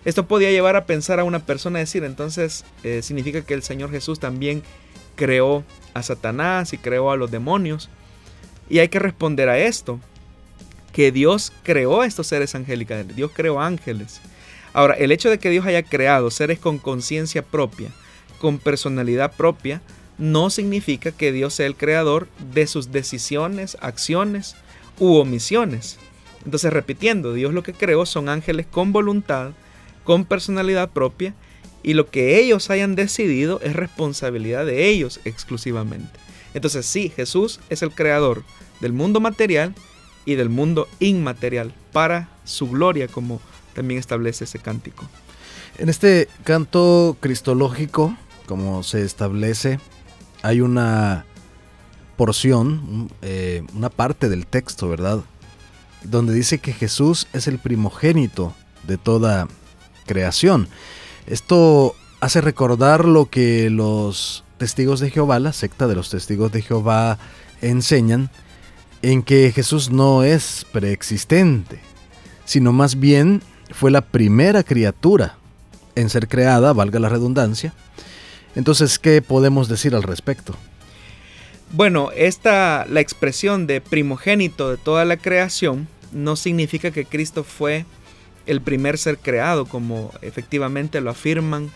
Esto 0.07 0.29
podía 0.29 0.53
llevar 0.53 0.77
a 0.77 0.87
pensar 0.87 1.19
a 1.19 1.25
una 1.25 1.41
persona 1.41 1.81
decir, 1.81 2.05
entonces 2.05 2.65
eh, 2.85 3.03
significa 3.03 3.43
que 3.43 3.55
el 3.55 3.65
Señor 3.65 3.91
Jesús 3.91 4.21
también 4.21 4.63
creó 5.17 5.65
a 5.95 6.03
Satanás 6.05 6.73
y 6.73 6.79
creó 6.79 7.11
a 7.11 7.17
los 7.17 7.33
demonios. 7.33 7.91
Y 8.71 8.79
hay 8.79 8.87
que 8.87 9.01
responder 9.01 9.49
a 9.49 9.59
esto, 9.59 9.99
que 10.93 11.11
Dios 11.11 11.53
creó 11.65 12.03
a 12.03 12.07
estos 12.07 12.29
seres 12.29 12.55
angélicos, 12.55 13.17
Dios 13.17 13.33
creó 13.35 13.61
ángeles. 13.61 14.21
Ahora, 14.73 14.95
el 14.95 15.11
hecho 15.11 15.29
de 15.29 15.41
que 15.41 15.51
Dios 15.51 15.67
haya 15.67 15.83
creado 15.83 16.31
seres 16.31 16.61
con 16.61 16.79
conciencia 16.79 17.43
propia, 17.43 17.91
con 18.39 18.59
personalidad 18.59 19.35
propia, 19.35 19.83
no 20.19 20.51
significa 20.51 21.11
que 21.11 21.33
Dios 21.33 21.53
sea 21.53 21.67
el 21.67 21.75
creador 21.75 22.29
de 22.53 22.69
sus 22.69 22.93
decisiones, 22.93 23.77
acciones 23.81 24.55
u 24.99 25.17
omisiones. 25.17 25.99
Entonces, 26.45 26.73
repitiendo, 26.73 27.33
Dios 27.33 27.53
lo 27.53 27.63
que 27.63 27.73
creó 27.73 28.07
son 28.07 28.29
ángeles 28.29 28.67
con 28.71 28.93
voluntad, 28.93 29.53
con 30.05 30.25
personalidad 30.25 30.91
propia, 30.91 31.35
y 31.83 31.95
lo 31.95 32.11
que 32.11 32.41
ellos 32.41 32.71
hayan 32.71 32.95
decidido 32.95 33.61
es 33.63 33.75
responsabilidad 33.75 34.67
de 34.67 34.89
ellos 34.89 35.21
exclusivamente. 35.25 36.19
Entonces, 36.55 36.87
sí, 36.87 37.13
Jesús 37.15 37.61
es 37.69 37.83
el 37.83 37.91
creador 37.91 38.45
del 38.81 38.93
mundo 38.93 39.21
material 39.21 39.75
y 40.25 40.35
del 40.35 40.49
mundo 40.49 40.89
inmaterial 41.01 41.73
para 41.93 42.29
su 42.45 42.69
gloria, 42.69 43.09
como 43.09 43.41
también 43.75 44.01
establece 44.01 44.45
ese 44.45 44.59
cántico. 44.59 45.09
En 45.79 45.89
este 45.89 46.29
canto 46.45 47.17
cristológico, 47.21 48.17
como 48.47 48.83
se 48.83 49.05
establece, 49.05 49.79
hay 50.43 50.61
una 50.61 51.27
porción, 52.17 53.11
eh, 53.23 53.65
una 53.75 53.91
parte 53.91 54.29
del 54.29 54.47
texto, 54.47 54.89
¿verdad? 54.89 55.21
Donde 56.03 56.35
dice 56.35 56.59
que 56.59 56.73
Jesús 56.73 57.29
es 57.33 57.47
el 57.47 57.59
primogénito 57.59 58.55
de 58.87 58.97
toda 58.97 59.49
creación. 60.07 60.69
Esto 61.27 61.95
hace 62.21 62.41
recordar 62.41 63.05
lo 63.05 63.27
que 63.27 63.71
los 63.71 64.45
testigos 64.59 65.01
de 65.01 65.11
Jehová, 65.11 65.39
la 65.39 65.53
secta 65.53 65.87
de 65.87 65.95
los 65.95 66.11
testigos 66.11 66.53
de 66.53 66.63
Jehová, 66.63 67.19
enseñan, 67.61 68.31
en 69.03 69.23
que 69.23 69.53
Jesús 69.53 69.91
no 69.91 70.25
es 70.25 70.67
preexistente, 70.73 71.81
sino 72.45 72.73
más 72.73 72.99
bien 72.99 73.43
fue 73.71 73.91
la 73.91 74.01
primera 74.01 74.63
criatura 74.63 75.37
en 75.95 76.11
ser 76.11 76.29
creada, 76.29 76.73
valga 76.73 76.99
la 76.99 77.09
redundancia. 77.09 77.73
Entonces, 78.55 78.99
¿qué 78.99 79.21
podemos 79.23 79.69
decir 79.69 79.95
al 79.95 80.03
respecto? 80.03 80.55
Bueno, 81.73 82.11
esta 82.15 82.87
la 82.89 83.01
expresión 83.01 83.67
de 83.67 83.81
primogénito 83.81 84.71
de 84.71 84.77
toda 84.77 85.05
la 85.05 85.17
creación 85.17 85.89
no 86.13 86.37
significa 86.37 86.91
que 86.91 87.05
Cristo 87.05 87.45
fue 87.45 87.85
el 88.47 88.61
primer 88.61 88.99
ser 88.99 89.19
creado, 89.19 89.67
como 89.67 90.13
efectivamente 90.23 91.01
lo 91.01 91.11
afirman 91.11 91.71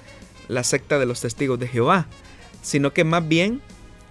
la 0.48 0.64
secta 0.64 0.98
de 0.98 1.06
los 1.06 1.20
testigos 1.20 1.58
de 1.58 1.68
Jehová, 1.68 2.06
sino 2.62 2.92
que 2.92 3.04
más 3.04 3.26
bien 3.26 3.60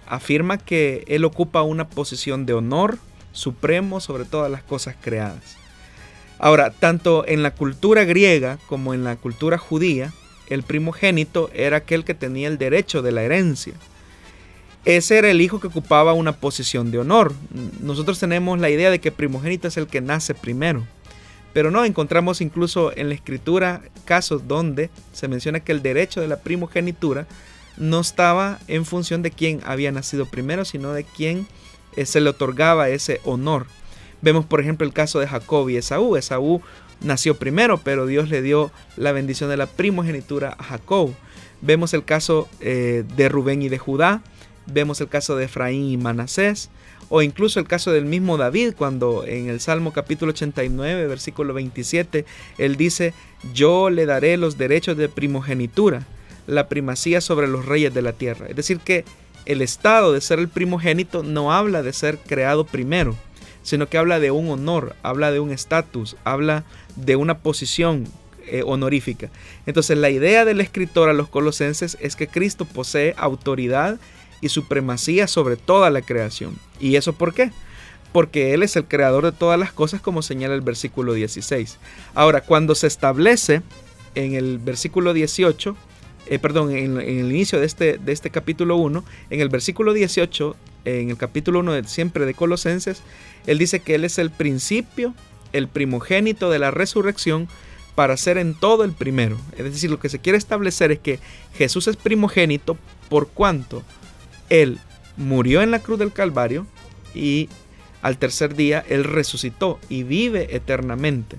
afirma 0.06 0.58
que 0.58 1.04
Él 1.06 1.24
ocupa 1.24 1.62
una 1.62 1.88
posición 1.88 2.44
de 2.44 2.52
honor 2.52 2.98
supremo 3.32 4.00
sobre 4.00 4.24
todas 4.24 4.50
las 4.50 4.62
cosas 4.62 4.96
creadas. 5.00 5.56
Ahora, 6.38 6.70
tanto 6.70 7.24
en 7.26 7.42
la 7.42 7.52
cultura 7.52 8.04
griega 8.04 8.58
como 8.66 8.94
en 8.94 9.04
la 9.04 9.16
cultura 9.16 9.58
judía, 9.58 10.12
el 10.48 10.62
primogénito 10.62 11.50
era 11.54 11.78
aquel 11.78 12.04
que 12.04 12.14
tenía 12.14 12.48
el 12.48 12.58
derecho 12.58 13.02
de 13.02 13.12
la 13.12 13.22
herencia. 13.22 13.74
Ese 14.84 15.18
era 15.18 15.30
el 15.30 15.40
hijo 15.40 15.60
que 15.60 15.66
ocupaba 15.66 16.14
una 16.14 16.32
posición 16.32 16.90
de 16.90 16.98
honor. 16.98 17.34
Nosotros 17.80 18.18
tenemos 18.18 18.58
la 18.58 18.70
idea 18.70 18.90
de 18.90 18.98
que 18.98 19.12
primogénito 19.12 19.68
es 19.68 19.76
el 19.76 19.86
que 19.86 20.00
nace 20.00 20.34
primero. 20.34 20.86
Pero 21.52 21.70
no, 21.70 21.84
encontramos 21.84 22.40
incluso 22.40 22.96
en 22.96 23.08
la 23.08 23.14
escritura 23.14 23.82
casos 24.04 24.46
donde 24.46 24.88
se 25.12 25.28
menciona 25.28 25.60
que 25.60 25.72
el 25.72 25.82
derecho 25.82 26.20
de 26.20 26.28
la 26.28 26.40
primogenitura 26.40 27.26
no 27.76 28.00
estaba 28.00 28.58
en 28.68 28.84
función 28.84 29.22
de 29.22 29.30
quién 29.30 29.60
había 29.64 29.90
nacido 29.90 30.26
primero, 30.26 30.64
sino 30.64 30.92
de 30.92 31.04
quién 31.04 31.46
eh, 31.96 32.06
se 32.06 32.20
le 32.20 32.30
otorgaba 32.30 32.88
ese 32.88 33.20
honor. 33.24 33.66
Vemos 34.22 34.44
por 34.44 34.60
ejemplo 34.60 34.86
el 34.86 34.92
caso 34.92 35.18
de 35.18 35.26
Jacob 35.26 35.68
y 35.68 35.76
Esaú. 35.76 36.16
Esaú 36.16 36.62
nació 37.00 37.36
primero, 37.36 37.78
pero 37.78 38.06
Dios 38.06 38.28
le 38.28 38.42
dio 38.42 38.70
la 38.96 39.12
bendición 39.12 39.50
de 39.50 39.56
la 39.56 39.66
primogenitura 39.66 40.56
a 40.58 40.62
Jacob. 40.62 41.12
Vemos 41.62 41.94
el 41.94 42.04
caso 42.04 42.48
eh, 42.60 43.04
de 43.16 43.28
Rubén 43.28 43.62
y 43.62 43.68
de 43.68 43.78
Judá. 43.78 44.22
Vemos 44.66 45.00
el 45.00 45.08
caso 45.08 45.36
de 45.36 45.44
Efraín 45.46 45.90
y 45.90 45.96
Manasés. 45.96 46.70
O 47.08 47.22
incluso 47.22 47.58
el 47.58 47.66
caso 47.66 47.90
del 47.90 48.04
mismo 48.04 48.36
David, 48.36 48.74
cuando 48.76 49.24
en 49.26 49.48
el 49.48 49.58
Salmo 49.58 49.92
capítulo 49.92 50.30
89, 50.30 51.08
versículo 51.08 51.52
27, 51.54 52.24
él 52.58 52.76
dice, 52.76 53.14
yo 53.52 53.90
le 53.90 54.06
daré 54.06 54.36
los 54.36 54.58
derechos 54.58 54.96
de 54.96 55.08
primogenitura, 55.08 56.06
la 56.46 56.68
primacía 56.68 57.20
sobre 57.20 57.48
los 57.48 57.66
reyes 57.66 57.92
de 57.92 58.02
la 58.02 58.12
tierra. 58.12 58.46
Es 58.48 58.54
decir, 58.54 58.78
que 58.78 59.04
el 59.44 59.60
estado 59.60 60.12
de 60.12 60.20
ser 60.20 60.38
el 60.38 60.48
primogénito 60.48 61.24
no 61.24 61.52
habla 61.52 61.82
de 61.82 61.92
ser 61.92 62.18
creado 62.18 62.64
primero, 62.64 63.16
sino 63.62 63.88
que 63.88 63.98
habla 63.98 64.20
de 64.20 64.30
un 64.30 64.48
honor, 64.48 64.94
habla 65.02 65.32
de 65.32 65.40
un 65.40 65.50
estatus, 65.50 66.16
habla 66.24 66.64
de 66.94 67.16
una 67.16 67.38
posición 67.38 68.06
eh, 68.46 68.62
honorífica. 68.64 69.30
Entonces 69.66 69.98
la 69.98 70.10
idea 70.10 70.44
del 70.44 70.60
escritor 70.60 71.08
a 71.08 71.12
los 71.12 71.28
colosenses 71.28 71.96
es 72.00 72.16
que 72.16 72.26
Cristo 72.26 72.64
posee 72.64 73.14
autoridad 73.16 73.98
y 74.40 74.48
supremacía 74.48 75.26
sobre 75.26 75.56
toda 75.56 75.90
la 75.90 76.02
creación. 76.02 76.56
¿Y 76.78 76.96
eso 76.96 77.12
por 77.12 77.34
qué? 77.34 77.50
Porque 78.12 78.54
Él 78.54 78.62
es 78.62 78.76
el 78.76 78.84
creador 78.84 79.24
de 79.24 79.32
todas 79.32 79.58
las 79.58 79.72
cosas 79.72 80.00
como 80.00 80.22
señala 80.22 80.54
el 80.54 80.60
versículo 80.60 81.12
16. 81.14 81.78
Ahora, 82.14 82.40
cuando 82.42 82.74
se 82.74 82.86
establece 82.86 83.62
en 84.14 84.34
el 84.34 84.58
versículo 84.58 85.12
18, 85.12 85.76
eh, 86.26 86.38
perdón, 86.38 86.70
en, 86.76 87.00
el 87.00 87.32
inicio 87.32 87.60
de 87.60 87.66
este, 87.66 87.98
de 87.98 88.12
este 88.12 88.30
capítulo 88.30 88.76
1, 88.76 89.04
en 89.30 89.40
el 89.40 89.48
versículo 89.48 89.92
18, 89.92 90.56
en 90.84 91.10
el 91.10 91.16
capítulo 91.16 91.60
1 91.60 91.72
de, 91.72 91.84
siempre 91.84 92.26
de 92.26 92.34
Colosenses, 92.34 93.02
él 93.46 93.58
dice 93.58 93.80
que 93.80 93.94
Él 93.94 94.04
es 94.04 94.18
el 94.18 94.30
principio, 94.30 95.14
el 95.52 95.68
primogénito 95.68 96.50
de 96.50 96.58
la 96.58 96.70
resurrección 96.70 97.48
para 97.94 98.16
ser 98.16 98.38
en 98.38 98.54
todo 98.54 98.84
el 98.84 98.92
primero. 98.92 99.36
Es 99.56 99.64
decir, 99.64 99.90
lo 99.90 99.98
que 99.98 100.08
se 100.08 100.20
quiere 100.20 100.38
establecer 100.38 100.92
es 100.92 100.98
que 101.00 101.18
Jesús 101.54 101.88
es 101.88 101.96
primogénito 101.96 102.78
por 103.08 103.28
cuanto 103.28 103.82
Él 104.50 104.78
murió 105.16 105.62
en 105.62 105.70
la 105.70 105.78
cruz 105.78 105.98
del 105.98 106.12
Calvario 106.12 106.66
y 107.14 107.48
al 108.02 108.18
tercer 108.18 108.54
día 108.54 108.84
Él 108.88 109.04
resucitó 109.04 109.78
y 109.88 110.02
vive 110.02 110.54
eternamente. 110.54 111.38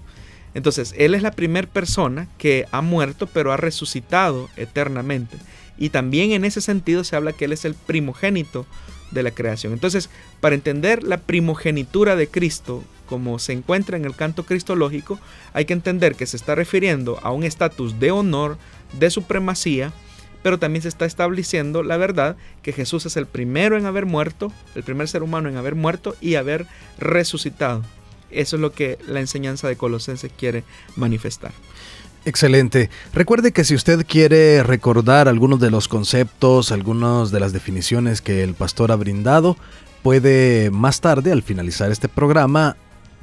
Entonces, 0.54 0.94
Él 0.98 1.16
es 1.16 1.22
la 1.22 1.32
primera 1.32 1.68
persona 1.68 2.28
que 2.38 2.66
ha 2.72 2.82
muerto 2.82 3.28
pero 3.28 3.52
ha 3.52 3.58
resucitado 3.58 4.50
eternamente. 4.58 5.38
Y 5.78 5.90
también 5.90 6.32
en 6.32 6.46
ese 6.46 6.62
sentido 6.62 7.04
se 7.04 7.16
habla 7.16 7.34
que 7.34 7.46
Él 7.46 7.54
es 7.54 7.66
el 7.66 7.76
primogénito 7.76 8.66
de 9.12 9.24
la 9.24 9.32
creación. 9.32 9.74
Entonces, 9.74 10.10
para 10.40 10.56
entender 10.56 11.04
la 11.04 11.18
primogenitura 11.18 12.16
de 12.16 12.28
Cristo, 12.28 12.84
como 13.08 13.40
se 13.40 13.54
encuentra 13.54 13.98
en 13.98 14.06
el 14.06 14.16
canto 14.16 14.46
cristológico, 14.46 15.20
hay 15.54 15.66
que 15.66 15.74
entender 15.74 16.16
que 16.16 16.26
se 16.26 16.38
está 16.38 16.56
refiriendo 16.56 17.20
a 17.24 17.32
un 17.32 17.44
estatus 17.44 18.00
de 18.00 18.12
honor, 18.12 18.58
de 18.98 19.10
supremacía, 19.10 19.92
pero 20.44 20.60
también 20.60 20.82
se 20.82 20.90
está 20.90 21.06
estableciendo 21.06 21.84
la 21.84 21.98
verdad 21.98 22.36
que 22.62 22.74
Jesús 22.74 23.06
es 23.06 23.18
el 23.18 23.26
primero 23.26 23.78
en 23.78 23.86
haber 23.86 24.06
muerto, 24.06 24.52
el 24.76 24.84
primer 24.84 25.08
ser 25.08 25.24
humano 25.24 25.50
en 25.50 25.58
haber 25.58 25.76
muerto 25.76 26.16
y 26.22 26.36
haber 26.36 26.66
resucitado. 26.98 27.84
Eso 28.32 28.56
es 28.56 28.62
lo 28.62 28.72
que 28.72 28.98
la 29.08 29.20
enseñanza 29.20 29.68
de 29.68 29.76
Colosenses 29.76 30.32
quiere 30.38 30.64
manifestar. 30.96 31.52
Excelente. 32.24 32.90
Recuerde 33.14 33.52
que 33.52 33.64
si 33.64 33.74
usted 33.74 34.06
quiere 34.08 34.62
recordar 34.64 35.28
algunos 35.28 35.60
de 35.60 35.72
los 35.72 35.88
conceptos, 35.88 36.72
algunas 36.72 37.32
de 37.32 37.40
las 37.40 37.52
definiciones 37.52 38.22
que 38.22 38.44
el 38.44 38.54
pastor 38.54 38.92
ha 38.92 38.96
brindado, 38.96 39.58
puede 40.04 40.70
más 40.70 41.02
tarde, 41.02 41.32
al 41.32 41.42
finalizar 41.42 41.92
este 41.92 42.08
programa, 42.08 42.78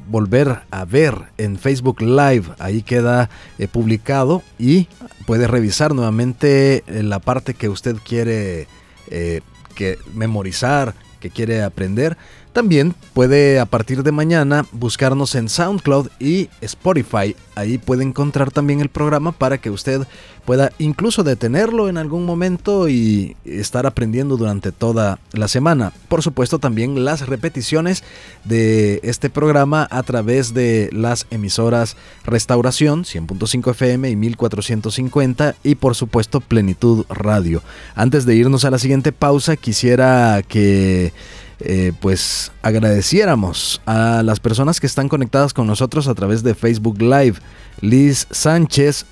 volver 0.09 0.63
a 0.71 0.85
ver 0.85 1.15
en 1.39 1.59
Facebook 1.59 2.01
Live. 2.01 2.47
Ahí 2.59 2.83
queda 2.83 3.31
eh, 3.59 3.69
publicado 3.69 4.43
y 4.59 4.89
puede 5.27 5.47
revisar 5.47 5.95
nuevamente 5.95 6.85
eh, 6.87 7.03
la 7.03 7.19
parte 7.19 7.55
que 7.55 7.69
usted 7.69 7.97
quiere 7.97 8.69
eh, 9.11 9.41
que 9.75 9.99
memorizar, 10.15 10.95
que 11.21 11.31
quiere 11.31 11.63
aprender 11.63 12.17
también 12.53 12.95
puede 13.15 13.61
a 13.61 13.67
partir 13.67 14.03
de 14.03 14.13
mañana 14.13 14.67
buscarnos 14.73 15.35
en 15.35 15.49
SoundCloud 15.49 16.09
y 16.19 16.49
Spotify. 16.61 17.37
Ahí 17.55 17.79
puede 17.79 18.05
encontrar 18.05 18.51
también 18.51 18.81
el 18.81 18.89
programa 18.89 19.33
para 19.33 19.59
que 19.59 19.71
usted 19.71 20.07
pueda 20.45 20.73
incluso 20.79 21.25
detenerlo 21.25 21.89
en 21.91 21.99
algún 21.99 22.25
momento 22.25 22.89
y 22.89 23.37
estar 23.45 23.87
aprendiendo 23.87 24.37
durante 24.37 24.73
toda 24.73 25.19
la 25.33 25.47
semana. 25.47 25.93
Por 26.09 26.23
supuesto 26.23 26.59
también 26.59 27.05
las 27.05 27.27
repeticiones 27.27 28.03
de 28.45 29.01
este 29.03 29.29
programa 29.29 29.87
a 29.91 30.03
través 30.05 30.55
de 30.55 30.89
las 30.93 31.27
emisoras 31.31 31.97
Restauración 32.25 33.05
100.5 33.05 33.73
FM 33.73 34.09
y 34.09 34.17
1450 34.17 35.55
y 35.65 35.75
por 35.75 35.95
supuesto 35.95 36.41
Plenitud 36.41 37.05
Radio. 37.11 37.63
Antes 37.95 38.25
de 38.25 38.37
irnos 38.37 38.65
a 38.65 38.71
la 38.71 38.79
siguiente 38.79 39.13
pausa 39.13 39.57
quisiera 39.57 40.43
que 40.49 41.13
eh, 41.61 41.93
pues 42.01 42.53
agradeciéramos 42.63 43.81
a 43.85 44.23
las 44.23 44.39
personas 44.39 44.79
que 44.79 44.87
están 44.87 45.09
conectadas 45.09 45.53
con 45.53 45.67
nosotros 45.67 46.07
a 46.07 46.15
través 46.15 46.43
de 46.43 46.55
Facebook 46.55 47.01
Live. 47.01 47.39
Liz 47.81 48.29
Sánchez, 48.31 49.07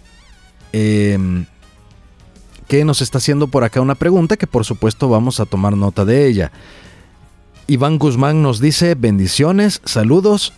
em, 0.72 1.46
que 2.68 2.84
nos 2.84 3.02
está 3.02 3.18
haciendo 3.18 3.48
por 3.48 3.64
acá 3.64 3.80
una 3.80 3.94
pregunta 3.94 4.36
que 4.36 4.46
por 4.46 4.64
supuesto 4.64 5.08
vamos 5.08 5.40
a 5.40 5.46
tomar 5.46 5.76
nota 5.76 6.04
de 6.04 6.26
ella. 6.26 6.52
Iván 7.66 7.98
Guzmán 7.98 8.42
nos 8.42 8.60
dice 8.60 8.94
bendiciones, 8.94 9.80
saludos. 9.84 10.52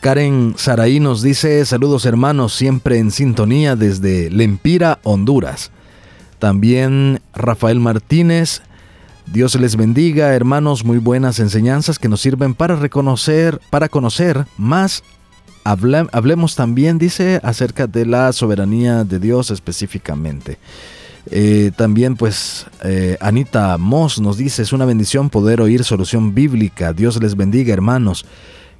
Karen 0.00 0.54
Saraí 0.56 0.98
nos 0.98 1.22
dice 1.22 1.64
saludos 1.64 2.04
hermanos, 2.04 2.52
siempre 2.52 2.98
en 2.98 3.12
sintonía 3.12 3.76
desde 3.76 4.28
Lempira, 4.30 4.98
Honduras. 5.04 5.70
También 6.40 7.20
Rafael 7.32 7.78
Martínez, 7.78 8.62
Dios 9.26 9.54
les 9.54 9.76
bendiga 9.76 10.34
hermanos, 10.34 10.84
muy 10.84 10.98
buenas 10.98 11.38
enseñanzas 11.38 11.98
que 11.98 12.08
nos 12.08 12.20
sirven 12.20 12.54
para 12.54 12.76
reconocer, 12.76 13.60
para 13.70 13.88
conocer 13.88 14.46
más. 14.56 15.02
hablemos 15.64 16.54
también, 16.56 16.98
dice, 16.98 17.40
acerca 17.42 17.86
de 17.86 18.06
la 18.06 18.32
soberanía 18.32 19.04
de 19.04 19.18
Dios 19.18 19.50
específicamente. 19.50 20.58
Eh, 21.30 21.70
también 21.76 22.16
pues 22.16 22.66
eh, 22.82 23.16
Anita 23.20 23.78
Moss 23.78 24.20
nos 24.20 24.36
dice, 24.36 24.62
es 24.62 24.72
una 24.72 24.84
bendición 24.84 25.30
poder 25.30 25.60
oír 25.60 25.84
solución 25.84 26.34
bíblica. 26.34 26.92
Dios 26.92 27.22
les 27.22 27.36
bendiga 27.36 27.72
hermanos. 27.72 28.26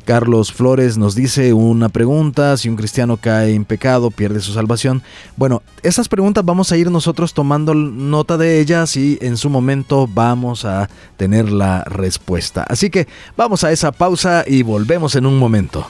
Carlos 0.04 0.52
Flores 0.52 0.98
nos 0.98 1.14
dice 1.14 1.52
una 1.52 1.88
pregunta, 1.88 2.56
si 2.56 2.68
un 2.68 2.76
cristiano 2.76 3.16
cae 3.16 3.54
en 3.54 3.64
pecado, 3.64 4.10
pierde 4.10 4.40
su 4.40 4.52
salvación. 4.52 5.02
Bueno, 5.36 5.62
esas 5.82 6.08
preguntas 6.08 6.44
vamos 6.44 6.72
a 6.72 6.76
ir 6.76 6.90
nosotros 6.90 7.34
tomando 7.34 7.74
nota 7.74 8.36
de 8.36 8.60
ellas 8.60 8.96
y 8.96 9.18
en 9.20 9.36
su 9.36 9.50
momento 9.50 10.08
vamos 10.12 10.64
a 10.64 10.88
tener 11.16 11.50
la 11.50 11.84
respuesta. 11.84 12.64
Así 12.68 12.90
que 12.90 13.06
vamos 13.36 13.64
a 13.64 13.72
esa 13.72 13.92
pausa 13.92 14.44
y 14.46 14.62
volvemos 14.62 15.14
en 15.14 15.26
un 15.26 15.38
momento. 15.38 15.86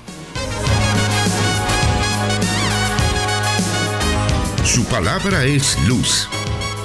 Su 4.65 4.85
palabra 4.85 5.45
es 5.45 5.77
luz, 5.87 6.29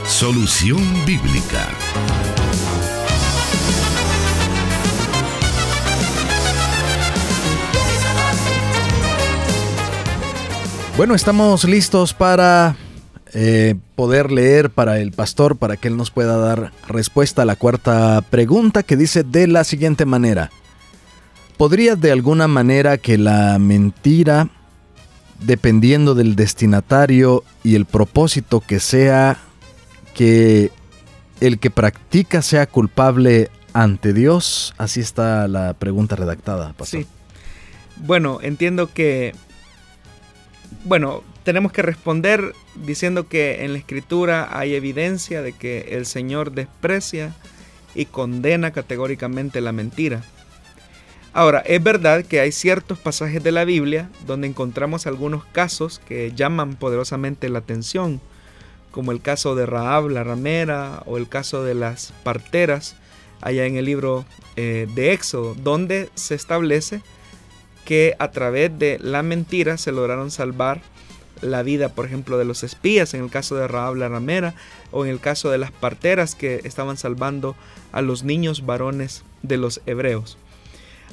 solución 0.05 0.81
bíblica. 1.05 1.67
Bueno, 10.97 11.13
estamos 11.13 11.63
listos 11.63 12.15
para 12.15 12.75
eh, 13.31 13.75
poder 13.93 14.31
leer 14.31 14.71
para 14.71 14.97
el 14.97 15.11
pastor, 15.11 15.55
para 15.55 15.77
que 15.77 15.89
él 15.89 15.95
nos 15.95 16.09
pueda 16.09 16.37
dar 16.37 16.71
respuesta 16.87 17.43
a 17.43 17.45
la 17.45 17.55
cuarta 17.55 18.23
pregunta 18.31 18.81
que 18.81 18.97
dice 18.97 19.21
de 19.21 19.45
la 19.45 19.63
siguiente 19.63 20.05
manera. 20.05 20.49
¿Podría 21.55 21.95
de 21.95 22.11
alguna 22.11 22.47
manera 22.47 22.97
que 22.97 23.19
la 23.19 23.59
mentira, 23.59 24.49
dependiendo 25.39 26.15
del 26.15 26.35
destinatario 26.35 27.43
y 27.63 27.75
el 27.75 27.85
propósito 27.85 28.59
que 28.59 28.79
sea, 28.79 29.37
que 30.15 30.71
el 31.41 31.59
que 31.59 31.69
practica 31.69 32.41
sea 32.41 32.65
culpable 32.65 33.51
ante 33.71 34.13
Dios? 34.13 34.73
Así 34.79 35.01
está 35.01 35.47
la 35.47 35.75
pregunta 35.75 36.15
redactada, 36.15 36.73
pastor. 36.73 37.01
Sí. 37.01 37.07
Bueno, 37.97 38.39
entiendo 38.41 38.91
que 38.91 39.35
bueno, 40.87 41.21
tenemos 41.43 41.73
que 41.73 41.81
responder 41.81 42.53
diciendo 42.75 43.27
que 43.27 43.65
en 43.65 43.73
la 43.73 43.79
escritura 43.79 44.57
hay 44.57 44.73
evidencia 44.73 45.41
de 45.41 45.51
que 45.51 45.89
el 45.91 46.05
Señor 46.05 46.53
desprecia 46.53 47.35
y 47.93 48.05
condena 48.05 48.71
categóricamente 48.71 49.59
la 49.59 49.73
mentira. 49.73 50.23
Ahora, 51.33 51.59
es 51.59 51.83
verdad 51.83 52.23
que 52.25 52.39
hay 52.39 52.51
ciertos 52.51 52.97
pasajes 52.97 53.43
de 53.43 53.51
la 53.51 53.65
Biblia 53.65 54.09
donde 54.25 54.47
encontramos 54.47 55.07
algunos 55.07 55.43
casos 55.45 55.99
que 56.07 56.31
llaman 56.33 56.75
poderosamente 56.75 57.49
la 57.49 57.59
atención, 57.59 58.21
como 58.91 59.11
el 59.11 59.21
caso 59.21 59.55
de 59.55 59.65
Raab 59.65 60.09
la 60.09 60.23
ramera 60.23 61.03
o 61.05 61.17
el 61.17 61.27
caso 61.27 61.63
de 61.63 61.75
las 61.75 62.13
parteras 62.23 62.95
allá 63.41 63.65
en 63.65 63.75
el 63.75 63.85
libro 63.85 64.25
eh, 64.55 64.87
de 64.95 65.11
Éxodo, 65.11 65.53
donde 65.53 66.09
se 66.15 66.33
establece 66.33 67.01
que 67.87 68.17
a 68.19 68.31
través 68.31 68.77
de 68.77 68.99
la 69.01 69.23
mentira 69.23 69.77
se 69.77 69.93
lograron 69.93 70.29
salvar 70.29 70.81
la 71.39 71.63
vida, 71.63 71.87
por 71.87 72.05
ejemplo, 72.05 72.37
de 72.37 72.43
los 72.43 72.63
espías, 72.63 73.13
en 73.13 73.23
el 73.23 73.29
caso 73.29 73.55
de 73.55 73.65
Raab 73.65 73.95
la 73.95 74.09
ramera, 74.09 74.55
o 74.91 75.05
en 75.05 75.11
el 75.11 75.21
caso 75.21 75.51
de 75.51 75.57
las 75.57 75.71
parteras 75.71 76.35
que 76.35 76.59
estaban 76.65 76.97
salvando 76.97 77.55
a 77.93 78.01
los 78.01 78.25
niños 78.25 78.65
varones 78.65 79.23
de 79.41 79.55
los 79.55 79.79
hebreos. 79.85 80.37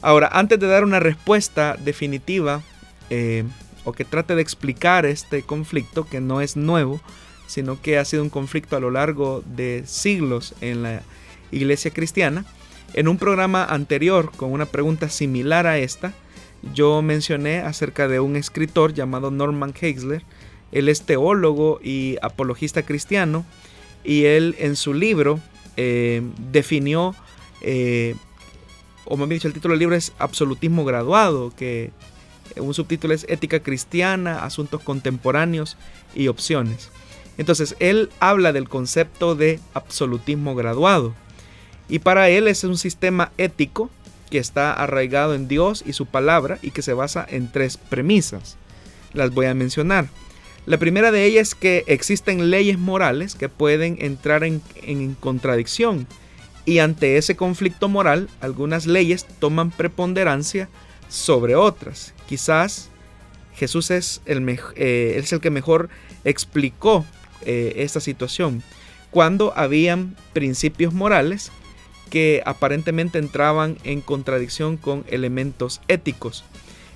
Ahora, 0.03 0.29
antes 0.33 0.59
de 0.59 0.67
dar 0.67 0.83
una 0.83 0.99
respuesta 0.99 1.77
definitiva, 1.79 2.61
eh, 3.09 3.45
o 3.85 3.93
que 3.93 4.05
trate 4.05 4.35
de 4.35 4.43
explicar 4.43 5.07
este 5.07 5.43
conflicto, 5.43 6.09
que 6.09 6.21
no 6.21 6.41
es 6.41 6.57
nuevo, 6.57 7.01
sino 7.47 7.81
que 7.81 7.99
ha 7.99 8.05
sido 8.05 8.25
un 8.25 8.31
conflicto 8.31 8.77
a 8.77 8.81
lo 8.81 8.91
largo 8.91 9.45
de 9.47 9.85
siglos 9.87 10.57
en 10.61 10.83
la 10.83 11.03
iglesia 11.53 11.93
cristiana, 11.93 12.45
en 12.95 13.07
un 13.07 13.17
programa 13.17 13.65
anterior 13.65 14.33
con 14.37 14.51
una 14.51 14.67
pregunta 14.67 15.09
similar 15.09 15.69
a 15.69 15.79
esta, 15.79 16.13
yo 16.73 17.03
mencioné 17.03 17.59
acerca 17.59 18.09
de 18.09 18.21
un 18.21 18.37
escritor 18.37 18.95
llamado 18.95 19.31
Norman 19.31 19.75
Heisler. 19.79 20.23
Él 20.73 20.89
es 20.89 21.03
teólogo 21.03 21.81
y 21.83 22.17
apologista 22.23 22.83
cristiano 22.83 23.45
y 24.03 24.25
él 24.25 24.57
en 24.59 24.77
su 24.77 24.95
libro 24.95 25.41
eh, 25.77 26.23
definió, 26.51 27.15
eh, 27.61 28.15
o 29.05 29.17
me 29.17 29.27
dicho, 29.27 29.49
el 29.49 29.55
título 29.55 29.73
del 29.73 29.81
libro 29.81 29.97
es 29.97 30.13
Absolutismo 30.19 30.85
Graduado, 30.85 31.53
que 31.57 31.91
un 32.57 32.75
subtítulo 32.75 33.15
es 33.15 33.27
Ética 33.29 33.61
Cristiana, 33.61 34.45
Asuntos 34.45 34.83
Contemporáneos 34.83 35.77
y 36.15 36.29
Opciones. 36.29 36.91
Entonces, 37.37 37.75
él 37.81 38.11
habla 38.21 38.53
del 38.53 38.69
concepto 38.69 39.35
de 39.35 39.59
absolutismo 39.73 40.55
graduado. 40.55 41.15
Y 41.89 41.99
para 41.99 42.29
él 42.29 42.49
es 42.49 42.65
un 42.65 42.79
sistema 42.79 43.33
ético 43.39 43.91
que 44.31 44.39
está 44.39 44.73
arraigado 44.73 45.35
en 45.35 45.49
Dios 45.49 45.83
y 45.87 45.93
su 45.93 46.07
palabra 46.07 46.59
y 46.63 46.71
que 46.71 46.83
se 46.83 46.95
basa 46.95 47.27
en 47.29 47.51
tres 47.51 47.77
premisas. 47.77 48.57
Las 49.13 49.31
voy 49.31 49.47
a 49.47 49.55
mencionar. 49.55 50.09
La 50.67 50.79
primera 50.79 51.11
de 51.11 51.25
ellas 51.25 51.49
es 51.49 51.55
que 51.55 51.85
existen 51.87 52.51
leyes 52.51 52.79
morales 52.79 53.35
que 53.35 53.51
pueden 53.51 53.99
entrar 54.01 54.45
en, 54.45 54.63
contradicción 55.21 56.07
y 56.65 56.79
ante 56.79 57.19
ese 57.19 57.37
conflicto 57.37 57.89
moral 57.89 58.31
algunas 58.41 58.87
leyes 58.87 59.27
toman 59.39 59.71
preponderancia 59.71 60.71
sobre 61.09 61.55
otras. 61.55 62.15
Quizás 62.27 62.89
Jesús 63.55 63.91
es 63.91 64.23
el, 64.25 64.49
eh, 64.77 65.17
es 65.19 65.33
el 65.35 65.41
que 65.41 65.51
mejor 65.51 65.91
explicó 66.25 67.05
eh, 67.43 67.75
esta 67.77 68.01
situación. 68.01 68.63
Cuando 69.11 69.53
habían 69.57 70.17
principios 70.33 70.95
morales 70.95 71.53
que 72.15 72.45
aparentemente 72.47 73.19
entraban 73.19 73.77
en 73.83 74.01
contradicción 74.01 74.77
con 74.77 75.05
elementos 75.09 75.81
éticos. 75.89 76.45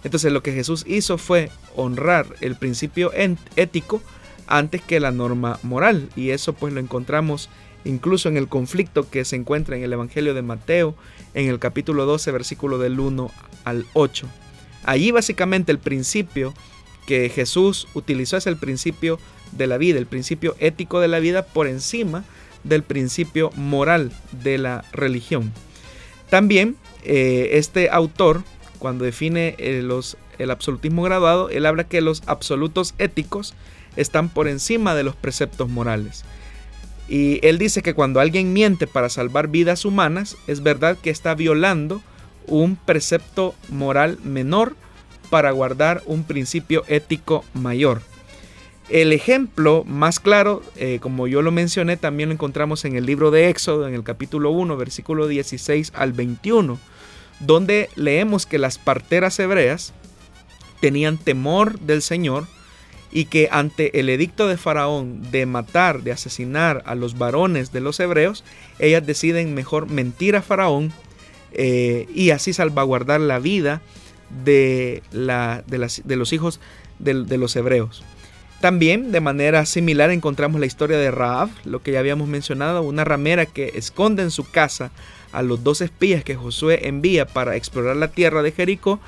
Entonces 0.04 0.30
lo 0.30 0.44
que 0.44 0.52
Jesús 0.52 0.84
hizo 0.86 1.18
fue 1.18 1.50
honrar 1.74 2.36
el 2.40 2.54
principio 2.54 3.10
ético 3.56 4.00
antes 4.46 4.80
que 4.80 5.00
la 5.00 5.10
norma 5.10 5.58
moral. 5.64 6.08
Y 6.14 6.30
eso 6.30 6.52
pues 6.52 6.72
lo 6.72 6.78
encontramos 6.78 7.50
incluso 7.84 8.28
en 8.28 8.36
el 8.36 8.46
conflicto 8.46 9.10
que 9.10 9.24
se 9.24 9.34
encuentra 9.34 9.76
en 9.76 9.82
el 9.82 9.92
Evangelio 9.92 10.34
de 10.34 10.42
Mateo, 10.42 10.94
en 11.34 11.48
el 11.48 11.58
capítulo 11.58 12.06
12, 12.06 12.30
versículo 12.30 12.78
del 12.78 13.00
1 13.00 13.28
al 13.64 13.86
8. 13.94 14.28
Allí 14.84 15.10
básicamente 15.10 15.72
el 15.72 15.80
principio 15.80 16.54
que 17.08 17.28
Jesús 17.28 17.88
utilizó 17.94 18.36
es 18.36 18.46
el 18.46 18.56
principio 18.56 19.18
de 19.50 19.66
la 19.66 19.78
vida, 19.78 19.98
el 19.98 20.06
principio 20.06 20.54
ético 20.60 21.00
de 21.00 21.08
la 21.08 21.18
vida 21.18 21.44
por 21.44 21.66
encima 21.66 22.22
del 22.64 22.82
principio 22.82 23.50
moral 23.56 24.12
de 24.42 24.58
la 24.58 24.84
religión. 24.92 25.52
También 26.30 26.76
eh, 27.04 27.50
este 27.52 27.90
autor, 27.90 28.42
cuando 28.78 29.04
define 29.04 29.54
eh, 29.58 29.86
el 30.38 30.50
absolutismo 30.50 31.02
graduado, 31.02 31.48
él 31.50 31.66
habla 31.66 31.84
que 31.84 32.00
los 32.00 32.22
absolutos 32.26 32.94
éticos 32.98 33.54
están 33.96 34.28
por 34.28 34.48
encima 34.48 34.94
de 34.94 35.02
los 35.02 35.16
preceptos 35.16 35.68
morales. 35.68 36.24
Y 37.08 37.44
él 37.46 37.58
dice 37.58 37.82
que 37.82 37.94
cuando 37.94 38.20
alguien 38.20 38.52
miente 38.52 38.86
para 38.86 39.08
salvar 39.08 39.48
vidas 39.48 39.84
humanas, 39.84 40.36
es 40.46 40.62
verdad 40.62 40.98
que 41.00 41.10
está 41.10 41.34
violando 41.34 42.02
un 42.46 42.76
precepto 42.76 43.54
moral 43.70 44.18
menor 44.22 44.76
para 45.30 45.50
guardar 45.50 46.02
un 46.06 46.24
principio 46.24 46.84
ético 46.86 47.44
mayor. 47.54 48.02
El 48.88 49.12
ejemplo 49.12 49.84
más 49.86 50.18
claro, 50.18 50.62
eh, 50.76 50.98
como 51.02 51.26
yo 51.26 51.42
lo 51.42 51.50
mencioné, 51.50 51.98
también 51.98 52.30
lo 52.30 52.34
encontramos 52.34 52.86
en 52.86 52.96
el 52.96 53.04
libro 53.04 53.30
de 53.30 53.50
Éxodo, 53.50 53.86
en 53.86 53.94
el 53.94 54.02
capítulo 54.02 54.50
1, 54.50 54.78
versículo 54.78 55.28
16 55.28 55.92
al 55.94 56.14
21, 56.14 56.78
donde 57.40 57.90
leemos 57.96 58.46
que 58.46 58.56
las 58.56 58.78
parteras 58.78 59.38
hebreas 59.38 59.92
tenían 60.80 61.18
temor 61.18 61.78
del 61.80 62.00
Señor 62.00 62.46
y 63.12 63.26
que 63.26 63.50
ante 63.52 64.00
el 64.00 64.08
edicto 64.08 64.48
de 64.48 64.56
Faraón 64.56 65.30
de 65.30 65.44
matar, 65.44 66.02
de 66.02 66.12
asesinar 66.12 66.82
a 66.86 66.94
los 66.94 67.18
varones 67.18 67.72
de 67.72 67.80
los 67.80 68.00
hebreos, 68.00 68.42
ellas 68.78 69.06
deciden 69.06 69.54
mejor 69.54 69.90
mentir 69.90 70.34
a 70.34 70.40
Faraón 70.40 70.92
eh, 71.52 72.06
y 72.14 72.30
así 72.30 72.54
salvaguardar 72.54 73.20
la 73.20 73.38
vida 73.38 73.82
de, 74.44 75.02
los 75.12 76.32
hijos 76.32 76.58
de 76.98 77.38
los 77.38 77.54
hebreos. 77.54 78.02
También 78.60 79.12
de 79.12 79.20
manera 79.20 79.64
similar 79.66 80.10
encontramos 80.10 80.60
la 80.60 80.66
historia 80.66 80.98
de 80.98 81.12
Raab, 81.12 81.48
lo 81.64 81.80
que 81.80 81.92
ya 81.92 82.00
habíamos 82.00 82.28
mencionado, 82.28 82.82
una 82.82 83.04
ramera 83.04 83.46
que 83.46 83.72
esconde 83.76 84.22
en 84.24 84.32
su 84.32 84.50
casa 84.50 84.90
a 85.30 85.42
los 85.42 85.62
dos 85.62 85.80
espías 85.80 86.24
que 86.24 86.34
Josué 86.34 86.88
envía 86.88 87.24
para 87.24 87.54
explorar 87.54 87.96
la 87.96 88.08
tierra 88.08 88.42
de 88.42 88.50
Jericó 88.50 88.98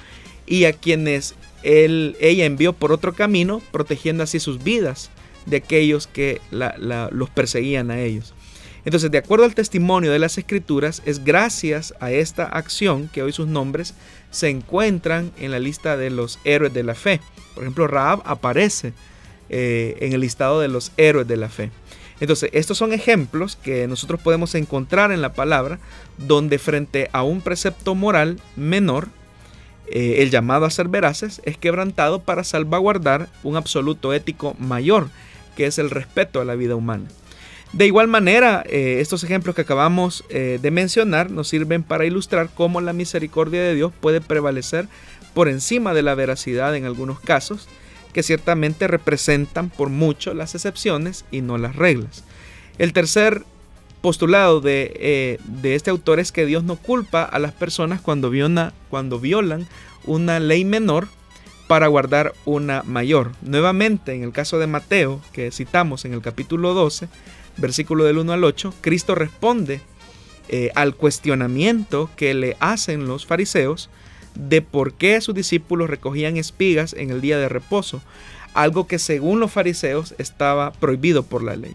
y 0.46 0.66
a 0.66 0.72
quienes 0.72 1.34
él, 1.64 2.16
ella 2.20 2.44
envió 2.44 2.72
por 2.72 2.92
otro 2.92 3.12
camino, 3.12 3.60
protegiendo 3.72 4.22
así 4.22 4.38
sus 4.38 4.62
vidas 4.62 5.10
de 5.46 5.56
aquellos 5.56 6.06
que 6.06 6.40
los 6.50 7.30
perseguían 7.30 7.90
a 7.90 8.00
ellos. 8.00 8.34
Entonces, 8.84 9.10
de 9.10 9.18
acuerdo 9.18 9.44
al 9.44 9.54
testimonio 9.54 10.12
de 10.12 10.18
las 10.18 10.38
escrituras, 10.38 11.02
es 11.04 11.24
gracias 11.24 11.92
a 12.00 12.12
esta 12.12 12.44
acción 12.44 13.08
que 13.08 13.22
hoy 13.22 13.32
sus 13.32 13.46
nombres 13.46 13.94
se 14.30 14.48
encuentran 14.48 15.32
en 15.38 15.50
la 15.50 15.58
lista 15.58 15.96
de 15.96 16.10
los 16.10 16.38
héroes 16.44 16.72
de 16.72 16.84
la 16.84 16.94
fe. 16.94 17.20
Por 17.54 17.64
ejemplo, 17.64 17.86
Raab 17.88 18.22
aparece 18.24 18.94
eh, 19.52 19.96
en 19.98 20.12
el 20.12 20.20
listado 20.20 20.60
de 20.60 20.68
los 20.68 20.92
héroes 20.96 21.26
de 21.26 21.36
la 21.36 21.48
fe. 21.48 21.72
Entonces, 22.20 22.50
estos 22.52 22.78
son 22.78 22.92
ejemplos 22.92 23.56
que 23.56 23.88
nosotros 23.88 24.20
podemos 24.20 24.54
encontrar 24.54 25.10
en 25.10 25.22
la 25.22 25.32
palabra, 25.32 25.80
donde 26.18 26.60
frente 26.60 27.10
a 27.12 27.24
un 27.24 27.40
precepto 27.40 27.96
moral 27.96 28.40
menor, 28.54 29.08
eh, 29.88 30.22
el 30.22 30.30
llamado 30.30 30.66
a 30.66 30.70
ser 30.70 30.86
veraces 30.86 31.42
es 31.44 31.56
quebrantado 31.56 32.22
para 32.22 32.44
salvaguardar 32.44 33.28
un 33.42 33.56
absoluto 33.56 34.12
ético 34.14 34.54
mayor, 34.60 35.08
que 35.56 35.66
es 35.66 35.78
el 35.78 35.90
respeto 35.90 36.40
a 36.40 36.44
la 36.44 36.54
vida 36.54 36.76
humana. 36.76 37.08
De 37.72 37.86
igual 37.86 38.06
manera, 38.06 38.62
eh, 38.66 38.98
estos 39.00 39.24
ejemplos 39.24 39.56
que 39.56 39.62
acabamos 39.62 40.24
de 40.28 40.70
mencionar 40.70 41.32
nos 41.32 41.48
sirven 41.48 41.82
para 41.82 42.04
ilustrar 42.04 42.50
cómo 42.54 42.80
la 42.80 42.92
misericordia 42.92 43.62
de 43.62 43.74
Dios 43.74 43.92
puede 44.00 44.20
prevalecer 44.20 44.86
por 45.34 45.48
encima 45.48 45.92
de 45.92 46.02
la 46.02 46.14
veracidad 46.14 46.76
en 46.76 46.84
algunos 46.84 47.18
casos, 47.18 47.68
que 48.12 48.22
ciertamente 48.22 48.88
representan 48.88 49.70
por 49.70 49.88
mucho 49.88 50.34
las 50.34 50.54
excepciones 50.54 51.24
y 51.30 51.40
no 51.40 51.58
las 51.58 51.76
reglas. 51.76 52.24
El 52.78 52.92
tercer 52.92 53.44
postulado 54.00 54.60
de, 54.60 54.92
eh, 54.96 55.38
este 55.62 55.90
autor 55.90 56.20
es 56.20 56.32
que 56.32 56.46
Dios 56.46 56.64
no 56.64 56.76
culpa 56.76 57.22
a 57.22 57.38
las 57.38 57.52
personas 57.52 58.00
cuando, 58.00 58.32
cuando 58.88 59.20
violan 59.20 59.66
una 60.04 60.40
ley 60.40 60.64
menor 60.64 61.08
para 61.66 61.86
guardar 61.86 62.34
una 62.46 62.82
mayor. 62.82 63.32
Nuevamente, 63.42 64.12
en 64.12 64.24
el 64.24 64.32
caso 64.32 64.58
de 64.58 64.66
Mateo, 64.66 65.20
que 65.32 65.52
citamos 65.52 66.04
en 66.04 66.14
el 66.14 66.22
capítulo 66.22 66.74
12, 66.74 67.08
versículo 67.58 68.04
del 68.04 68.18
1 68.18 68.32
al 68.32 68.42
8, 68.42 68.74
Cristo 68.80 69.14
responde 69.14 69.80
eh, 70.48 70.72
al 70.74 70.96
cuestionamiento 70.96 72.10
que 72.16 72.34
le 72.34 72.56
hacen 72.58 73.06
los 73.06 73.26
fariseos 73.26 73.88
de 74.34 74.62
por 74.62 74.94
qué 74.94 75.20
sus 75.20 75.34
discípulos 75.34 75.90
recogían 75.90 76.36
espigas 76.36 76.94
en 76.94 77.10
el 77.10 77.20
día 77.20 77.38
de 77.38 77.48
reposo, 77.48 78.00
algo 78.54 78.86
que 78.86 78.98
según 78.98 79.40
los 79.40 79.52
fariseos 79.52 80.14
estaba 80.18 80.72
prohibido 80.72 81.22
por 81.22 81.42
la 81.42 81.56
ley. 81.56 81.74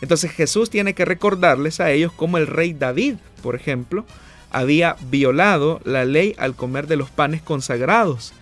Entonces 0.00 0.30
Jesús 0.30 0.70
tiene 0.70 0.94
que 0.94 1.04
recordarles 1.04 1.80
a 1.80 1.90
ellos 1.90 2.12
cómo 2.12 2.38
el 2.38 2.46
rey 2.46 2.72
David, 2.72 3.16
por 3.42 3.54
ejemplo, 3.54 4.04
había 4.50 4.96
violado 5.10 5.80
la 5.84 6.04
ley 6.04 6.34
al 6.38 6.54
comer 6.54 6.86
de 6.86 6.96
los 6.96 7.10
panes 7.10 7.42
consagrados. 7.42 8.32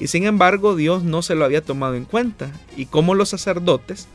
Y 0.00 0.06
sin 0.06 0.24
embargo 0.24 0.76
Dios 0.76 1.02
no 1.02 1.22
se 1.22 1.34
lo 1.34 1.44
había 1.44 1.62
tomado 1.62 1.94
en 1.94 2.04
cuenta. 2.04 2.52
Y 2.76 2.86
cómo 2.86 3.14
los 3.14 3.30
sacerdotes, 3.30 4.06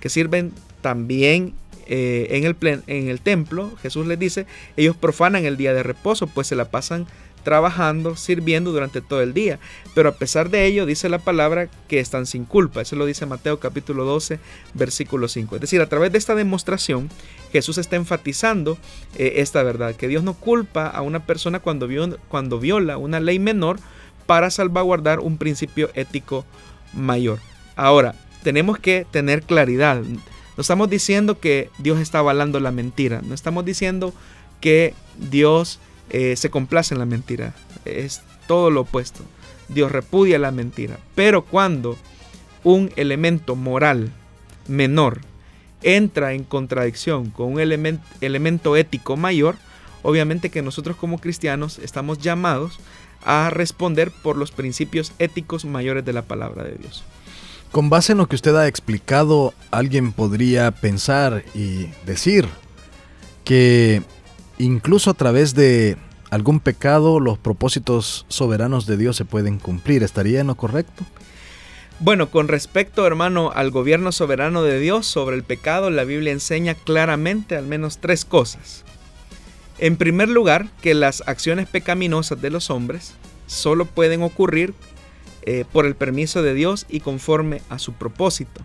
que 0.00 0.08
sirven 0.08 0.52
también 0.82 1.54
eh, 1.86 2.28
en, 2.30 2.44
el 2.44 2.56
en 2.86 3.08
el 3.08 3.20
templo, 3.20 3.72
Jesús 3.82 4.06
les 4.06 4.18
dice, 4.18 4.46
ellos 4.76 4.96
profanan 4.96 5.46
el 5.46 5.56
día 5.56 5.72
de 5.72 5.82
reposo, 5.82 6.26
pues 6.26 6.46
se 6.46 6.56
la 6.56 6.70
pasan 6.70 7.06
trabajando, 7.42 8.16
sirviendo 8.16 8.72
durante 8.72 9.00
todo 9.00 9.22
el 9.22 9.34
día. 9.34 9.58
Pero 9.94 10.08
a 10.08 10.14
pesar 10.14 10.50
de 10.50 10.66
ello, 10.66 10.86
dice 10.86 11.08
la 11.08 11.18
palabra 11.18 11.68
que 11.88 12.00
están 12.00 12.26
sin 12.26 12.44
culpa. 12.44 12.80
Eso 12.80 12.96
lo 12.96 13.06
dice 13.06 13.26
Mateo 13.26 13.58
capítulo 13.58 14.04
12, 14.04 14.38
versículo 14.74 15.28
5. 15.28 15.56
Es 15.56 15.60
decir, 15.60 15.80
a 15.80 15.88
través 15.88 16.12
de 16.12 16.18
esta 16.18 16.34
demostración, 16.34 17.08
Jesús 17.52 17.78
está 17.78 17.96
enfatizando 17.96 18.78
eh, 19.16 19.34
esta 19.36 19.62
verdad, 19.62 19.94
que 19.96 20.08
Dios 20.08 20.22
no 20.22 20.34
culpa 20.34 20.86
a 20.86 21.02
una 21.02 21.26
persona 21.26 21.60
cuando, 21.60 21.88
cuando 22.28 22.58
viola 22.58 22.96
una 22.96 23.20
ley 23.20 23.38
menor 23.38 23.78
para 24.26 24.50
salvaguardar 24.50 25.20
un 25.20 25.38
principio 25.38 25.90
ético 25.94 26.44
mayor. 26.92 27.38
Ahora, 27.76 28.14
tenemos 28.42 28.78
que 28.78 29.06
tener 29.10 29.42
claridad. 29.42 30.02
No 30.02 30.60
estamos 30.60 30.90
diciendo 30.90 31.40
que 31.40 31.70
Dios 31.78 31.98
está 31.98 32.20
avalando 32.20 32.60
la 32.60 32.70
mentira. 32.70 33.22
No 33.22 33.34
estamos 33.34 33.64
diciendo 33.64 34.12
que 34.60 34.94
Dios 35.18 35.80
eh, 36.10 36.36
se 36.36 36.50
complace 36.50 36.94
en 36.94 37.00
la 37.00 37.06
mentira. 37.06 37.54
Es 37.84 38.22
todo 38.46 38.70
lo 38.70 38.82
opuesto. 38.82 39.22
Dios 39.68 39.90
repudia 39.92 40.38
la 40.38 40.50
mentira. 40.50 40.98
Pero 41.14 41.44
cuando 41.44 41.96
un 42.64 42.92
elemento 42.96 43.56
moral 43.56 44.10
menor 44.68 45.20
entra 45.82 46.34
en 46.34 46.44
contradicción 46.44 47.30
con 47.30 47.54
un 47.54 47.60
elemento 47.60 48.76
ético 48.76 49.16
mayor, 49.16 49.56
obviamente 50.02 50.50
que 50.50 50.62
nosotros 50.62 50.96
como 50.96 51.18
cristianos 51.18 51.78
estamos 51.78 52.18
llamados 52.18 52.78
a 53.24 53.50
responder 53.50 54.10
por 54.10 54.36
los 54.36 54.50
principios 54.50 55.12
éticos 55.18 55.64
mayores 55.64 56.04
de 56.04 56.12
la 56.12 56.22
palabra 56.22 56.64
de 56.64 56.76
Dios. 56.76 57.04
Con 57.70 57.88
base 57.88 58.12
en 58.12 58.18
lo 58.18 58.26
que 58.26 58.34
usted 58.34 58.56
ha 58.56 58.66
explicado, 58.66 59.54
alguien 59.70 60.12
podría 60.12 60.70
pensar 60.72 61.44
y 61.54 61.86
decir 62.04 62.48
que 63.44 64.02
incluso 64.60 65.10
a 65.10 65.14
través 65.14 65.54
de 65.54 65.96
algún 66.30 66.60
pecado 66.60 67.18
los 67.18 67.38
propósitos 67.38 68.24
soberanos 68.28 68.86
de 68.86 68.96
Dios 68.96 69.16
se 69.16 69.24
pueden 69.24 69.58
cumplir. 69.58 70.02
¿Estaría 70.02 70.40
en 70.40 70.46
lo 70.48 70.54
correcto? 70.54 71.04
Bueno, 71.98 72.30
con 72.30 72.48
respecto, 72.48 73.06
hermano, 73.06 73.52
al 73.54 73.70
gobierno 73.70 74.12
soberano 74.12 74.62
de 74.62 74.78
Dios 74.78 75.06
sobre 75.06 75.36
el 75.36 75.42
pecado, 75.42 75.90
la 75.90 76.04
Biblia 76.04 76.32
enseña 76.32 76.74
claramente 76.74 77.56
al 77.56 77.66
menos 77.66 77.98
tres 77.98 78.24
cosas. 78.24 78.84
En 79.78 79.96
primer 79.96 80.28
lugar, 80.28 80.68
que 80.82 80.94
las 80.94 81.22
acciones 81.26 81.68
pecaminosas 81.68 82.40
de 82.40 82.50
los 82.50 82.70
hombres 82.70 83.14
solo 83.46 83.84
pueden 83.84 84.22
ocurrir 84.22 84.74
eh, 85.42 85.64
por 85.72 85.84
el 85.86 85.94
permiso 85.94 86.42
de 86.42 86.54
Dios 86.54 86.86
y 86.88 87.00
conforme 87.00 87.62
a 87.68 87.78
su 87.78 87.92
propósito. 87.94 88.62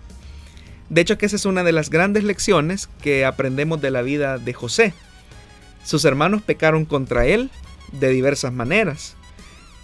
De 0.89 1.01
hecho, 1.01 1.17
que 1.17 1.25
esa 1.25 1.35
es 1.35 1.45
una 1.45 1.63
de 1.63 1.71
las 1.71 1.89
grandes 1.89 2.23
lecciones 2.23 2.89
que 3.01 3.25
aprendemos 3.25 3.81
de 3.81 3.91
la 3.91 4.01
vida 4.01 4.37
de 4.37 4.53
José. 4.53 4.93
Sus 5.85 6.03
hermanos 6.03 6.41
pecaron 6.41 6.83
contra 6.85 7.27
él 7.27 7.51
de 7.93 8.09
diversas 8.09 8.51
maneras, 8.51 9.15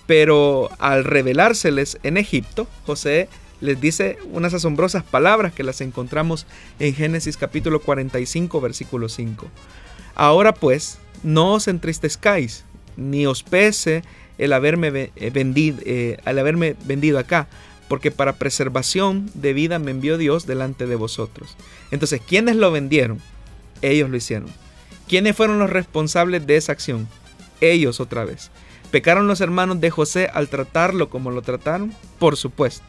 pero 0.07 0.69
al 0.79 1.03
revelárseles 1.03 1.99
en 2.03 2.17
Egipto, 2.17 2.67
José 2.85 3.29
les 3.61 3.79
dice 3.79 4.17
unas 4.33 4.55
asombrosas 4.55 5.03
palabras 5.03 5.53
que 5.53 5.63
las 5.63 5.79
encontramos 5.79 6.47
en 6.79 6.95
Génesis 6.95 7.37
capítulo 7.37 7.79
45, 7.79 8.59
versículo 8.59 9.07
5. 9.07 9.47
Ahora 10.15 10.55
pues, 10.55 10.97
no 11.21 11.53
os 11.53 11.67
entristezcáis, 11.67 12.65
ni 12.97 13.27
os 13.27 13.43
pese 13.43 14.03
el 14.39 14.53
haberme 14.53 15.11
eh, 15.15 15.29
vendido, 15.31 15.77
eh, 15.85 16.17
al 16.25 16.39
haberme 16.39 16.75
vendido 16.85 17.19
acá, 17.19 17.47
porque 17.87 18.09
para 18.09 18.33
preservación 18.33 19.29
de 19.35 19.53
vida 19.53 19.77
me 19.77 19.91
envió 19.91 20.17
Dios 20.17 20.47
delante 20.47 20.87
de 20.87 20.95
vosotros. 20.95 21.55
Entonces, 21.91 22.21
¿quiénes 22.27 22.55
lo 22.55 22.71
vendieron? 22.71 23.19
Ellos 23.83 24.09
lo 24.09 24.17
hicieron. 24.17 24.49
¿Quiénes 25.11 25.35
fueron 25.35 25.59
los 25.59 25.69
responsables 25.69 26.47
de 26.47 26.55
esa 26.55 26.71
acción? 26.71 27.05
Ellos 27.59 27.99
otra 27.99 28.23
vez. 28.23 28.49
¿Pecaron 28.91 29.27
los 29.27 29.41
hermanos 29.41 29.81
de 29.81 29.89
José 29.89 30.29
al 30.33 30.47
tratarlo 30.47 31.09
como 31.09 31.31
lo 31.31 31.41
trataron? 31.41 31.93
Por 32.17 32.37
supuesto. 32.37 32.85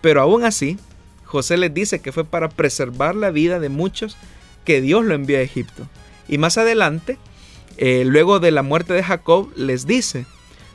Pero 0.00 0.20
aún 0.20 0.42
así, 0.42 0.78
José 1.22 1.56
les 1.56 1.72
dice 1.72 2.00
que 2.00 2.10
fue 2.10 2.24
para 2.24 2.48
preservar 2.48 3.14
la 3.14 3.30
vida 3.30 3.60
de 3.60 3.68
muchos 3.68 4.16
que 4.64 4.80
Dios 4.80 5.04
lo 5.04 5.14
envió 5.14 5.38
a 5.38 5.42
Egipto. 5.42 5.86
Y 6.26 6.38
más 6.38 6.58
adelante, 6.58 7.18
eh, 7.76 8.02
luego 8.04 8.40
de 8.40 8.50
la 8.50 8.64
muerte 8.64 8.92
de 8.92 9.04
Jacob, 9.04 9.48
les 9.54 9.86
dice, 9.86 10.26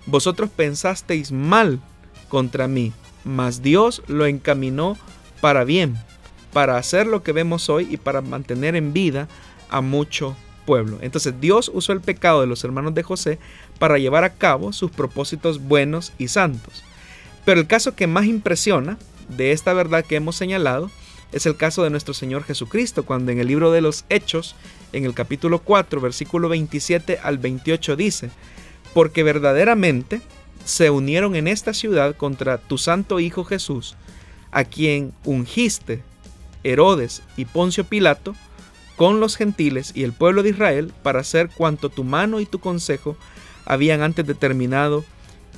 vosotros 0.06 0.50
pensasteis 0.50 1.34
mal 1.34 1.82
contra 2.30 2.70
mí, 2.70 2.94
mas 3.26 3.62
Dios 3.62 4.02
lo 4.08 4.28
encaminó 4.28 4.98
para 5.42 5.66
bien, 5.66 5.98
para 6.54 6.78
hacer 6.78 7.06
lo 7.06 7.22
que 7.22 7.34
vemos 7.34 7.68
hoy 7.68 7.86
y 7.92 7.98
para 7.98 8.22
mantener 8.22 8.78
en 8.78 8.94
vida 8.94 9.28
a 9.70 9.82
mucho 9.82 10.38
Entonces 11.02 11.34
Dios 11.40 11.72
usó 11.74 11.94
el 11.94 12.02
pecado 12.02 12.42
de 12.42 12.48
los 12.48 12.64
hermanos 12.64 12.94
de 12.94 13.04
José 13.04 13.40
para 13.80 13.98
llevar 13.98 14.24
a 14.24 14.34
cabo 14.34 14.72
sus 14.74 14.92
propósitos 14.92 15.62
buenos 15.62 16.14
y 16.18 16.28
santos. 16.28 16.84
Pero 17.46 17.60
el 17.60 17.68
caso 17.68 17.96
que 17.96 18.08
más 18.08 18.26
impresiona 18.26 18.98
de 19.30 19.52
esta 19.52 19.74
verdad 19.74 20.06
que 20.06 20.16
hemos 20.16 20.36
señalado 20.36 20.92
es 21.32 21.46
el 21.46 21.56
caso 21.56 21.84
de 21.84 21.90
nuestro 21.90 22.14
Señor 22.14 22.44
Jesucristo, 22.44 23.06
cuando 23.06 23.32
en 23.32 23.40
el 23.40 23.48
libro 23.48 23.72
de 23.72 23.82
los 23.82 24.06
Hechos, 24.10 24.56
en 24.94 25.06
el 25.06 25.14
capítulo 25.14 25.60
4, 25.60 26.02
versículo 26.02 26.50
27 26.50 27.20
al 27.22 27.38
28 27.38 27.96
dice, 27.96 28.30
porque 28.94 29.24
verdaderamente 29.24 30.22
se 30.66 30.90
unieron 30.90 31.36
en 31.36 31.48
esta 31.48 31.74
ciudad 31.74 32.16
contra 32.16 32.58
tu 32.58 32.78
santo 32.78 33.20
Hijo 33.20 33.44
Jesús, 33.44 33.96
a 34.52 34.64
quien 34.64 35.14
ungiste 35.24 36.02
Herodes 36.64 37.22
y 37.38 37.46
Poncio 37.46 37.84
Pilato, 37.84 38.36
con 39.00 39.22
los 39.22 39.38
gentiles 39.38 39.94
y 39.96 40.04
el 40.04 40.12
pueblo 40.12 40.44
de 40.44 40.50
Israel 40.50 40.92
para 41.04 41.22
hacer 41.22 41.50
cuanto 41.56 41.88
tu 41.88 42.04
mano 42.04 42.42
y 42.42 42.46
tu 42.46 42.60
consejo 42.60 43.16
habían 43.64 44.02
antes 44.02 44.28
determinado 44.28 45.06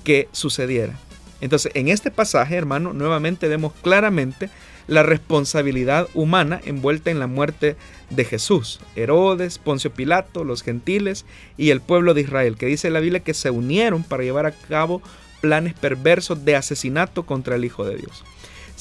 que 0.04 0.30
sucediera. 0.32 0.94
Entonces, 1.40 1.72
en 1.74 1.88
este 1.88 2.12
pasaje, 2.12 2.56
hermano, 2.56 2.94
nuevamente 2.94 3.48
vemos 3.48 3.74
claramente 3.82 4.52
la 4.86 5.02
responsabilidad 5.02 6.08
humana 6.14 6.62
envuelta 6.66 7.10
en 7.10 7.18
la 7.18 7.26
muerte 7.26 7.78
de 8.12 8.26
Jesús. 8.26 8.80
Herodes, 8.96 9.58
Poncio 9.58 9.92
Pilato, 9.92 10.44
los 10.44 10.62
gentiles 10.62 11.26
y 11.58 11.72
el 11.72 11.82
pueblo 11.82 12.14
de 12.14 12.22
Israel, 12.22 12.58
que 12.58 12.68
dice 12.68 12.92
la 12.92 13.00
Biblia 13.00 13.22
que 13.22 13.34
se 13.34 13.50
unieron 13.50 14.04
para 14.04 14.22
llevar 14.22 14.46
a 14.46 14.52
cabo 14.52 15.02
planes 15.42 15.74
perversos 15.74 16.46
de 16.46 16.56
asesinato 16.56 17.26
contra 17.26 17.56
el 17.56 17.66
Hijo 17.66 17.86
de 17.86 17.96
Dios. 17.96 18.24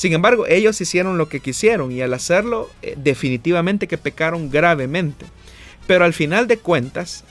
Sin 0.00 0.14
embargo, 0.14 0.46
ellos 0.46 0.80
hicieron 0.80 1.18
lo 1.18 1.28
que 1.28 1.40
quisieron 1.40 1.92
y 1.92 2.00
al 2.00 2.14
hacerlo 2.14 2.70
eh, 2.80 2.94
definitivamente 2.96 3.86
que 3.86 3.98
pecaron 3.98 4.48
gravemente. 4.48 5.26
Pero 5.86 6.06
al 6.06 6.14
final 6.14 6.46
de 6.48 6.56
cuentas, 6.56 7.22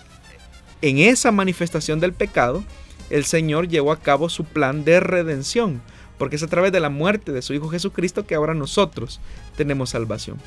en 0.84 1.00
esa 1.00 1.32
manifestación 1.32 2.00
del 2.00 2.14
pecado, 2.14 2.64
el 3.10 3.26
Señor 3.26 3.70
llevó 3.70 3.92
a 3.92 4.00
cabo 4.00 4.30
su 4.30 4.44
plan 4.44 4.86
de 4.86 5.00
redención, 5.00 5.82
porque 6.20 6.36
es 6.36 6.44
a 6.44 6.48
través 6.48 6.72
de 6.72 6.80
la 6.80 6.92
muerte 6.92 7.32
de 7.32 7.42
su 7.42 7.56
Hijo 7.56 7.70
Jesucristo 7.70 8.28
que 8.28 8.36
ahora 8.36 8.54
nosotros 8.54 9.20
tenemos 9.58 9.90
salvación. 9.90 10.38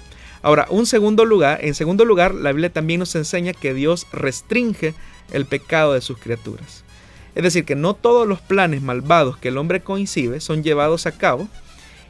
Ahora, 0.43 0.69
un 0.71 0.87
segundo 0.87 1.25
lugar, 1.25 1.59
en 1.65 1.75
segundo 1.75 2.05
lugar, 2.05 2.37
la 2.37 2.53
Biblia 2.53 2.73
también 2.73 3.01
nos 3.01 3.17
enseña 3.17 3.53
que 3.53 3.75
Dios 3.75 4.07
restringe 4.13 4.95
el 5.33 5.45
pecado 5.45 5.95
de 5.95 6.01
sus 6.01 6.19
criaturas. 6.19 6.85
Es 7.35 7.43
decir, 7.43 7.65
que 7.65 7.75
no 7.75 7.95
todos 7.95 8.29
los 8.29 8.41
planes 8.41 8.81
malvados 8.81 9.39
que 9.39 9.49
el 9.49 9.59
hombre 9.59 9.81
coincide 9.81 10.39
son 10.39 10.63
llevados 10.63 11.07
a 11.07 11.19
cabo, 11.19 11.49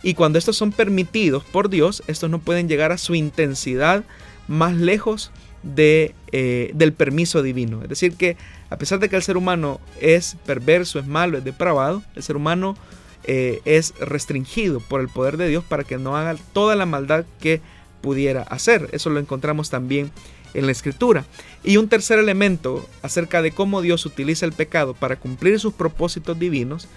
y 0.02 0.14
cuando 0.14 0.38
estos 0.38 0.56
son 0.56 0.72
permitidos 0.72 1.44
por 1.44 1.68
Dios, 1.68 2.02
estos 2.06 2.30
no 2.30 2.38
pueden 2.40 2.68
llegar 2.68 2.92
a 2.92 2.98
su 2.98 3.14
intensidad 3.14 4.04
más 4.48 4.74
lejos 4.74 5.30
de, 5.62 6.14
eh, 6.32 6.72
del 6.74 6.92
permiso 6.92 7.42
divino. 7.42 7.82
Es 7.82 7.88
decir, 7.88 8.14
que 8.14 8.36
a 8.70 8.78
pesar 8.78 8.98
de 8.98 9.08
que 9.08 9.16
el 9.16 9.22
ser 9.22 9.36
humano 9.36 9.80
es 10.00 10.36
perverso, 10.44 10.98
es 10.98 11.06
malo, 11.06 11.38
es 11.38 11.44
depravado, 11.44 12.02
el 12.16 12.22
ser 12.22 12.36
humano 12.36 12.76
eh, 13.24 13.60
es 13.64 13.94
restringido 14.00 14.80
por 14.80 15.00
el 15.00 15.08
poder 15.08 15.36
de 15.36 15.48
Dios 15.48 15.62
para 15.64 15.84
que 15.84 15.98
no 15.98 16.16
haga 16.16 16.36
toda 16.52 16.74
la 16.74 16.86
maldad 16.86 17.24
que 17.40 17.60
pudiera 18.00 18.42
hacer. 18.42 18.88
Eso 18.92 19.10
lo 19.10 19.20
encontramos 19.20 19.70
también 19.70 20.10
en 20.54 20.66
la 20.66 20.72
escritura. 20.72 21.24
Y 21.62 21.76
un 21.76 21.88
tercer 21.88 22.18
elemento 22.18 22.86
acerca 23.02 23.40
de 23.42 23.52
cómo 23.52 23.80
Dios 23.80 24.04
utiliza 24.04 24.44
el 24.44 24.52
pecado 24.52 24.94
para 24.94 25.16
cumplir 25.16 25.60
sus 25.60 25.72
propósitos 25.72 26.38
divinos 26.38 26.88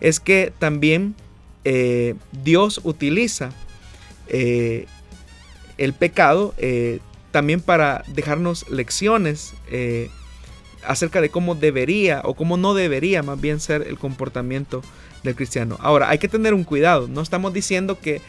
es 0.00 0.20
que 0.20 0.52
también 0.58 1.14
eh, 1.64 2.14
Dios 2.44 2.80
utiliza 2.84 3.50
eh, 4.28 4.86
el 5.78 5.92
pecado 5.94 6.54
eh, 6.58 7.00
también 7.30 7.60
para 7.60 8.04
dejarnos 8.06 8.68
lecciones 8.70 9.54
acerca 10.86 11.20
de 11.20 11.30
cómo 11.30 11.54
debería 11.54 12.20
o 12.24 12.34
cómo 12.34 12.56
no 12.56 12.74
debería 12.74 13.22
más 13.22 13.40
bien 13.40 13.58
ser 13.58 13.82
el 13.82 13.98
comportamiento 13.98 14.82
del 15.22 15.34
cristiano. 15.34 15.76
Ahora, 15.80 16.10
hay 16.10 16.18
que 16.18 16.28
tener 16.28 16.54
un 16.54 16.64
cuidado. 16.64 17.08
No 17.08 17.22
estamos 17.22 17.52
diciendo 17.52 17.98
que 17.98 18.20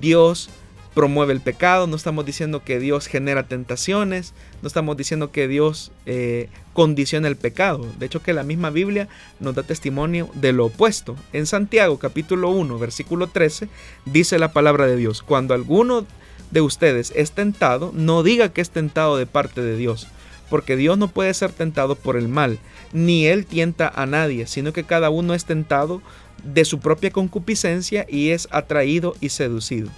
Dios 0.00 0.48
promueve 0.94 1.32
el 1.32 1.40
pecado, 1.40 1.86
no 1.86 1.96
estamos 1.96 2.24
diciendo 2.24 2.62
que 2.62 2.78
Dios 2.78 3.08
genera 3.08 3.48
tentaciones, 3.48 4.32
no 4.62 4.68
estamos 4.68 4.96
diciendo 4.96 5.32
que 5.32 5.48
Dios 5.48 5.90
eh, 6.06 6.48
condiciona 6.72 7.28
el 7.28 7.36
pecado. 7.36 7.86
De 7.98 8.06
hecho 8.06 8.22
que 8.22 8.32
la 8.32 8.44
misma 8.44 8.70
Biblia 8.70 9.08
nos 9.40 9.54
da 9.54 9.64
testimonio 9.64 10.30
de 10.34 10.52
lo 10.52 10.66
opuesto. 10.66 11.16
En 11.32 11.46
Santiago 11.46 11.98
capítulo 11.98 12.50
1 12.50 12.78
versículo 12.78 13.26
13 13.26 13.68
dice 14.04 14.38
la 14.38 14.52
palabra 14.52 14.86
de 14.86 14.96
Dios, 14.96 15.22
cuando 15.22 15.54
alguno 15.54 16.06
de 16.52 16.60
ustedes 16.60 17.12
es 17.16 17.32
tentado, 17.32 17.90
no 17.92 18.22
diga 18.22 18.50
que 18.50 18.60
es 18.60 18.70
tentado 18.70 19.16
de 19.16 19.26
parte 19.26 19.60
de 19.60 19.76
Dios, 19.76 20.06
porque 20.48 20.76
Dios 20.76 20.96
no 20.96 21.08
puede 21.08 21.34
ser 21.34 21.50
tentado 21.50 21.96
por 21.96 22.16
el 22.16 22.28
mal, 22.28 22.58
ni 22.92 23.26
Él 23.26 23.44
tienta 23.44 23.88
a 23.88 24.06
nadie, 24.06 24.46
sino 24.46 24.72
que 24.72 24.84
cada 24.84 25.10
uno 25.10 25.34
es 25.34 25.44
tentado 25.44 26.00
de 26.44 26.64
su 26.64 26.78
propia 26.78 27.10
concupiscencia 27.10 28.06
y 28.08 28.30
es 28.30 28.46
atraído 28.52 29.16
y 29.20 29.30
seducido. 29.30 29.90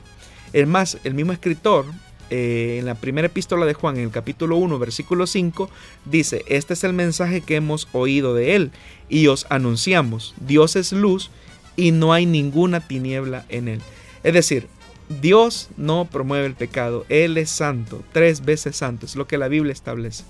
Es 0.53 0.67
más, 0.67 0.99
el 1.05 1.15
mismo 1.15 1.33
escritor, 1.33 1.87
eh, 2.31 2.77
en 2.79 2.87
la 2.87 2.95
primera 2.95 3.27
epístola 3.27 3.67
de 3.67 3.75
Juan, 3.75 3.97
en 3.97 4.05
el 4.05 4.11
capítulo 4.11 4.57
1, 4.57 4.79
versículo 4.79 5.27
5, 5.27 5.71
dice, 6.05 6.45
este 6.49 6.75
es 6.75 6.85
el 6.85 6.93
mensaje 6.93 7.41
que 7.41 7.57
hemos 7.57 7.89
oído 7.93 8.35
de 8.35 8.57
él 8.57 8.71
y 9.09 9.29
os 9.29 9.47
anunciamos, 9.49 10.35
Dios 10.41 10.77
es 10.77 10.93
luz 10.93 11.31
y 11.77 11.93
no 11.93 12.13
hay 12.13 12.27
ninguna 12.27 12.81
tiniebla 12.81 13.45
en 13.49 13.69
él. 13.69 13.81
Es 14.25 14.35
decir, 14.35 14.67
Dios 15.09 15.69
no 15.77 16.07
promueve 16.07 16.47
el 16.47 16.55
pecado, 16.55 17.07
Él 17.09 17.39
es 17.39 17.51
santo, 17.51 18.03
tres 18.13 18.45
veces 18.45 18.77
santo, 18.77 19.07
es 19.07 19.15
lo 19.15 19.29
que 19.29 19.39
la 19.39 19.49
Biblia 19.49 19.73
establece. 19.73 20.25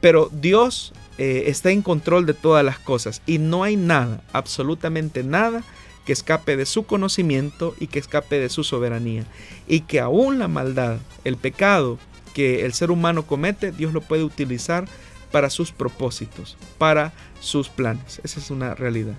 Pero 0.00 0.30
Dios 0.32 0.92
eh, 1.18 1.44
está 1.46 1.70
en 1.70 1.82
control 1.82 2.24
de 2.24 2.34
todas 2.34 2.64
las 2.64 2.78
cosas 2.78 3.20
y 3.26 3.38
no 3.38 3.64
hay 3.64 3.76
nada, 3.76 4.22
absolutamente 4.32 5.24
nada, 5.24 5.62
que 6.08 6.14
escape 6.14 6.56
de 6.56 6.64
su 6.64 6.86
conocimiento 6.86 7.74
y 7.78 7.88
que 7.88 7.98
escape 7.98 8.40
de 8.40 8.48
su 8.48 8.64
soberanía. 8.64 9.26
Y 9.66 9.80
que 9.80 10.00
aún 10.00 10.38
la 10.38 10.48
maldad, 10.48 11.00
el 11.24 11.36
pecado 11.36 11.98
que 12.32 12.64
el 12.64 12.72
ser 12.72 12.90
humano 12.90 13.26
comete, 13.26 13.72
Dios 13.72 13.92
lo 13.92 14.00
puede 14.00 14.24
utilizar 14.24 14.86
para 15.30 15.50
sus 15.50 15.70
propósitos, 15.70 16.56
para 16.78 17.12
sus 17.40 17.68
planes. 17.68 18.22
Esa 18.24 18.40
es 18.40 18.50
una 18.50 18.74
realidad. 18.74 19.16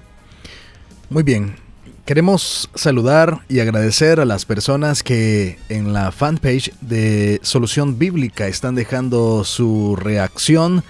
Muy 1.11 1.21
bien. 1.21 1.57
Queremos 2.07 2.71
saludar 2.73 3.41
y 3.47 3.59
agradecer 3.59 4.19
a 4.19 4.25
las 4.25 4.45
personas 4.45 5.03
que 5.03 5.59
en 5.69 5.93
la 5.93 6.11
fanpage 6.11 6.71
de 6.81 7.39
Solución 7.43 7.99
Bíblica 7.99 8.47
están 8.47 8.73
dejando 8.73 9.43
su 9.43 9.95
reacción 9.95 10.83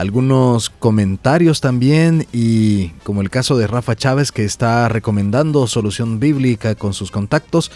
algunos 0.00 0.70
comentarios 0.70 1.60
también 1.60 2.26
y 2.32 2.88
como 3.02 3.20
el 3.20 3.28
caso 3.28 3.58
de 3.58 3.66
Rafa 3.66 3.94
Chávez 3.94 4.32
que 4.32 4.46
está 4.46 4.88
recomendando 4.88 5.66
solución 5.66 6.18
bíblica 6.18 6.74
con 6.74 6.94
sus 6.94 7.10
contactos 7.10 7.70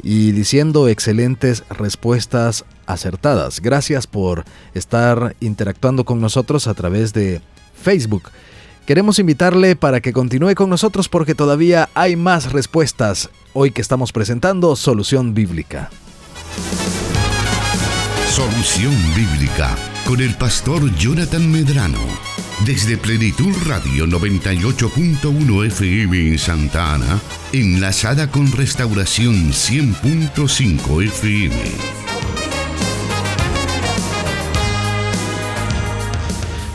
y 0.00 0.30
diciendo 0.30 0.86
excelentes 0.86 1.64
respuestas 1.70 2.64
acertadas. 2.86 3.58
Gracias 3.58 4.06
por 4.06 4.44
estar 4.74 5.34
interactuando 5.40 6.04
con 6.04 6.20
nosotros 6.20 6.68
a 6.68 6.74
través 6.74 7.12
de 7.12 7.40
Facebook. 7.74 8.30
Queremos 8.86 9.18
invitarle 9.18 9.74
para 9.74 10.00
que 10.00 10.12
continúe 10.12 10.54
con 10.54 10.70
nosotros 10.70 11.08
porque 11.08 11.34
todavía 11.34 11.88
hay 11.94 12.14
más 12.14 12.52
respuestas 12.52 13.30
hoy 13.52 13.72
que 13.72 13.80
estamos 13.80 14.12
presentando 14.12 14.76
Solución 14.76 15.34
Bíblica. 15.34 15.90
Solución 18.28 18.94
Bíblica 19.16 19.76
con 20.06 20.20
el 20.20 20.34
pastor 20.36 20.94
Jonathan 20.96 21.50
Medrano. 21.50 21.98
Desde 22.66 22.96
Plenitud 22.96 23.52
Radio 23.66 24.06
98.1 24.06 25.66
FM 25.66 26.28
en 26.28 26.38
Santa 26.38 26.94
Ana, 26.94 27.20
enlazada 27.52 28.30
con 28.30 28.50
Restauración 28.52 29.50
100.5 29.50 31.04
FM. 31.04 31.54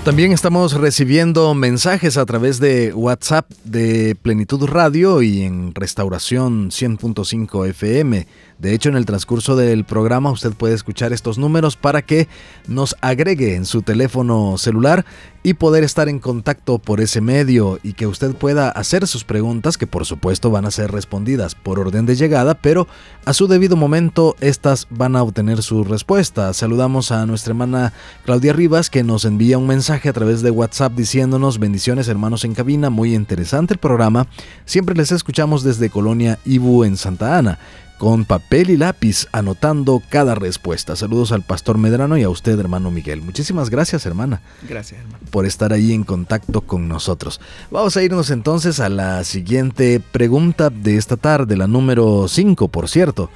También 0.04 0.32
estamos 0.32 0.74
recibiendo 0.74 1.54
mensajes 1.54 2.18
a 2.18 2.26
través 2.26 2.60
de 2.60 2.94
WhatsApp 2.94 3.48
de 3.64 4.16
Plenitud 4.20 4.66
Radio 4.66 5.22
y 5.22 5.44
en 5.44 5.76
Restauración 5.76 6.72
100.5 6.72 7.68
FM. 7.68 8.26
De 8.60 8.74
hecho, 8.74 8.90
en 8.90 8.98
el 8.98 9.06
transcurso 9.06 9.56
del 9.56 9.86
programa 9.86 10.32
usted 10.32 10.52
puede 10.52 10.76
escuchar 10.76 11.14
estos 11.14 11.38
números 11.38 11.78
para 11.78 12.02
que 12.02 12.28
nos 12.68 12.98
agregue 13.00 13.56
en 13.56 13.66
su 13.66 13.84
teléfono 13.84 14.58
celular 14.58 15.06
y 15.44 15.54
poder 15.54 15.86
estar 15.86 16.10
en 16.10 16.20
contacto 16.20 16.78
por 16.78 17.00
ese 17.00 17.22
medio 17.22 17.80
y 17.84 17.94
que 17.94 18.06
usted 18.06 18.36
pueda 18.36 18.70
hacer 18.70 19.08
sus 19.08 19.24
preguntas 19.24 19.78
que 19.78 19.88
por 19.88 20.06
supuesto 20.06 20.52
van 20.52 20.66
a 20.66 20.72
ser 20.72 20.92
respondidas 20.92 21.56
por 21.56 21.80
orden 21.80 22.06
de 22.06 22.18
llegada, 22.18 22.54
pero 22.56 22.86
a 23.24 23.32
su 23.32 23.48
debido 23.48 23.78
momento 23.78 24.36
estas 24.42 24.88
van 24.90 25.16
a 25.16 25.24
obtener 25.24 25.64
su 25.64 25.86
respuesta. 25.86 26.52
Saludamos 26.52 27.14
a 27.14 27.26
nuestra 27.26 27.52
hermana 27.52 27.94
Claudia 28.26 28.52
Rivas 28.52 28.90
que 28.90 29.04
nos 29.04 29.24
envía 29.24 29.58
un 29.58 29.68
mensaje 29.68 30.10
a 30.10 30.14
través 30.14 30.42
de 30.42 30.52
WhatsApp 30.52 30.92
diciéndonos 30.94 31.60
bendiciones 31.60 32.10
hermanos 32.10 32.44
en 32.44 32.56
cabina, 32.56 32.90
muy 32.90 33.16
interesante 33.16 33.76
el 33.76 33.80
programa. 33.80 34.28
Siempre 34.66 34.96
les 34.96 35.14
escuchamos 35.14 35.64
desde 35.64 35.90
Colonia 35.90 36.40
Ibu 36.44 36.84
en 36.84 36.98
Santa 36.98 37.38
Ana 37.38 37.58
con 38.00 38.24
papel 38.24 38.70
y 38.70 38.78
lápiz 38.78 39.28
anotando 39.34 40.02
cada 40.10 40.34
respuesta. 40.34 40.96
Saludos 40.96 41.34
al 41.34 41.44
pastor 41.44 41.78
Medrano 41.78 42.18
y 42.18 42.24
a 42.24 42.30
usted, 42.30 42.58
hermano 42.58 42.92
Miguel. 42.92 43.22
Muchísimas 43.22 43.70
gracias, 43.70 44.06
hermana. 44.06 44.42
Gracias, 44.68 45.02
hermano. 45.02 45.20
Por 45.30 45.46
estar 45.46 45.74
ahí 45.74 45.94
en 45.94 46.06
contacto 46.06 46.62
con 46.62 46.88
nosotros. 46.88 47.42
Vamos 47.70 47.98
a 47.98 48.02
irnos 48.02 48.32
entonces 48.32 48.80
a 48.80 48.88
la 48.88 49.26
siguiente 49.26 50.00
pregunta 50.00 50.70
de 50.70 50.96
esta 50.96 51.18
tarde, 51.18 51.58
la 51.58 51.68
número 51.68 52.30
5, 52.30 52.70
por 52.70 52.88
cierto. 52.88 53.30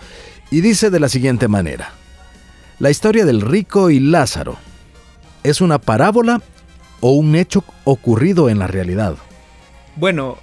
Y 0.49 0.61
dice 0.61 0.89
de 0.89 1.01
la 1.01 1.09
siguiente 1.09 1.49
manera. 1.49 1.91
La 2.79 2.89
historia 2.89 3.25
del 3.25 3.41
rico 3.41 3.89
y 3.89 3.99
Lázaro. 3.99 4.55
¿Es 5.43 5.59
una 5.59 5.77
parábola 5.77 6.41
o 7.01 7.11
un 7.11 7.35
hecho 7.35 7.65
ocurrido 7.83 8.47
en 8.47 8.59
la 8.59 8.67
realidad? 8.67 9.17
Bueno, 9.97 10.37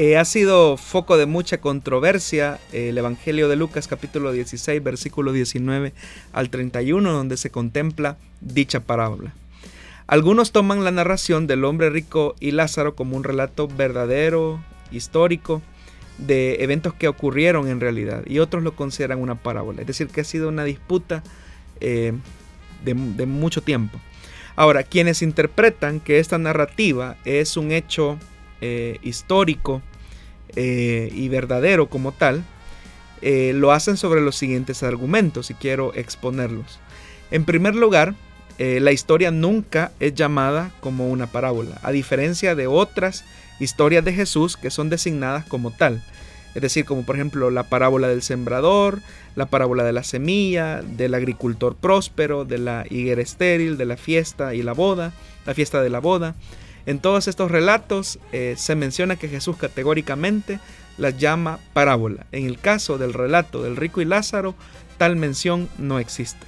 eh, 0.00 0.16
ha 0.16 0.24
sido 0.24 0.76
foco 0.76 1.16
de 1.16 1.26
mucha 1.26 1.60
controversia 1.60 2.60
eh, 2.72 2.90
el 2.90 2.98
Evangelio 2.98 3.48
de 3.48 3.56
Lucas 3.56 3.88
capítulo 3.88 4.30
16 4.30 4.80
versículo 4.80 5.32
19 5.32 5.92
al 6.32 6.50
31 6.50 7.12
donde 7.12 7.36
se 7.36 7.50
contempla 7.50 8.16
dicha 8.40 8.78
parábola. 8.78 9.34
Algunos 10.06 10.52
toman 10.52 10.84
la 10.84 10.92
narración 10.92 11.48
del 11.48 11.64
hombre 11.64 11.90
rico 11.90 12.36
y 12.38 12.52
Lázaro 12.52 12.94
como 12.94 13.16
un 13.16 13.24
relato 13.24 13.66
verdadero, 13.66 14.62
histórico, 14.92 15.62
de 16.16 16.62
eventos 16.62 16.94
que 16.94 17.08
ocurrieron 17.08 17.66
en 17.66 17.80
realidad 17.80 18.22
y 18.24 18.38
otros 18.38 18.62
lo 18.62 18.76
consideran 18.76 19.18
una 19.18 19.34
parábola, 19.34 19.80
es 19.80 19.88
decir, 19.88 20.06
que 20.06 20.20
ha 20.20 20.24
sido 20.24 20.48
una 20.48 20.62
disputa 20.62 21.24
eh, 21.80 22.12
de, 22.84 22.94
mucho 22.94 23.62
tiempo. 23.62 23.98
Ahora, 24.54 24.84
quienes 24.84 25.22
interpretan 25.22 25.98
que 25.98 26.20
esta 26.20 26.38
narrativa 26.38 27.16
es 27.24 27.56
un 27.56 27.72
hecho 27.72 28.16
histórico 29.02 29.82
eh, 30.56 31.10
y 31.12 31.28
verdadero 31.28 31.88
como 31.88 32.12
tal, 32.12 32.44
eh, 33.20 33.52
lo 33.54 33.72
hacen 33.72 33.96
sobre 33.96 34.20
los 34.20 34.36
siguientes 34.36 34.82
argumentos 34.82 35.50
y 35.50 35.54
quiero 35.54 35.94
exponerlos. 35.94 36.78
En 37.30 37.44
primer 37.44 37.74
lugar, 37.74 38.14
la 38.58 38.90
historia 38.90 39.30
nunca 39.30 39.92
es 40.00 40.14
llamada 40.14 40.72
como 40.80 41.10
una 41.10 41.28
parábola, 41.28 41.78
a 41.84 41.92
diferencia 41.92 42.56
de 42.56 42.66
otras 42.66 43.24
historias 43.60 44.04
de 44.04 44.12
Jesús 44.12 44.56
que 44.56 44.70
son 44.70 44.90
designadas 44.90 45.44
como 45.46 45.70
tal. 45.70 46.02
Es 46.54 46.62
decir, 46.62 46.84
como 46.84 47.04
por 47.04 47.14
ejemplo 47.14 47.50
la 47.50 47.64
parábola 47.64 48.08
del 48.08 48.22
sembrador, 48.22 49.00
la 49.36 49.46
parábola 49.46 49.84
de 49.84 49.92
la 49.92 50.02
semilla, 50.02 50.82
del 50.82 51.14
agricultor 51.14 51.76
próspero, 51.76 52.44
de 52.44 52.58
la 52.58 52.84
higuera 52.88 53.22
estéril, 53.22 53.76
de 53.76 53.84
la 53.84 53.96
fiesta 53.96 54.54
y 54.54 54.62
la 54.62 54.72
boda, 54.72 55.12
la 55.46 55.54
fiesta 55.54 55.82
de 55.82 55.90
la 55.90 56.00
boda. 56.00 56.34
En 56.88 57.00
todos 57.00 57.28
estos 57.28 57.50
relatos 57.50 58.18
eh, 58.32 58.54
se 58.56 58.74
menciona 58.74 59.16
que 59.16 59.28
Jesús 59.28 59.58
categóricamente 59.58 60.58
las 60.96 61.18
llama 61.18 61.60
parábola. 61.74 62.24
En 62.32 62.46
el 62.46 62.58
caso 62.58 62.96
del 62.96 63.12
relato 63.12 63.62
del 63.62 63.76
rico 63.76 64.00
y 64.00 64.06
Lázaro, 64.06 64.54
tal 64.96 65.14
mención 65.14 65.68
no 65.76 65.98
existe. 65.98 66.46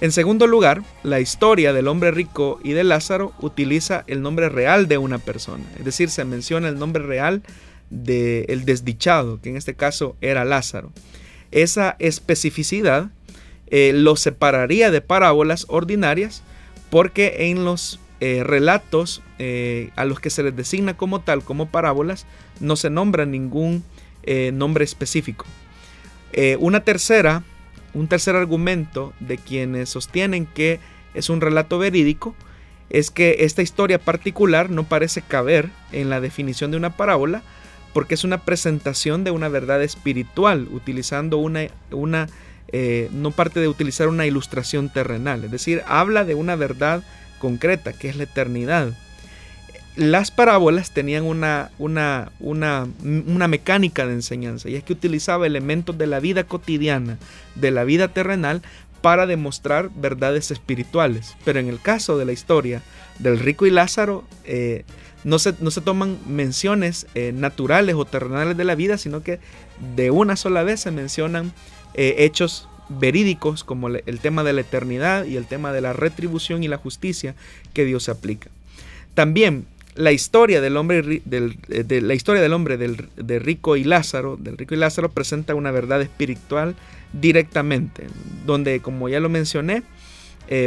En 0.00 0.12
segundo 0.12 0.46
lugar, 0.46 0.82
la 1.02 1.20
historia 1.20 1.74
del 1.74 1.88
hombre 1.88 2.10
rico 2.10 2.58
y 2.64 2.72
de 2.72 2.84
Lázaro 2.84 3.34
utiliza 3.38 4.04
el 4.06 4.22
nombre 4.22 4.48
real 4.48 4.88
de 4.88 4.96
una 4.96 5.18
persona, 5.18 5.64
es 5.78 5.84
decir, 5.84 6.08
se 6.08 6.24
menciona 6.24 6.68
el 6.68 6.78
nombre 6.78 7.02
real 7.02 7.42
del 7.90 8.64
desdichado, 8.64 9.42
que 9.42 9.50
en 9.50 9.58
este 9.58 9.74
caso 9.74 10.16
era 10.22 10.46
Lázaro. 10.46 10.90
Esa 11.50 11.96
especificidad 11.98 13.10
eh, 13.66 13.92
lo 13.94 14.16
separaría 14.16 14.90
de 14.90 15.02
parábolas 15.02 15.66
ordinarias 15.68 16.42
porque 16.88 17.50
en 17.50 17.66
los 17.66 18.00
eh, 18.20 18.42
relatos 18.44 19.22
eh, 19.38 19.90
a 19.96 20.04
los 20.04 20.20
que 20.20 20.30
se 20.30 20.42
les 20.42 20.56
designa 20.56 20.96
como 20.96 21.20
tal, 21.20 21.42
como 21.42 21.66
parábolas, 21.66 22.26
no 22.60 22.76
se 22.76 22.90
nombra 22.90 23.26
ningún 23.26 23.84
nombre 24.54 24.84
específico. 24.84 25.46
una 26.58 26.80
tercera, 26.80 27.44
un 27.94 28.08
tercer 28.08 28.34
argumento 28.34 29.12
de 29.20 29.38
quienes 29.38 29.88
sostienen 29.88 30.46
que 30.46 30.80
es 31.14 31.30
un 31.30 31.40
relato 31.40 31.78
verídico 31.78 32.34
es 32.90 33.12
que 33.12 33.36
esta 33.40 33.62
historia 33.62 34.00
particular 34.00 34.68
no 34.70 34.82
parece 34.82 35.22
caber 35.22 35.70
en 35.92 36.10
la 36.10 36.20
definición 36.20 36.72
de 36.72 36.76
una 36.76 36.96
parábola, 36.96 37.42
porque 37.92 38.14
es 38.14 38.24
una 38.24 38.44
presentación 38.44 39.24
de 39.24 39.30
una 39.30 39.48
verdad 39.48 39.82
espiritual, 39.82 40.68
utilizando 40.70 41.38
una, 41.38 41.68
una 41.90 42.28
eh, 42.68 43.08
no 43.12 43.30
parte 43.30 43.60
de 43.60 43.68
utilizar 43.68 44.08
una 44.08 44.26
ilustración 44.26 44.92
terrenal, 44.92 45.44
es 45.44 45.50
decir, 45.50 45.82
habla 45.86 46.24
de 46.24 46.34
una 46.34 46.56
verdad 46.56 47.02
concreta, 47.38 47.92
que 47.92 48.08
es 48.08 48.16
la 48.16 48.24
eternidad. 48.24 48.92
Las 49.96 50.30
parábolas 50.30 50.90
tenían 50.90 51.24
una, 51.24 51.70
una, 51.78 52.30
una, 52.38 52.86
una 53.02 53.48
mecánica 53.48 54.06
de 54.06 54.12
enseñanza, 54.12 54.68
y 54.68 54.74
es 54.74 54.84
que 54.84 54.92
utilizaba 54.92 55.46
elementos 55.46 55.96
de 55.96 56.06
la 56.06 56.20
vida 56.20 56.44
cotidiana, 56.44 57.18
de 57.54 57.70
la 57.70 57.84
vida 57.84 58.08
terrenal, 58.08 58.62
para 59.00 59.26
demostrar 59.26 59.90
verdades 59.94 60.50
espirituales. 60.50 61.36
Pero 61.44 61.60
en 61.60 61.68
el 61.68 61.80
caso 61.80 62.18
de 62.18 62.24
la 62.24 62.32
historia 62.32 62.82
del 63.18 63.38
rico 63.38 63.64
y 63.64 63.70
Lázaro, 63.70 64.24
eh, 64.44 64.84
no 65.26 65.38
se, 65.40 65.52
toman 65.52 66.18
menciones 66.26 67.06
eh, 67.14 67.32
naturales 67.34 67.96
o 67.96 68.04
terrenales 68.04 68.56
de 68.56 68.64
la 68.64 68.76
vida, 68.76 68.96
sino 68.96 69.22
que 69.22 69.40
de 69.96 70.12
una 70.12 70.36
sola 70.36 70.62
vez 70.62 70.80
se 70.80 70.92
mencionan 70.92 71.52
eh, 71.94 72.16
hechos 72.18 72.68
verídicos 72.88 73.64
como 73.64 73.88
el 73.88 74.20
tema 74.20 74.44
de 74.44 74.52
la 74.52 74.60
eternidad 74.60 75.24
y 75.24 75.36
el 75.36 75.46
tema 75.46 75.72
de 75.72 75.80
la 75.80 75.92
retribución 75.92 76.62
y 76.62 76.68
la 76.68 76.76
justicia 76.76 77.34
que 77.74 77.84
Dios 77.84 78.08
aplica. 78.08 78.50
También 79.14 79.66
la 79.94 80.12
historia 80.12 80.60
del 80.60 80.76
hombre, 80.76 81.22
del, 81.24 81.58
eh, 81.68 81.82
de 81.84 82.00
la 82.00 82.14
historia 82.14 82.42
del 82.42 82.52
hombre 82.52 82.76
del, 82.76 83.08
de 83.16 83.38
Rico 83.38 83.76
y 83.76 83.84
Lázaro, 83.84 84.36
del 84.36 84.58
Rico 84.58 84.74
y 84.74 84.78
Lázaro 84.78 85.10
presenta 85.10 85.54
una 85.54 85.70
verdad 85.70 86.02
espiritual 86.02 86.76
directamente, 87.12 88.06
donde 88.44 88.80
como 88.80 89.08
ya 89.08 89.20
lo 89.20 89.28
mencioné, 89.28 89.82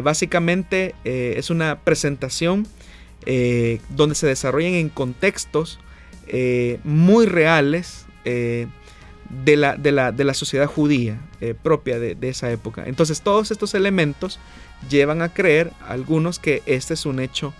básicamente 0.03 0.93
es 1.05 1.49
una 1.49 1.80
presentación 1.80 2.67
eh, 3.26 3.82
donde 3.89 4.15
se 4.15 4.28
desarrollan 4.28 4.74
en 4.74 4.88
contextos 4.88 5.78
eh, 6.28 6.80
muy 6.86 7.26
reales 7.26 8.05
eh, 9.30 9.43
de, 9.43 9.91
la, 9.91 10.11
de, 10.11 10.23
la, 10.23 10.34
sociedad 10.34 10.67
judía 10.67 11.19
propia 11.61 11.99
de, 11.99 12.17
esa 12.21 12.51
época. 12.51 12.84
Entonces 12.86 13.21
todos 13.21 13.51
estos 13.51 13.73
elementos 13.73 14.39
llevan 14.89 15.21
a 15.21 15.34
creer 15.34 15.71
algunos 15.88 16.39
que 16.39 16.63
este 16.65 16.93
es 16.93 17.05
un 17.05 17.19
hecho 17.19 17.53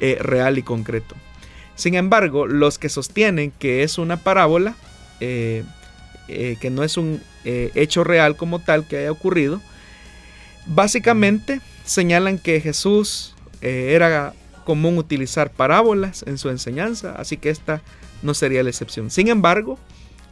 real 0.00 0.58
y 0.58 0.62
concreto. 0.62 1.16
Sin 1.74 1.94
embargo, 1.94 2.46
los 2.46 2.78
que 2.78 2.88
sostienen 2.88 3.52
que 3.58 3.82
es 3.82 3.98
una 3.98 4.16
parábola, 4.18 4.74
que 5.18 6.68
no 6.70 6.84
es 6.84 6.96
un 6.96 7.20
hecho 7.44 8.04
real 8.04 8.36
como 8.36 8.60
tal 8.60 8.86
que 8.86 8.98
haya 8.98 9.12
ocurrido, 9.12 9.60
básicamente 10.66 11.60
señalan 11.84 12.38
que 12.38 12.60
Jesús 12.60 13.34
era 13.60 14.34
común 14.68 14.98
utilizar 14.98 15.50
parábolas 15.50 16.22
en 16.26 16.36
su 16.36 16.50
enseñanza, 16.50 17.14
así 17.16 17.38
que 17.38 17.48
esta 17.48 17.80
no 18.22 18.34
sería 18.34 18.62
la 18.62 18.68
excepción. 18.68 19.10
Sin 19.10 19.28
embargo, 19.28 19.78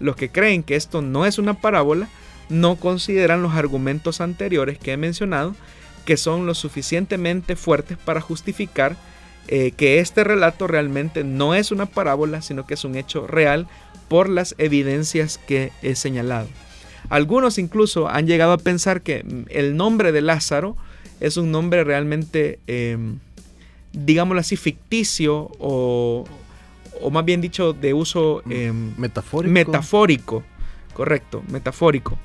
los 0.00 0.16
que 0.16 0.30
creen 0.30 0.62
que 0.62 0.76
esto 0.76 1.02
no 1.02 1.26
es 1.26 1.38
una 1.38 1.54
parábola 1.54 2.08
no 2.48 2.76
consideran 2.76 3.42
los 3.42 3.54
argumentos 3.54 4.20
anteriores 4.20 4.78
que 4.78 4.92
he 4.92 4.96
mencionado, 4.96 5.54
que 6.04 6.16
son 6.16 6.46
lo 6.46 6.54
suficientemente 6.54 7.56
fuertes 7.56 7.98
para 7.98 8.20
justificar 8.20 8.96
eh, 9.48 9.72
que 9.72 9.98
este 9.98 10.22
relato 10.24 10.66
realmente 10.66 11.24
no 11.24 11.54
es 11.54 11.72
una 11.72 11.86
parábola, 11.86 12.42
sino 12.42 12.66
que 12.66 12.74
es 12.74 12.84
un 12.84 12.96
hecho 12.96 13.26
real 13.26 13.66
por 14.08 14.28
las 14.28 14.54
evidencias 14.58 15.38
que 15.38 15.72
he 15.82 15.96
señalado. 15.96 16.46
Algunos 17.08 17.58
incluso 17.58 18.08
han 18.08 18.26
llegado 18.26 18.52
a 18.52 18.58
pensar 18.58 19.02
que 19.02 19.24
el 19.48 19.76
nombre 19.76 20.12
de 20.12 20.20
Lázaro 20.20 20.76
es 21.20 21.36
un 21.36 21.50
nombre 21.50 21.82
realmente 21.82 22.58
em, 22.66 23.18
digámoslo 23.96 24.40
así, 24.40 24.56
ficticio 24.56 25.50
o, 25.58 26.24
o 27.00 27.10
más 27.10 27.24
bien 27.24 27.40
dicho, 27.40 27.72
de 27.72 27.94
uso 27.94 28.42
mm, 28.44 28.52
em, 28.52 28.94
metafórico. 28.96 29.52
Metafórico, 29.52 30.44
correcto, 30.92 31.42
metafórico. 31.48 32.18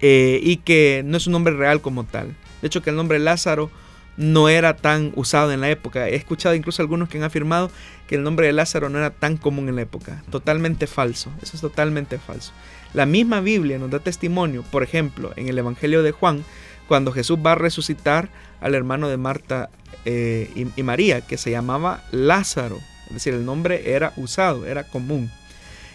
Eh, 0.00 0.40
y 0.42 0.58
que 0.58 1.02
no 1.04 1.16
es 1.16 1.26
un 1.26 1.32
nombre 1.32 1.54
real 1.54 1.80
como 1.80 2.04
tal. 2.04 2.34
De 2.60 2.66
hecho, 2.68 2.82
que 2.82 2.90
el 2.90 2.96
nombre 2.96 3.18
Lázaro 3.18 3.70
no 4.16 4.48
era 4.48 4.76
tan 4.76 5.12
usado 5.14 5.52
en 5.52 5.60
la 5.60 5.70
época. 5.70 6.08
He 6.08 6.16
escuchado 6.16 6.54
incluso 6.54 6.82
algunos 6.82 7.08
que 7.08 7.18
han 7.18 7.24
afirmado 7.24 7.70
que 8.08 8.16
el 8.16 8.22
nombre 8.22 8.46
de 8.46 8.52
Lázaro 8.52 8.88
no 8.88 8.98
era 8.98 9.10
tan 9.10 9.36
común 9.36 9.68
en 9.68 9.76
la 9.76 9.82
época. 9.82 10.22
Totalmente 10.30 10.86
falso. 10.86 11.30
Eso 11.40 11.56
es 11.56 11.60
totalmente 11.60 12.18
falso. 12.18 12.52
La 12.94 13.06
misma 13.06 13.40
Biblia 13.40 13.78
nos 13.78 13.90
da 13.90 14.00
testimonio, 14.00 14.64
por 14.64 14.82
ejemplo, 14.82 15.32
en 15.36 15.48
el 15.48 15.58
Evangelio 15.58 16.02
de 16.02 16.12
Juan, 16.12 16.44
cuando 16.88 17.12
Jesús 17.12 17.38
va 17.44 17.52
a 17.52 17.54
resucitar 17.54 18.28
al 18.60 18.74
hermano 18.74 19.08
de 19.08 19.18
Marta 19.18 19.70
eh, 20.04 20.50
y, 20.76 20.82
María, 20.82 21.20
que 21.20 21.36
se 21.36 21.50
llamaba 21.50 22.02
Lázaro. 22.10 22.78
Es 23.08 23.14
decir, 23.14 23.34
el 23.34 23.44
nombre 23.44 23.94
era 23.94 24.12
usado, 24.16 24.66
era 24.66 24.84
común. 24.84 25.30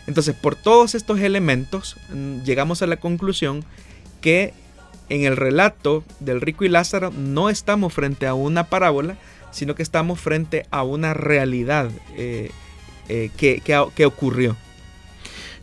Entonces, 0.08 0.36
por 0.36 0.56
todos 0.56 0.96
estos 0.96 1.20
elementos, 1.20 1.96
mm, 2.10 2.42
llegamos 2.44 2.82
a 2.82 2.88
la 2.88 2.98
conclusión 2.98 3.64
que 4.22 4.54
en 5.10 5.26
el 5.26 5.38
relato 5.38 6.04
del 6.20 6.42
rico 6.42 6.66
y 6.66 6.70
Lázaro 6.70 7.12
no 7.12 7.50
estamos 7.50 7.94
frente 7.94 8.28
a 8.28 8.34
una 8.34 8.66
parábola, 8.66 9.18
sino 9.52 9.76
que 9.76 9.84
estamos 9.84 10.20
frente 10.20 10.66
a 10.72 10.84
una 10.84 11.14
realidad 11.14 11.90
eh, 12.18 12.52
eh, 13.10 13.30
que, 13.38 13.62
que 13.62 14.06
ocurrió. 14.06 14.56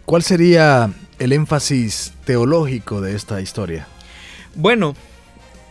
¿Cuál 0.05 0.23
sería 0.23 0.93
el 1.19 1.33
énfasis 1.33 2.13
teológico 2.25 3.01
de 3.01 3.15
esta 3.15 3.41
historia? 3.41 3.87
Bueno, 4.55 4.95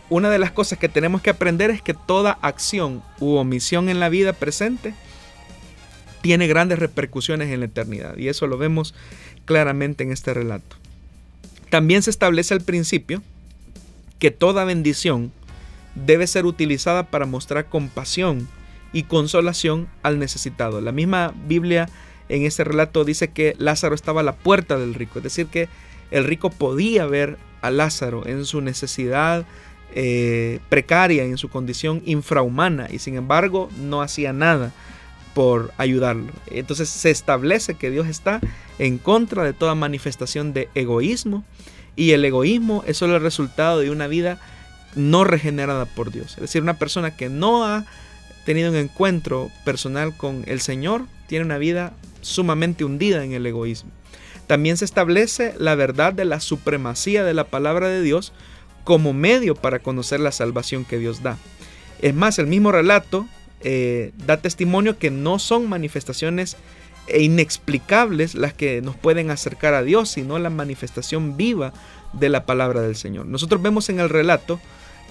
una 0.08 0.30
de 0.30 0.38
las 0.38 0.50
cosas 0.50 0.78
que 0.78 0.88
tenemos 0.88 1.22
que 1.22 1.30
aprender 1.30 1.70
es 1.70 1.82
que 1.82 1.94
toda 1.94 2.38
acción 2.42 3.02
u 3.20 3.36
omisión 3.36 3.88
en 3.88 4.00
la 4.00 4.08
vida 4.08 4.32
presente 4.32 4.94
tiene 6.22 6.46
grandes 6.46 6.78
repercusiones 6.78 7.50
en 7.50 7.60
la 7.60 7.66
eternidad. 7.66 8.16
Y 8.16 8.28
eso 8.28 8.46
lo 8.46 8.58
vemos 8.58 8.94
claramente 9.44 10.04
en 10.04 10.12
este 10.12 10.34
relato. 10.34 10.76
También 11.70 12.02
se 12.02 12.10
establece 12.10 12.54
el 12.54 12.60
principio 12.60 13.22
que 14.18 14.30
toda 14.30 14.64
bendición 14.64 15.32
debe 15.94 16.26
ser 16.26 16.44
utilizada 16.44 17.04
para 17.04 17.26
mostrar 17.26 17.66
compasión 17.66 18.48
y 18.92 19.04
consolación 19.04 19.88
al 20.02 20.18
necesitado. 20.18 20.80
La 20.80 20.92
misma 20.92 21.34
Biblia 21.46 21.88
en 22.28 22.44
este 22.44 22.64
relato 22.64 23.04
dice 23.04 23.28
que 23.28 23.54
Lázaro 23.58 23.94
estaba 23.94 24.20
a 24.20 24.24
la 24.24 24.34
puerta 24.34 24.78
del 24.78 24.94
rico, 24.94 25.18
es 25.18 25.24
decir, 25.24 25.46
que 25.46 25.68
el 26.10 26.24
rico 26.24 26.50
podía 26.50 27.06
ver 27.06 27.38
a 27.60 27.70
Lázaro 27.70 28.26
en 28.26 28.44
su 28.44 28.60
necesidad, 28.60 29.46
eh, 29.94 30.60
precaria, 30.68 31.24
en 31.24 31.38
su 31.38 31.48
condición 31.48 32.02
infrahumana, 32.04 32.88
y 32.90 32.98
sin 32.98 33.16
embargo 33.16 33.68
no 33.80 34.02
hacía 34.02 34.32
nada 34.32 34.72
por 35.34 35.72
ayudarlo. 35.78 36.32
Entonces 36.50 36.88
se 36.88 37.10
establece 37.10 37.74
que 37.74 37.90
Dios 37.90 38.06
está 38.06 38.40
en 38.78 38.98
contra 38.98 39.44
de 39.44 39.52
toda 39.52 39.74
manifestación 39.74 40.52
de 40.52 40.68
egoísmo, 40.74 41.44
y 41.96 42.12
el 42.12 42.24
egoísmo 42.24 42.82
es 42.86 42.96
solo 42.96 43.16
el 43.16 43.22
resultado 43.22 43.80
de 43.80 43.90
una 43.90 44.06
vida 44.06 44.40
no 44.94 45.24
regenerada 45.24 45.84
por 45.84 46.10
Dios. 46.10 46.32
Es 46.34 46.40
decir, 46.40 46.62
una 46.62 46.78
persona 46.78 47.16
que 47.16 47.28
no 47.28 47.64
ha 47.64 47.84
tenido 48.44 48.70
un 48.70 48.76
encuentro 48.76 49.50
personal 49.64 50.16
con 50.16 50.44
el 50.46 50.60
Señor 50.60 51.06
tiene 51.26 51.44
una 51.44 51.58
vida 51.58 51.92
sumamente 52.22 52.84
hundida 52.84 53.24
en 53.24 53.32
el 53.32 53.46
egoísmo. 53.46 53.90
También 54.46 54.76
se 54.76 54.84
establece 54.84 55.54
la 55.58 55.74
verdad 55.74 56.12
de 56.12 56.24
la 56.24 56.40
supremacía 56.40 57.22
de 57.22 57.34
la 57.34 57.44
palabra 57.44 57.88
de 57.88 58.02
Dios 58.02 58.32
como 58.84 59.12
medio 59.12 59.54
para 59.54 59.78
conocer 59.78 60.20
la 60.20 60.32
salvación 60.32 60.84
que 60.84 60.98
Dios 60.98 61.22
da. 61.22 61.38
Es 62.00 62.14
más, 62.14 62.38
el 62.38 62.46
mismo 62.46 62.72
relato 62.72 63.28
eh, 63.62 64.12
da 64.26 64.38
testimonio 64.38 64.98
que 64.98 65.10
no 65.10 65.38
son 65.38 65.68
manifestaciones 65.68 66.56
inexplicables 67.18 68.34
las 68.34 68.54
que 68.54 68.82
nos 68.82 68.96
pueden 68.96 69.30
acercar 69.30 69.74
a 69.74 69.82
Dios, 69.82 70.10
sino 70.10 70.38
la 70.38 70.50
manifestación 70.50 71.36
viva 71.36 71.72
de 72.12 72.28
la 72.28 72.46
palabra 72.46 72.82
del 72.82 72.96
Señor. 72.96 73.26
Nosotros 73.26 73.62
vemos 73.62 73.88
en 73.88 74.00
el 74.00 74.08
relato 74.08 74.60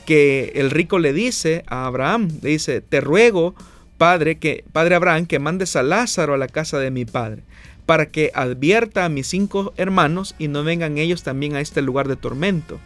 que 0.05 0.53
el 0.55 0.71
rico 0.71 0.99
le 0.99 1.13
dice 1.13 1.63
a 1.67 1.85
Abraham, 1.85 2.29
le 2.41 2.49
dice, 2.49 2.81
te 2.81 3.01
ruego, 3.01 3.53
padre, 3.97 4.37
que 4.37 4.63
padre 4.71 4.95
Abraham, 4.95 5.25
que 5.25 5.39
mandes 5.39 5.75
a 5.75 5.83
Lázaro 5.83 6.33
a 6.33 6.37
la 6.37 6.47
casa 6.47 6.79
de 6.79 6.91
mi 6.91 7.05
padre, 7.05 7.43
para 7.85 8.07
que 8.07 8.31
advierta 8.33 9.05
a 9.05 9.09
mis 9.09 9.27
cinco 9.27 9.73
hermanos 9.77 10.35
y 10.39 10.47
no 10.47 10.63
vengan 10.63 10.97
ellos 10.97 11.23
también 11.23 11.55
a 11.55 11.61
este 11.61 11.81
lugar 11.81 12.07
de 12.07 12.15
tormento. 12.15 12.79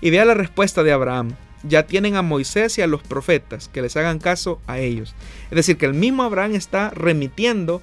Y 0.00 0.10
vea 0.10 0.24
la 0.24 0.34
respuesta 0.34 0.82
de 0.84 0.92
Abraham. 0.92 1.34
Ya 1.64 1.86
tienen 1.86 2.16
a 2.16 2.22
Moisés 2.22 2.78
y 2.78 2.82
a 2.82 2.86
los 2.86 3.02
profetas, 3.02 3.68
que 3.68 3.82
les 3.82 3.96
hagan 3.96 4.18
caso 4.18 4.60
a 4.66 4.78
ellos. 4.78 5.14
Es 5.50 5.56
decir, 5.56 5.76
que 5.76 5.86
el 5.86 5.94
mismo 5.94 6.22
Abraham 6.22 6.54
está 6.54 6.90
remitiendo 6.90 7.82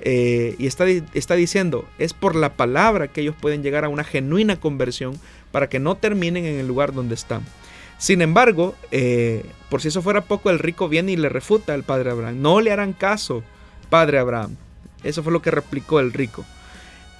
eh, 0.00 0.56
y 0.58 0.66
está, 0.66 0.86
está 0.88 1.34
diciendo, 1.34 1.88
es 1.98 2.12
por 2.12 2.36
la 2.36 2.54
palabra 2.54 3.08
que 3.08 3.22
ellos 3.22 3.34
pueden 3.40 3.62
llegar 3.62 3.84
a 3.84 3.88
una 3.88 4.04
genuina 4.04 4.60
conversión 4.60 5.18
para 5.52 5.68
que 5.68 5.78
no 5.78 5.96
terminen 5.96 6.44
en 6.44 6.58
el 6.58 6.66
lugar 6.66 6.92
donde 6.92 7.14
están. 7.14 7.42
Sin 7.98 8.20
embargo, 8.20 8.74
eh, 8.90 9.44
por 9.70 9.80
si 9.80 9.88
eso 9.88 10.02
fuera 10.02 10.22
poco, 10.22 10.50
el 10.50 10.58
rico 10.58 10.88
viene 10.88 11.12
y 11.12 11.16
le 11.16 11.28
refuta 11.28 11.74
al 11.74 11.84
padre 11.84 12.10
Abraham. 12.10 12.42
No 12.42 12.60
le 12.60 12.72
harán 12.72 12.92
caso, 12.92 13.42
padre 13.88 14.18
Abraham. 14.18 14.56
Eso 15.02 15.22
fue 15.22 15.32
lo 15.32 15.42
que 15.42 15.50
replicó 15.50 16.00
el 16.00 16.12
rico. 16.12 16.44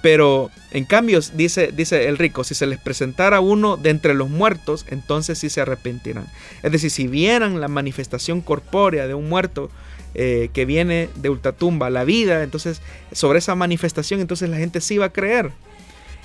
Pero 0.01 0.51
en 0.71 0.85
cambio, 0.85 1.19
dice, 1.33 1.71
dice 1.73 2.07
el 2.07 2.17
rico, 2.17 2.43
si 2.43 2.53
se 2.53 2.67
les 2.67 2.79
presentara 2.79 3.39
uno 3.39 3.77
de 3.77 3.89
entre 3.89 4.13
los 4.13 4.29
muertos, 4.29 4.85
entonces 4.89 5.39
sí 5.39 5.49
se 5.49 5.61
arrepentirán. 5.61 6.27
Es 6.63 6.71
decir, 6.71 6.91
si 6.91 7.07
vieran 7.07 7.59
la 7.59 7.67
manifestación 7.67 8.41
corpórea 8.41 9.07
de 9.07 9.13
un 9.13 9.27
muerto 9.27 9.71
eh, 10.13 10.49
que 10.53 10.65
viene 10.65 11.09
de 11.15 11.29
ultratumba 11.29 11.89
la 11.89 12.03
vida, 12.03 12.43
entonces 12.43 12.81
sobre 13.11 13.39
esa 13.39 13.55
manifestación, 13.55 14.19
entonces 14.19 14.49
la 14.49 14.57
gente 14.57 14.79
sí 14.79 14.97
va 14.97 15.07
a 15.07 15.13
creer. 15.13 15.51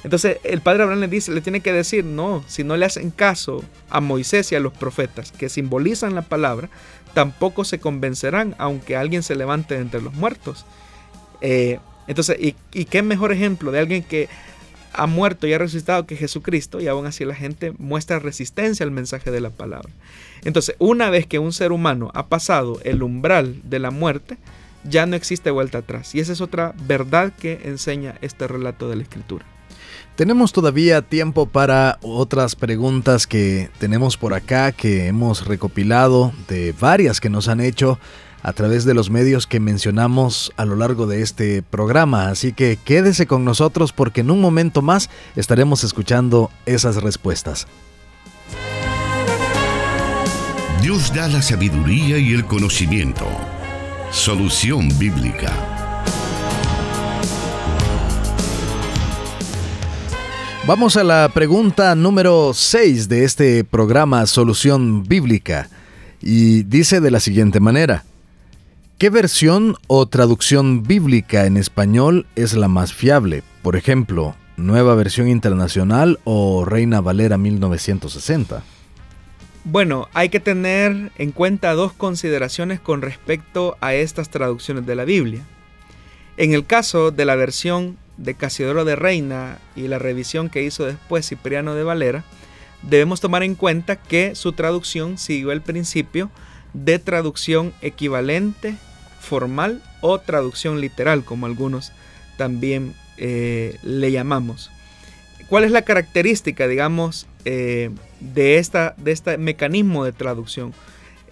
Entonces 0.04 0.38
el 0.44 0.60
padre 0.60 0.84
Abraham 0.84 1.00
le 1.00 1.08
dice, 1.08 1.32
le 1.32 1.40
tiene 1.40 1.60
que 1.60 1.72
decir, 1.72 2.04
no, 2.04 2.44
si 2.46 2.64
no 2.64 2.76
le 2.76 2.86
hacen 2.86 3.10
caso 3.10 3.62
a 3.88 4.00
Moisés 4.00 4.50
y 4.52 4.54
a 4.54 4.60
los 4.60 4.72
profetas 4.72 5.32
que 5.32 5.48
simbolizan 5.48 6.14
la 6.14 6.22
palabra, 6.22 6.70
tampoco 7.14 7.64
se 7.64 7.80
convencerán, 7.80 8.54
aunque 8.58 8.96
alguien 8.96 9.22
se 9.22 9.34
levante 9.34 9.76
entre 9.76 10.00
los 10.00 10.14
muertos. 10.14 10.64
Eh, 11.40 11.80
entonces, 12.10 12.36
¿y, 12.40 12.84
qué 12.86 13.02
mejor 13.02 13.30
ejemplo 13.30 13.70
de 13.70 13.78
alguien 13.78 14.02
que 14.02 14.28
ha 14.92 15.06
muerto 15.06 15.46
y 15.46 15.52
ha 15.52 15.58
resucitado 15.58 16.04
que 16.06 16.16
Jesucristo 16.16 16.80
y 16.80 16.88
aún 16.88 17.06
así 17.06 17.24
la 17.24 17.36
gente 17.36 17.72
muestra 17.78 18.18
resistencia 18.18 18.82
al 18.82 18.90
mensaje 18.90 19.30
de 19.30 19.40
la 19.40 19.50
palabra. 19.50 19.90
Entonces, 20.42 20.74
una 20.80 21.08
vez 21.08 21.28
que 21.28 21.38
un 21.38 21.52
ser 21.52 21.70
humano 21.70 22.10
ha 22.12 22.26
pasado 22.26 22.80
el 22.82 23.04
umbral 23.04 23.60
de 23.62 23.78
la 23.78 23.92
muerte, 23.92 24.38
ya 24.82 25.06
no 25.06 25.14
existe 25.14 25.52
vuelta 25.52 25.78
atrás. 25.78 26.12
Y 26.16 26.18
esa 26.18 26.32
es 26.32 26.40
otra 26.40 26.74
verdad 26.88 27.32
que 27.32 27.60
enseña 27.62 28.16
este 28.22 28.48
relato 28.48 28.88
de 28.88 28.96
la 28.96 29.02
Escritura. 29.04 29.46
Tenemos 30.16 30.52
todavía 30.52 31.02
tiempo 31.02 31.46
para 31.46 32.00
otras 32.02 32.56
preguntas 32.56 33.28
que 33.28 33.70
tenemos 33.78 34.16
por 34.16 34.34
acá, 34.34 34.72
que 34.72 35.06
hemos 35.06 35.46
recopilado 35.46 36.32
de 36.48 36.72
varias 36.72 37.20
que 37.20 37.30
nos 37.30 37.46
han 37.46 37.60
hecho 37.60 38.00
a 38.42 38.52
través 38.52 38.84
de 38.84 38.94
los 38.94 39.10
medios 39.10 39.46
que 39.46 39.60
mencionamos 39.60 40.52
a 40.56 40.64
lo 40.64 40.76
largo 40.76 41.06
de 41.06 41.22
este 41.22 41.62
programa. 41.62 42.28
Así 42.28 42.52
que 42.52 42.78
quédese 42.84 43.26
con 43.26 43.44
nosotros 43.44 43.92
porque 43.92 44.22
en 44.22 44.30
un 44.30 44.40
momento 44.40 44.82
más 44.82 45.10
estaremos 45.36 45.84
escuchando 45.84 46.50
esas 46.66 47.02
respuestas. 47.02 47.66
Dios 50.82 51.12
da 51.14 51.28
la 51.28 51.42
sabiduría 51.42 52.18
y 52.18 52.32
el 52.32 52.46
conocimiento. 52.46 53.26
Solución 54.10 54.88
bíblica. 54.98 55.52
Vamos 60.66 60.96
a 60.96 61.04
la 61.04 61.28
pregunta 61.34 61.94
número 61.94 62.52
6 62.54 63.08
de 63.08 63.24
este 63.24 63.64
programa 63.64 64.24
Solución 64.26 65.02
Bíblica. 65.02 65.68
Y 66.22 66.62
dice 66.62 67.00
de 67.00 67.10
la 67.10 67.18
siguiente 67.18 67.60
manera. 67.60 68.04
¿Qué 69.00 69.08
versión 69.08 69.76
o 69.86 70.04
traducción 70.04 70.82
bíblica 70.82 71.46
en 71.46 71.56
español 71.56 72.26
es 72.36 72.52
la 72.52 72.68
más 72.68 72.92
fiable? 72.92 73.42
Por 73.62 73.76
ejemplo, 73.76 74.36
Nueva 74.58 74.94
Versión 74.94 75.26
Internacional 75.26 76.20
o 76.24 76.66
Reina 76.66 77.00
Valera 77.00 77.38
1960. 77.38 78.62
Bueno, 79.64 80.06
hay 80.12 80.28
que 80.28 80.38
tener 80.38 81.12
en 81.16 81.32
cuenta 81.32 81.72
dos 81.72 81.94
consideraciones 81.94 82.78
con 82.78 83.00
respecto 83.00 83.78
a 83.80 83.94
estas 83.94 84.28
traducciones 84.28 84.84
de 84.84 84.94
la 84.94 85.06
Biblia. 85.06 85.46
En 86.36 86.52
el 86.52 86.66
caso 86.66 87.10
de 87.10 87.24
la 87.24 87.36
versión 87.36 87.96
de 88.18 88.34
Casiodoro 88.34 88.84
de 88.84 88.96
Reina 88.96 89.60
y 89.74 89.88
la 89.88 89.98
revisión 89.98 90.50
que 90.50 90.62
hizo 90.62 90.84
después 90.84 91.26
Cipriano 91.26 91.74
de 91.74 91.84
Valera, 91.84 92.22
debemos 92.82 93.22
tomar 93.22 93.44
en 93.44 93.54
cuenta 93.54 93.96
que 93.96 94.34
su 94.34 94.52
traducción 94.52 95.16
siguió 95.16 95.52
el 95.52 95.62
principio 95.62 96.30
de 96.74 96.98
traducción 96.98 97.72
equivalente 97.80 98.76
formal 99.20 99.82
o 100.00 100.18
traducción 100.18 100.80
literal, 100.80 101.24
como 101.24 101.46
algunos 101.46 101.92
también 102.36 102.94
eh, 103.16 103.76
le 103.82 104.10
llamamos. 104.10 104.70
¿Cuál 105.48 105.64
es 105.64 105.70
la 105.70 105.82
característica, 105.82 106.66
digamos, 106.66 107.26
eh, 107.44 107.90
de, 108.20 108.58
esta, 108.58 108.94
de 108.96 109.12
este 109.12 109.36
mecanismo 109.36 110.04
de 110.04 110.12
traducción? 110.12 110.72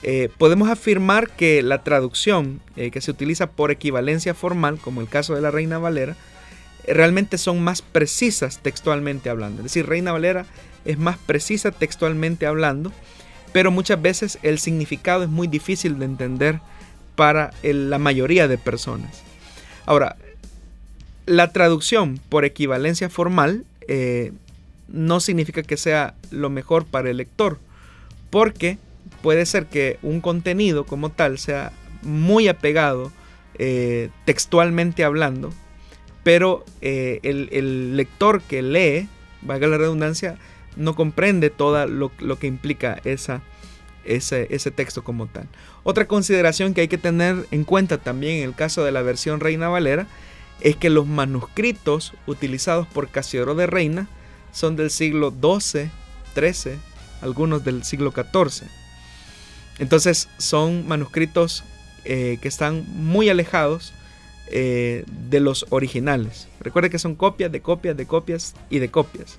Eh, 0.02 0.28
podemos 0.38 0.68
afirmar 0.68 1.30
que 1.30 1.62
la 1.62 1.82
traducción 1.82 2.60
que 2.76 3.00
se 3.00 3.10
utiliza 3.10 3.50
por 3.50 3.72
equivalencia 3.72 4.34
formal, 4.34 4.78
como 4.78 5.00
el 5.00 5.08
caso 5.08 5.34
de 5.34 5.40
la 5.40 5.50
Reina 5.50 5.78
Valera, 5.78 6.14
realmente 6.86 7.38
son 7.38 7.62
más 7.62 7.82
precisas 7.82 8.60
textualmente 8.62 9.30
hablando. 9.30 9.58
Es 9.58 9.64
decir, 9.64 9.86
Reina 9.86 10.12
Valera 10.12 10.46
es 10.84 10.98
más 10.98 11.16
precisa 11.18 11.70
textualmente 11.70 12.46
hablando, 12.46 12.92
pero 13.52 13.70
muchas 13.70 14.00
veces 14.00 14.38
el 14.42 14.58
significado 14.58 15.22
es 15.22 15.28
muy 15.28 15.48
difícil 15.48 15.98
de 15.98 16.04
entender 16.04 16.60
para 17.18 17.50
la 17.64 17.98
mayoría 17.98 18.46
de 18.46 18.58
personas. 18.58 19.24
Ahora, 19.86 20.14
la 21.26 21.52
traducción 21.52 22.20
por 22.28 22.44
equivalencia 22.44 23.10
formal 23.10 23.64
eh, 23.88 24.30
no 24.86 25.18
significa 25.18 25.64
que 25.64 25.76
sea 25.76 26.14
lo 26.30 26.48
mejor 26.48 26.86
para 26.86 27.10
el 27.10 27.16
lector, 27.16 27.58
porque 28.30 28.78
puede 29.20 29.46
ser 29.46 29.66
que 29.66 29.98
un 30.04 30.20
contenido 30.20 30.86
como 30.86 31.10
tal 31.10 31.38
sea 31.38 31.72
muy 32.02 32.46
apegado 32.46 33.10
eh, 33.58 34.10
textualmente 34.24 35.02
hablando, 35.02 35.52
pero 36.22 36.64
eh, 36.82 37.18
el, 37.24 37.96
lector 37.96 38.42
que 38.42 38.62
lee, 38.62 39.08
valga 39.42 39.66
la 39.66 39.78
redundancia, 39.78 40.36
no 40.76 40.94
comprende 40.94 41.50
todo 41.50 41.84
lo, 41.88 42.12
lo 42.20 42.38
que 42.38 42.46
implica 42.46 43.00
esa, 43.02 43.42
ese, 44.08 44.70
texto 44.70 45.04
como 45.04 45.26
tal. 45.26 45.48
Otra 45.84 46.06
consideración 46.06 46.74
que 46.74 46.82
hay 46.82 46.88
que 46.88 46.98
tener 46.98 47.46
en 47.50 47.64
cuenta 47.64 47.98
también 47.98 48.38
en 48.38 48.44
el 48.44 48.54
caso 48.54 48.84
de 48.84 48.92
la 48.92 49.02
versión 49.02 49.40
Reina 49.40 49.68
Valera 49.68 50.06
es 50.60 50.76
que 50.76 50.90
los 50.90 51.06
manuscritos 51.06 52.14
utilizados 52.26 52.86
por 52.88 53.08
Casiodoro 53.08 53.54
de 53.54 53.66
Reina 53.66 54.08
son 54.52 54.76
del 54.76 54.90
siglo 54.90 55.30
XII, 55.30 55.90
XIII, 56.34 56.78
algunos 57.20 57.64
del 57.64 57.84
siglo 57.84 58.12
XIV. 58.12 58.68
Entonces 59.78 60.28
son 60.38 60.88
manuscritos 60.88 61.62
eh, 62.04 62.38
que 62.40 62.48
están 62.48 62.84
muy 62.88 63.28
alejados 63.28 63.92
eh, 64.50 65.04
de 65.28 65.40
los 65.40 65.66
originales. 65.70 66.48
Recuerde 66.60 66.90
que 66.90 66.98
son 66.98 67.14
copias 67.14 67.52
de 67.52 67.60
copias 67.60 67.96
de 67.96 68.06
copias 68.06 68.54
y 68.70 68.78
de 68.78 68.90
copias. 68.90 69.38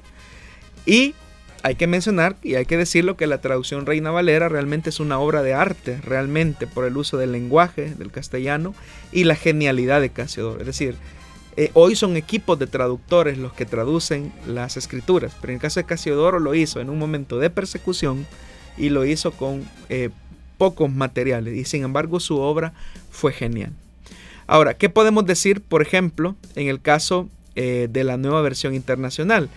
Y 0.86 1.16
hay 1.62 1.76
que 1.76 1.88
mencionar 1.88 2.38
y 2.42 2.56
hay 2.56 2.66
que 2.66 2.78
decirlo 2.78 3.18
que 3.18 3.28
la 3.28 3.42
traducción 3.42 3.86
Reina 3.86 4.12
Valera 4.12 4.50
realmente 4.50 4.90
es 4.90 5.00
una 5.00 5.20
obra 5.20 5.42
de 5.44 5.54
arte, 5.54 6.00
realmente, 6.02 6.68
por 6.68 6.86
el 6.86 6.96
uso 6.98 7.18
del 7.18 7.32
lenguaje 7.32 7.94
del 7.96 8.12
castellano 8.12 8.74
y 9.12 9.26
la 9.26 9.36
genialidad 9.36 10.02
de 10.02 10.10
Casiodoro. 10.10 10.62
Es 10.62 10.68
decir, 10.68 10.96
eh, 11.58 11.72
hoy 11.74 11.96
son 11.96 12.16
equipos 12.16 12.58
de 12.60 12.68
traductores 12.68 13.38
los 13.38 13.54
que 13.54 13.66
traducen 13.66 14.32
las 14.48 14.78
escrituras, 14.78 15.36
pero 15.42 15.52
en 15.52 15.58
el 15.58 15.62
caso 15.62 15.80
de 15.80 15.86
Casiodoro 15.86 16.40
lo 16.40 16.56
hizo 16.56 16.80
en 16.80 16.90
un 16.90 16.98
momento 16.98 17.40
de 17.40 17.50
persecución 17.50 18.26
y 18.78 18.90
lo 18.90 19.06
hizo 19.06 19.32
con 19.32 19.68
eh, 19.90 20.10
pocos 20.58 20.90
materiales 20.92 21.56
y 21.56 21.66
sin 21.66 21.84
embargo 21.84 22.20
su 22.20 22.40
obra 22.40 22.74
fue 23.12 23.34
genial. 23.34 23.74
Ahora, 24.48 24.76
¿qué 24.76 24.90
podemos 24.90 25.26
decir, 25.26 25.62
por 25.62 25.82
ejemplo, 25.82 26.36
en 26.56 26.70
el 26.70 26.82
caso 26.82 27.30
eh, 27.56 27.88
de 27.92 28.04
la 28.04 28.18
nueva 28.18 28.42
versión 28.42 28.74
internacional? 28.74 29.50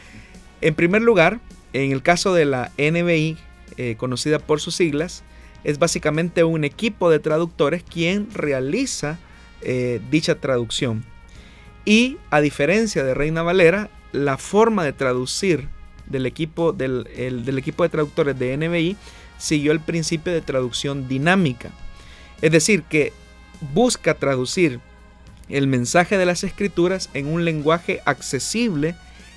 En 0.60 0.74
primer 0.74 1.02
lugar, 1.02 1.40
en 1.72 1.92
el 1.92 2.02
caso 2.02 2.34
de 2.34 2.44
la 2.44 2.72
NBI, 2.78 3.38
eh, 3.76 3.96
conocida 3.96 4.38
por 4.38 4.60
sus 4.60 4.74
siglas, 4.74 5.24
es 5.64 5.78
básicamente 5.78 6.44
un 6.44 6.64
equipo 6.64 7.10
de 7.10 7.18
traductores 7.18 7.82
quien 7.82 8.28
realiza 8.32 9.18
eh, 9.62 10.00
dicha 10.10 10.34
traducción. 10.36 11.04
Y 11.84 12.18
a 12.30 12.40
diferencia 12.40 13.04
de 13.04 13.14
Reina 13.14 13.42
Valera, 13.42 13.90
la 14.12 14.38
forma 14.38 14.84
de 14.84 14.92
traducir 14.92 15.68
del 16.06 16.26
equipo, 16.26 16.72
del, 16.72 17.04
del 17.44 17.58
equipo 17.58 17.82
de 17.82 17.88
traductores 17.88 18.38
de 18.38 18.56
NBI 18.56 18.96
siguió 19.38 19.72
el 19.72 19.80
principio 19.80 20.32
de 20.32 20.40
traducción 20.40 21.08
dinámica. 21.08 21.70
Es 22.40 22.52
decir, 22.52 22.82
que 22.82 23.12
busca 23.72 24.14
traducir 24.14 24.80
el 25.48 25.66
mensaje 25.66 26.18
de 26.18 26.26
las 26.26 26.44
escrituras 26.44 27.10
en 27.14 27.26
un 27.26 27.44
lenguaje 27.44 28.00
accesible 28.04 28.94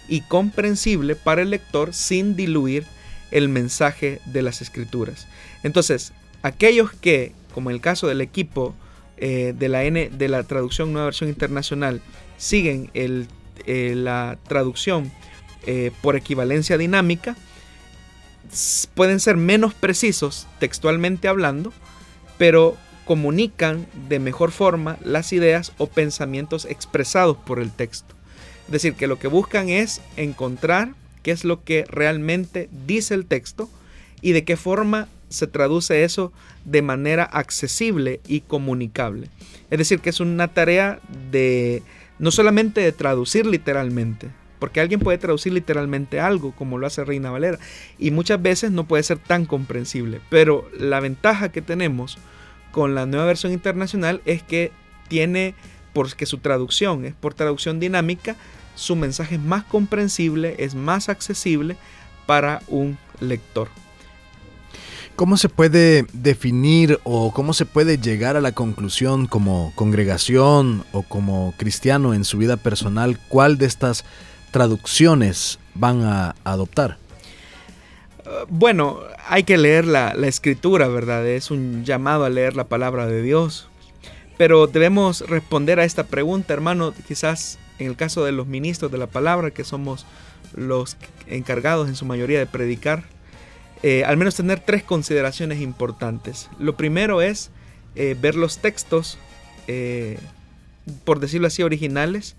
y 0.07 0.21
comprensible 0.21 1.15
para 1.15 1.41
el 1.41 1.49
lector 1.49 1.93
sin 1.93 2.35
diluir 2.35 2.85
el 3.31 3.49
mensaje 3.49 4.21
de 4.25 4.41
las 4.41 4.61
escrituras. 4.61 5.27
Entonces, 5.63 6.13
aquellos 6.41 6.91
que, 6.91 7.33
como 7.53 7.69
en 7.69 7.75
el 7.75 7.81
caso 7.81 8.07
del 8.07 8.21
equipo 8.21 8.75
eh, 9.17 9.53
de, 9.57 9.69
la 9.69 9.83
N, 9.83 10.09
de 10.09 10.29
la 10.29 10.43
traducción 10.43 10.93
Nueva 10.93 11.05
Versión 11.05 11.29
Internacional, 11.29 12.01
siguen 12.37 12.89
el, 12.93 13.27
eh, 13.65 13.93
la 13.95 14.37
traducción 14.47 15.11
eh, 15.65 15.91
por 16.01 16.15
equivalencia 16.15 16.77
dinámica, 16.77 17.35
pueden 18.93 19.19
ser 19.19 19.37
menos 19.37 19.73
precisos 19.73 20.47
textualmente 20.59 21.27
hablando, 21.27 21.73
pero 22.37 22.77
comunican 23.05 23.87
de 24.07 24.19
mejor 24.19 24.51
forma 24.51 24.97
las 25.03 25.33
ideas 25.33 25.71
o 25.77 25.87
pensamientos 25.87 26.65
expresados 26.65 27.37
por 27.37 27.59
el 27.59 27.71
texto. 27.71 28.14
Es 28.65 28.71
decir, 28.71 28.93
que 28.93 29.07
lo 29.07 29.19
que 29.19 29.27
buscan 29.27 29.69
es 29.69 30.01
encontrar 30.17 30.93
qué 31.23 31.31
es 31.31 31.43
lo 31.43 31.63
que 31.63 31.85
realmente 31.87 32.69
dice 32.85 33.13
el 33.13 33.25
texto 33.25 33.69
y 34.21 34.31
de 34.31 34.43
qué 34.43 34.57
forma 34.57 35.07
se 35.29 35.47
traduce 35.47 36.03
eso 36.03 36.31
de 36.63 36.81
manera 36.81 37.23
accesible 37.23 38.21
y 38.27 38.41
comunicable. 38.41 39.29
Es 39.69 39.77
decir, 39.77 39.99
que 39.99 40.09
es 40.09 40.19
una 40.19 40.47
tarea 40.47 40.99
de 41.31 41.83
no 42.19 42.31
solamente 42.31 42.81
de 42.81 42.91
traducir 42.91 43.45
literalmente, 43.45 44.29
porque 44.59 44.79
alguien 44.79 44.99
puede 44.99 45.17
traducir 45.17 45.53
literalmente 45.53 46.19
algo, 46.19 46.53
como 46.55 46.77
lo 46.77 46.87
hace 46.87 47.03
Reina 47.03 47.31
Valera, 47.31 47.59
y 47.99 48.11
muchas 48.11 48.41
veces 48.41 48.71
no 48.71 48.87
puede 48.87 49.03
ser 49.03 49.17
tan 49.19 49.45
comprensible, 49.45 50.21
pero 50.29 50.69
la 50.77 50.99
ventaja 50.99 51.51
que 51.51 51.61
tenemos 51.61 52.17
con 52.71 52.95
la 52.95 53.05
nueva 53.05 53.25
versión 53.25 53.51
internacional 53.51 54.21
es 54.25 54.43
que 54.43 54.71
tiene, 55.07 55.55
porque 55.93 56.25
su 56.25 56.39
traducción 56.39 57.05
es 57.05 57.13
por 57.13 57.33
traducción 57.33 57.79
dinámica, 57.79 58.35
su 58.75 58.95
mensaje 58.95 59.35
es 59.35 59.41
más 59.41 59.63
comprensible, 59.63 60.55
es 60.59 60.75
más 60.75 61.09
accesible 61.09 61.77
para 62.25 62.61
un 62.67 62.97
lector. 63.19 63.69
¿Cómo 65.15 65.37
se 65.37 65.47
puede 65.47 66.05
definir 66.11 66.99
o 67.03 67.31
cómo 67.31 67.53
se 67.53 67.65
puede 67.65 67.97
llegar 67.97 68.35
a 68.35 68.41
la 68.41 68.51
conclusión 68.51 69.27
como 69.27 69.71
congregación 69.75 70.83
o 70.91 71.03
como 71.03 71.53
cristiano 71.57 72.13
en 72.13 72.25
su 72.25 72.37
vida 72.37 72.57
personal 72.57 73.17
cuál 73.29 73.57
de 73.57 73.65
estas 73.65 74.03
traducciones 74.51 75.57
van 75.73 76.03
a 76.03 76.35
adoptar? 76.43 76.97
bueno, 78.49 78.99
hay 79.27 79.43
que 79.43 79.57
leer 79.57 79.85
la, 79.85 80.09
escritura, 80.23 80.87
¿verdad? 80.87 81.25
Es 81.27 81.51
un 81.51 81.83
llamado 81.83 82.25
a 82.25 82.29
leer 82.29 82.55
la 82.55 82.65
palabra 82.65 83.07
de 83.07 83.21
Dios. 83.21 83.67
Pero 84.37 84.67
debemos 84.67 85.21
responder 85.21 85.79
a 85.79 85.85
esta 85.85 86.05
pregunta, 86.05 86.53
hermano, 86.53 86.93
quizás 87.07 87.57
en 87.79 87.87
el 87.87 87.95
caso 87.95 88.23
de 88.23 88.31
los 88.31 88.47
ministros 88.47 88.91
de 88.91 88.97
la 88.97 89.07
palabra, 89.07 89.51
que 89.51 89.63
somos 89.63 90.05
los 90.55 90.97
encargados 91.27 91.87
en 91.87 91.95
su 91.95 92.05
mayoría 92.05 92.39
de 92.39 92.45
predicar, 92.45 93.03
eh, 93.83 94.03
al 94.05 94.17
menos 94.17 94.35
tener 94.35 94.59
tres 94.59 94.83
consideraciones 94.83 95.59
importantes. 95.59 96.49
Lo 96.59 96.75
primero 96.75 97.21
es 97.21 97.51
eh, 97.95 98.15
ver 98.19 98.35
los 98.35 98.59
textos, 98.59 99.17
eh, 99.67 100.17
por 101.03 101.19
decirlo 101.19 101.47
así, 101.47 101.63
originales, 101.63 102.35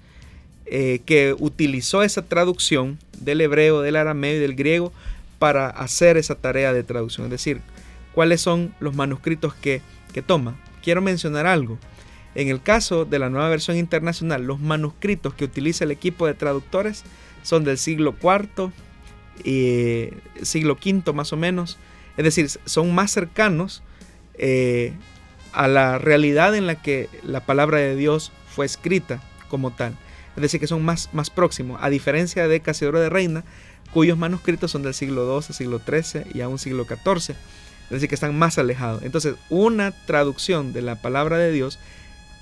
que 0.68 1.36
utilizó 1.38 2.02
esa 2.02 2.22
traducción 2.22 2.98
del 3.20 3.40
hebreo, 3.40 3.82
del 3.82 3.94
arameo 3.94 4.34
y 4.34 4.40
del 4.40 4.56
griego 4.56 4.92
para 5.38 5.68
hacer 5.68 6.16
esa 6.16 6.34
tarea 6.34 6.72
de 6.72 6.82
traducción, 6.82 7.26
es 7.26 7.30
decir, 7.30 7.60
cuáles 8.16 8.40
son 8.40 8.74
los 8.80 8.94
manuscritos 8.94 9.54
que, 9.54 9.82
toma. 10.26 10.58
Quiero 10.82 11.02
mencionar 11.02 11.46
algo. 11.46 11.78
En 12.36 12.48
el 12.48 12.60
caso 12.62 13.06
de 13.06 13.18
la 13.18 13.30
nueva 13.30 13.48
versión 13.48 13.78
internacional, 13.78 14.44
los 14.44 14.60
manuscritos 14.60 15.32
que 15.32 15.46
utiliza 15.46 15.84
el 15.84 15.90
equipo 15.90 16.26
de 16.26 16.34
traductores 16.34 17.02
son 17.42 17.64
del 17.64 17.78
siglo 17.78 18.14
IV 18.22 18.72
y 19.42 20.10
siglo 20.42 20.74
V 20.74 21.14
más 21.14 21.32
o 21.32 21.38
menos. 21.38 21.78
Es 22.18 22.24
decir, 22.24 22.50
son 22.66 22.94
más 22.94 23.10
cercanos 23.10 23.82
eh, 24.34 24.92
a 25.52 25.66
la 25.66 25.96
realidad 25.96 26.54
en 26.54 26.66
la 26.66 26.82
que 26.82 27.08
la 27.22 27.40
palabra 27.40 27.78
de 27.78 27.96
Dios 27.96 28.32
fue 28.54 28.66
escrita 28.66 29.22
como 29.48 29.70
tal. 29.70 29.96
Es 30.36 30.42
decir, 30.42 30.60
que 30.60 30.66
son 30.66 30.84
más, 30.84 31.08
más 31.14 31.30
próximos. 31.30 31.80
A 31.82 31.88
diferencia 31.88 32.46
de 32.48 32.60
Casidoro 32.60 33.00
de 33.00 33.08
Reina, 33.08 33.44
cuyos 33.94 34.18
manuscritos 34.18 34.70
son 34.72 34.82
del 34.82 34.92
siglo 34.92 35.40
XII, 35.40 35.54
siglo 35.54 35.80
XIII 35.80 36.24
y 36.34 36.42
aún 36.42 36.58
siglo 36.58 36.84
XIV. 36.84 37.34
Es 37.84 37.90
decir, 37.90 38.10
que 38.10 38.14
están 38.14 38.38
más 38.38 38.58
alejados. 38.58 39.02
Entonces, 39.04 39.36
una 39.48 39.92
traducción 40.04 40.74
de 40.74 40.82
la 40.82 41.00
palabra 41.00 41.38
de 41.38 41.50
Dios 41.50 41.78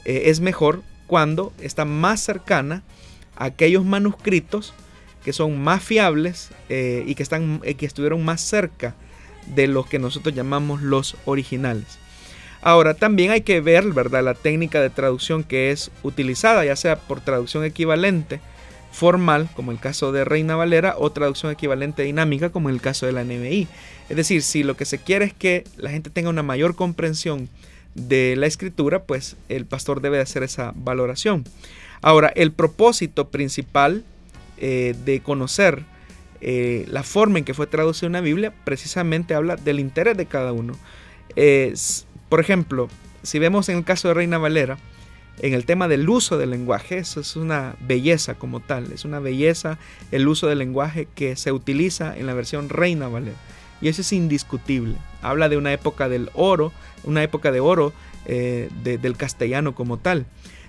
eh, 0.04 0.24
es 0.26 0.40
mejor 0.40 0.82
cuando 1.06 1.52
está 1.60 1.84
más 1.84 2.20
cercana 2.20 2.82
a 3.36 3.46
aquellos 3.46 3.84
manuscritos 3.84 4.74
que 5.24 5.32
son 5.32 5.58
más 5.60 5.82
fiables 5.82 6.50
eh, 6.68 7.02
y 7.06 7.14
que, 7.14 7.22
están, 7.22 7.60
eh, 7.64 7.74
que 7.74 7.86
estuvieron 7.86 8.24
más 8.24 8.40
cerca 8.40 8.94
de 9.54 9.66
los 9.66 9.86
que 9.86 9.98
nosotros 9.98 10.34
llamamos 10.34 10.82
los 10.82 11.16
originales. 11.24 11.98
Ahora, 12.60 12.94
también 12.94 13.30
hay 13.30 13.42
que 13.42 13.60
ver, 13.60 13.84
¿verdad?, 13.92 14.24
la 14.24 14.34
técnica 14.34 14.80
de 14.80 14.90
traducción 14.90 15.44
que 15.44 15.70
es 15.70 15.90
utilizada, 16.02 16.64
ya 16.64 16.76
sea 16.76 16.96
por 16.96 17.20
traducción 17.20 17.64
equivalente 17.64 18.40
formal, 18.90 19.48
como 19.54 19.72
el 19.72 19.80
caso 19.80 20.12
de 20.12 20.24
Reina 20.24 20.56
Valera, 20.56 20.94
o 20.98 21.10
traducción 21.10 21.52
equivalente 21.52 22.04
dinámica, 22.04 22.50
como 22.50 22.68
en 22.68 22.76
el 22.76 22.80
caso 22.80 23.04
de 23.04 23.12
la 23.12 23.24
NBI. 23.24 23.66
Es 24.08 24.16
decir, 24.16 24.42
si 24.42 24.62
lo 24.62 24.76
que 24.76 24.84
se 24.84 24.98
quiere 24.98 25.26
es 25.26 25.34
que 25.34 25.64
la 25.76 25.90
gente 25.90 26.10
tenga 26.10 26.30
una 26.30 26.42
mayor 26.42 26.74
comprensión 26.74 27.50
de 27.94 28.34
la 28.36 28.46
escritura, 28.46 29.04
pues 29.04 29.36
el 29.48 29.66
pastor 29.66 30.00
debe 30.00 30.20
hacer 30.20 30.42
esa 30.42 30.72
valoración. 30.76 31.44
Ahora, 32.02 32.32
el 32.34 32.52
propósito 32.52 33.28
principal 33.28 34.04
eh, 34.58 34.94
de 35.04 35.20
conocer 35.20 35.82
eh, 36.40 36.84
la 36.88 37.02
forma 37.02 37.38
en 37.38 37.44
que 37.44 37.54
fue 37.54 37.66
traducida 37.66 38.08
una 38.08 38.20
Biblia 38.20 38.52
precisamente 38.64 39.34
habla 39.34 39.56
del 39.56 39.80
interés 39.80 40.16
de 40.16 40.26
cada 40.26 40.52
uno. 40.52 40.74
por 42.28 42.40
ejemplo, 42.40 42.88
si 43.22 43.38
vemos 43.38 43.68
en 43.68 43.78
el 43.78 43.84
caso 43.84 44.08
de 44.08 44.14
Reina 44.14 44.38
Valera, 44.38 44.78
en 45.40 45.54
el 45.54 45.64
tema 45.64 45.88
del 45.88 46.08
uso 46.08 46.38
del 46.38 46.50
lenguaje, 46.50 46.98
eso 46.98 47.20
es 47.20 47.36
una 47.36 47.74
belleza 47.80 48.34
como 48.34 48.60
tal, 48.60 48.92
es 48.92 49.04
una 49.04 49.18
belleza 49.18 49.78
el 50.12 50.28
uso 50.28 50.46
del 50.46 50.58
lenguaje 50.58 51.08
que 51.14 51.36
se 51.36 51.52
utiliza 51.52 52.16
en 52.16 52.26
la 52.26 52.34
versión 52.34 52.68
Reina 52.68 53.08
Valera. 53.08 53.36
Y 53.80 53.88
eso 53.88 54.02
es 54.02 54.12
indiscutible. 54.12 54.94
Habla 55.24 55.48
de 55.48 55.56
una 55.56 55.72
época 55.72 56.08
del 56.08 56.30
oro, 56.34 56.72
una 57.02 57.22
época 57.22 57.50
de 57.50 57.60
oro 57.60 57.92
eh, 58.26 58.68
del 58.82 59.16
castellano 59.16 59.74
como 59.74 59.98
tal. 59.98 60.26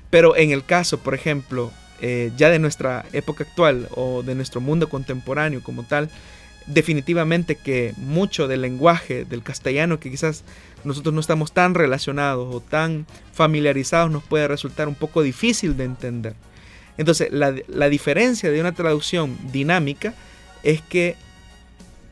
Pero 0.10 0.36
en 0.36 0.52
el 0.52 0.64
caso, 0.64 1.00
por 1.00 1.14
ejemplo, 1.14 1.72
eh, 2.02 2.32
ya 2.38 2.50
de 2.50 2.60
nuestra 2.60 3.06
época 3.14 3.44
actual 3.44 3.88
o 3.96 4.24
de 4.24 4.36
nuestro 4.36 4.62
mundo 4.62 4.90
contemporáneo 4.90 5.64
como 5.64 5.84
tal, 5.84 6.10
definitivamente 6.68 7.56
que 7.56 7.94
mucho 7.98 8.48
del 8.48 8.62
lenguaje 8.62 9.26
del 9.26 9.44
castellano 9.44 10.00
que 10.00 10.10
quizás 10.10 10.44
nosotros 10.84 11.14
no 11.14 11.22
estamos 11.22 11.52
tan 11.52 11.74
relacionados 11.74 12.54
o 12.54 12.60
tan 12.60 13.06
familiarizados 13.34 14.12
nos 14.12 14.24
puede 14.24 14.48
resultar 14.48 14.88
un 14.88 14.96
poco 14.96 15.22
difícil 15.22 15.78
de 15.78 15.86
entender. 15.86 16.36
Entonces, 16.98 17.30
la, 17.32 17.54
la 17.68 17.90
diferencia 17.90 18.52
de 18.52 18.62
una 18.62 18.74
traducción 18.74 19.38
dinámica 19.52 20.14
es 20.64 20.82
que 20.82 21.16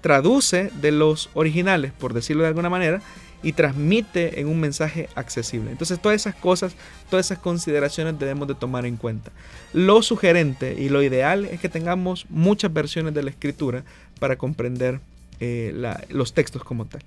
traduce 0.04 0.70
de 0.82 0.92
los 0.92 1.30
originales, 1.34 1.94
por 1.98 2.14
decirlo 2.14 2.44
de 2.44 2.50
alguna 2.50 2.70
manera, 2.70 3.02
y 3.42 3.54
transmite 3.54 4.42
en 4.42 4.48
un 4.48 4.60
mensaje 4.60 5.10
accesible. 5.16 5.72
Entonces 5.72 6.00
todas 6.02 6.18
esas 6.18 6.36
cosas, 6.36 6.74
todas 7.10 7.26
esas 7.26 7.40
consideraciones 7.40 8.20
debemos 8.20 8.50
de 8.50 8.56
tomar 8.56 8.86
en 8.86 8.98
cuenta. 8.98 9.32
Lo 9.72 10.02
sugerente 10.02 10.76
y 10.78 10.90
lo 10.90 11.02
ideal 11.02 11.46
es 11.46 11.62
que 11.62 11.70
tengamos 11.70 12.26
muchas 12.30 12.72
versiones 12.74 13.14
de 13.14 13.24
la 13.24 13.30
escritura 13.30 13.84
para 14.20 14.36
comprender 14.38 15.00
eh, 15.40 15.74
los 16.10 16.34
textos 16.34 16.64
como 16.64 16.86
tal. 16.86 17.02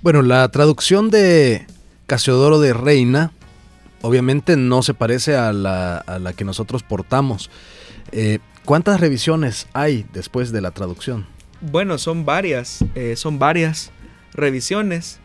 Bueno, 0.00 0.22
la 0.22 0.48
traducción 0.48 1.10
de 1.10 1.66
Casiodoro 2.06 2.60
de 2.60 2.72
Reina 2.72 3.32
obviamente 4.00 4.56
no 4.56 4.82
se 4.82 4.94
parece 4.94 5.36
a 5.36 5.52
la, 5.52 6.32
que 6.34 6.44
nosotros 6.44 6.82
portamos. 6.82 7.50
Eh, 8.10 8.38
¿Cuántas 8.64 9.00
revisiones 9.00 9.66
hay 9.74 10.06
después 10.14 10.50
de 10.50 10.62
la 10.62 10.70
traducción? 10.70 11.26
Bueno, 11.62 11.96
son 11.96 12.24
varias, 12.24 12.84
eh, 12.96 13.14
son 13.14 13.38
varias 13.38 13.92
revisiones. 14.34 15.20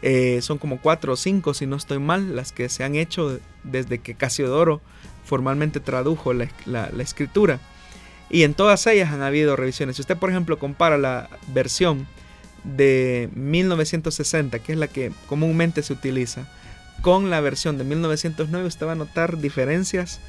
Eh, 0.00 0.40
son 0.42 0.58
como 0.58 0.80
cuatro 0.80 1.12
o 1.12 1.16
cinco, 1.16 1.54
si 1.54 1.66
no 1.66 1.76
estoy 1.76 1.98
mal, 1.98 2.36
las 2.36 2.52
que 2.52 2.68
se 2.68 2.84
han 2.84 2.94
hecho 2.94 3.38
desde 3.62 3.98
que 3.98 4.14
Casiodoro 4.14 4.80
formalmente 5.24 5.80
tradujo 5.80 6.32
la, 6.32 6.48
escritura. 6.98 7.60
Y 8.30 8.42
en 8.42 8.54
todas 8.54 8.86
ellas 8.86 9.12
han 9.12 9.22
habido 9.22 9.56
revisiones. 9.56 9.96
Si 9.96 10.02
usted, 10.02 10.16
por 10.16 10.30
ejemplo, 10.30 10.58
compara 10.58 10.98
la 10.98 11.28
versión 11.54 12.06
de 12.64 13.28
1960, 13.34 14.58
que 14.58 14.72
es 14.72 14.78
la 14.78 14.88
que 14.88 15.12
comúnmente 15.26 15.82
se 15.82 15.92
utiliza, 15.92 16.48
con 17.02 17.28
la 17.30 17.40
versión 17.40 17.76
de 17.76 17.84
1909, 17.84 18.66
usted 18.66 18.86
va 18.86 18.92
a 18.92 18.96
notar 18.96 19.38
diferencias 19.38 20.20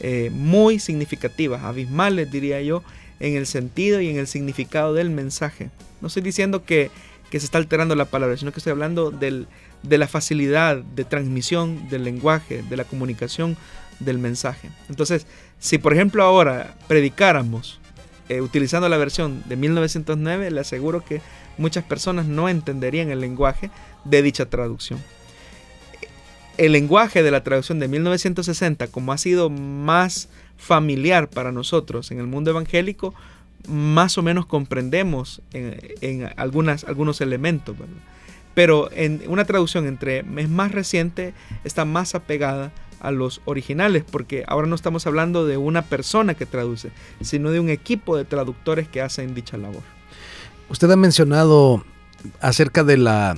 eh, 0.00 0.30
muy 0.32 0.80
significativas, 0.80 1.62
abismales 1.62 2.30
diría 2.30 2.60
yo, 2.60 2.82
en 3.20 3.36
el 3.36 3.46
sentido 3.46 4.00
y 4.00 4.08
en 4.08 4.18
el 4.18 4.26
significado 4.26 4.94
del 4.94 5.10
mensaje. 5.10 5.70
No 6.00 6.08
estoy 6.08 6.22
diciendo 6.22 6.64
que, 6.64 6.90
se 7.30 7.38
está 7.38 7.58
alterando 7.58 7.96
la 7.96 8.04
palabra, 8.04 8.36
sino 8.36 8.52
que 8.52 8.60
estoy 8.60 8.70
hablando 8.70 9.10
de 9.10 9.98
la 9.98 10.06
facilidad 10.06 10.76
de 10.76 11.04
transmisión 11.04 11.88
del 11.88 12.04
lenguaje, 12.04 12.62
de 12.62 12.76
la 12.76 12.84
comunicación 12.84 13.56
del 13.98 14.18
mensaje. 14.18 14.70
Entonces, 14.88 15.26
si 15.58 15.78
por 15.78 15.94
ejemplo 15.94 16.22
ahora 16.22 16.76
predicáramos 16.86 17.80
eh, 18.28 18.40
utilizando 18.40 18.88
la 18.88 18.98
versión 18.98 19.42
de 19.48 19.56
1909, 19.56 20.52
le 20.52 20.60
aseguro 20.60 21.04
que 21.04 21.20
muchas 21.58 21.82
personas 21.82 22.26
no 22.26 22.48
entenderían 22.48 23.10
el 23.10 23.20
lenguaje 23.20 23.68
de 24.04 24.22
dicha 24.22 24.46
traducción 24.46 25.00
el 26.56 26.72
lenguaje 26.72 27.22
de 27.22 27.30
la 27.30 27.42
traducción 27.42 27.78
de 27.78 27.88
1960, 27.88 28.88
como 28.88 29.12
ha 29.12 29.18
sido 29.18 29.50
más 29.50 30.28
familiar 30.56 31.28
para 31.28 31.52
nosotros 31.52 32.10
en 32.10 32.18
el 32.18 32.26
mundo 32.26 32.50
evangélico, 32.50 33.14
más 33.68 34.18
o 34.18 34.22
menos 34.22 34.46
comprendemos 34.46 35.42
en, 35.52 36.30
algunas, 36.36 36.84
algunos 36.84 37.20
elementos. 37.20 37.76
Pero 38.54 38.90
en 38.92 39.22
una 39.28 39.44
traducción 39.44 39.86
entre 39.86 40.24
es 40.36 40.48
más 40.48 40.72
reciente, 40.72 41.34
está 41.64 41.84
más 41.84 42.14
apegada 42.14 42.72
a 43.00 43.10
los 43.10 43.42
originales, 43.44 44.04
porque 44.10 44.44
ahora 44.46 44.66
no 44.66 44.74
estamos 44.74 45.06
hablando 45.06 45.46
de 45.46 45.56
una 45.56 45.82
persona 45.82 46.34
que 46.34 46.46
traduce, 46.46 46.90
sino 47.20 47.50
de 47.50 47.60
un 47.60 47.68
equipo 47.68 48.16
de 48.16 48.24
traductores 48.24 48.88
que 48.88 49.02
hacen 49.02 49.34
dicha 49.34 49.56
labor. 49.56 49.82
Usted 50.70 50.90
ha 50.90 50.96
mencionado 50.96 51.84
acerca 52.40 52.84
de 52.84 52.96
la 52.96 53.36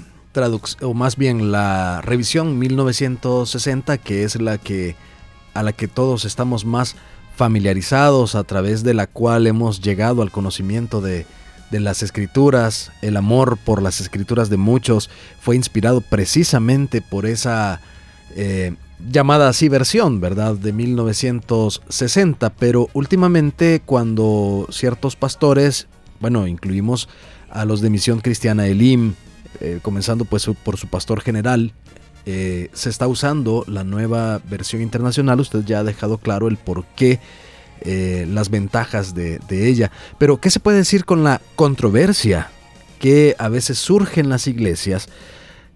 o 0.82 0.92
más 0.92 1.16
bien 1.16 1.50
la 1.50 2.02
revisión 2.02 2.58
1960, 2.58 3.96
que 3.98 4.22
es 4.22 4.40
la 4.40 4.58
que 4.58 4.94
a 5.56 5.62
la 5.62 5.72
que 5.72 5.88
todos 5.88 6.24
estamos 6.24 6.64
más 6.64 6.96
familiarizados, 7.36 8.34
a 8.34 8.44
través 8.44 8.82
de 8.82 8.94
la 8.94 9.06
cual 9.06 9.46
hemos 9.46 9.80
llegado 9.80 10.22
al 10.22 10.30
conocimiento 10.30 11.00
de, 11.00 11.26
las 11.70 12.02
escrituras, 12.02 12.90
el 13.02 13.18
amor 13.18 13.58
por 13.58 13.82
las 13.82 14.00
escrituras 14.00 14.48
de 14.48 14.56
muchos 14.56 15.10
fue 15.40 15.56
inspirado 15.56 16.00
precisamente 16.00 17.02
por 17.02 17.26
esa 17.26 17.82
eh, 18.34 18.74
llamada 19.10 19.48
así 19.48 19.68
versión, 19.68 20.20
¿verdad? 20.20 20.54
De 20.54 20.72
1960, 20.72 22.50
pero 22.54 22.88
últimamente 22.94 23.82
cuando 23.84 24.66
ciertos 24.70 25.16
pastores, 25.16 25.86
bueno, 26.18 26.46
incluimos 26.46 27.10
a 27.50 27.66
los 27.66 27.82
de 27.82 27.90
Misión 27.90 28.20
Cristiana 28.20 28.66
Elim, 28.66 29.12
eh, 29.60 29.80
comenzando 29.82 30.24
pues 30.24 30.48
por 30.64 30.78
su 30.78 30.86
pastor 30.86 31.20
general, 31.20 31.74
eh, 32.26 32.70
se 32.72 32.90
está 32.90 33.06
usando 33.06 33.64
la 33.68 33.84
nueva 33.84 34.40
versión 34.50 34.82
internacional. 34.82 35.38
Usted 35.38 35.64
ya 35.64 35.78
ha 35.78 35.84
dejado 35.84 36.18
claro 36.18 36.48
el 36.48 36.56
por 36.56 36.84
qué, 36.96 37.20
eh, 37.82 38.26
las 38.28 38.50
ventajas 38.50 39.14
de, 39.14 39.38
ella. 39.48 39.92
Pero, 40.18 40.40
¿qué 40.40 40.50
se 40.50 40.58
puede 40.58 40.78
decir 40.78 41.04
con 41.04 41.22
la 41.22 41.40
controversia 41.54 42.50
que 42.98 43.36
a 43.38 43.48
veces 43.48 43.78
surge 43.78 44.20
en 44.20 44.28
las 44.28 44.48
iglesias 44.48 45.08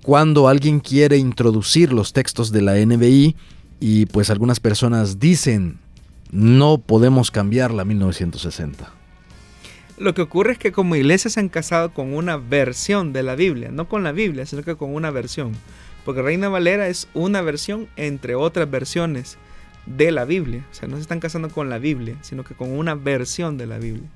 cuando 0.03 0.49
alguien 0.49 0.81
quiere 0.81 1.19
introducir 1.19 1.93
los 1.93 2.13
textos 2.13 2.51
de 2.51 2.63
la 2.63 2.75
NBI 2.75 3.37
y 3.79 4.07
pues 4.07 4.31
algunas 4.31 4.59
personas 4.59 5.21
dicen 5.21 5.79
no 6.33 6.79
podemos 6.79 7.31
cambiar 7.31 7.73
la 7.73 7.85
1960? 7.85 8.93
Lo 9.99 10.15
que 10.15 10.23
ocurre 10.23 10.53
es 10.53 10.59
que 10.59 10.73
como 10.73 10.97
iglesias 10.97 11.35
se 11.35 11.41
han 11.41 11.49
casado 11.49 11.93
con 11.93 12.15
una 12.15 12.39
versión 12.39 13.13
de 13.13 13.23
la 13.23 13.35
Biblia, 13.35 13.71
no 13.71 13.89
con 13.89 14.03
la 14.03 14.13
Biblia, 14.13 14.47
sino 14.47 14.63
que 14.63 14.75
con 14.75 14.95
una 14.95 15.11
versión. 15.11 15.53
Porque 16.05 16.23
Reina 16.23 16.49
Valera 16.49 16.89
es 16.89 17.09
una 17.15 17.43
versión 17.43 17.89
entre 17.97 18.35
otras 18.35 18.71
versiones 18.71 19.39
de 19.87 20.11
la 20.13 20.25
Biblia. 20.25 20.65
O 20.71 20.75
sea, 20.75 20.89
no 20.89 20.97
se 20.97 21.03
están 21.03 21.21
casando 21.21 21.49
con 21.51 21.71
la 21.71 21.79
Biblia, 21.79 22.17
sino 22.23 22.45
que 22.45 22.55
con 22.55 22.71
una 22.71 22.95
versión 22.95 23.59
de 23.59 23.67
la 23.67 23.79
Biblia. 23.79 24.09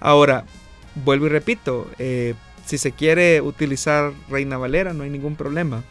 Ahora, 0.00 0.44
vuelvo 1.04 1.26
y 1.26 1.30
repito, 1.30 1.90
eh, 1.98 2.34
si 2.64 2.78
se 2.78 2.92
quiere 2.92 3.40
utilizar 3.40 4.12
Reina 4.28 4.58
Valera 4.58 4.92
no 4.92 5.04
hay 5.04 5.10
ningún 5.10 5.36
problema. 5.36 5.84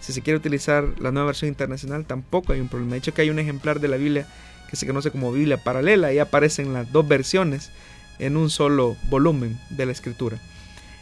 Si 0.00 0.12
se 0.12 0.22
quiere 0.22 0.36
utilizar 0.36 0.84
la 0.98 1.10
nueva 1.10 1.26
versión 1.26 1.48
internacional 1.48 2.04
tampoco 2.04 2.52
hay 2.52 2.60
un 2.60 2.68
problema. 2.68 2.92
De 2.92 2.98
hecho 2.98 3.12
hay 3.16 3.30
un 3.30 3.38
ejemplar 3.38 3.80
de 3.80 3.88
la 3.88 3.96
Biblia 3.96 4.26
que 4.68 4.76
se 4.76 4.86
conoce 4.86 5.10
como 5.10 5.32
Biblia 5.32 5.62
paralela 5.62 6.12
y 6.12 6.18
aparecen 6.18 6.72
las 6.72 6.92
dos 6.92 7.06
versiones 7.08 7.70
en 8.18 8.36
un 8.36 8.50
solo 8.50 8.96
volumen 9.08 9.58
de 9.70 9.86
la 9.86 9.92
escritura. 9.92 10.38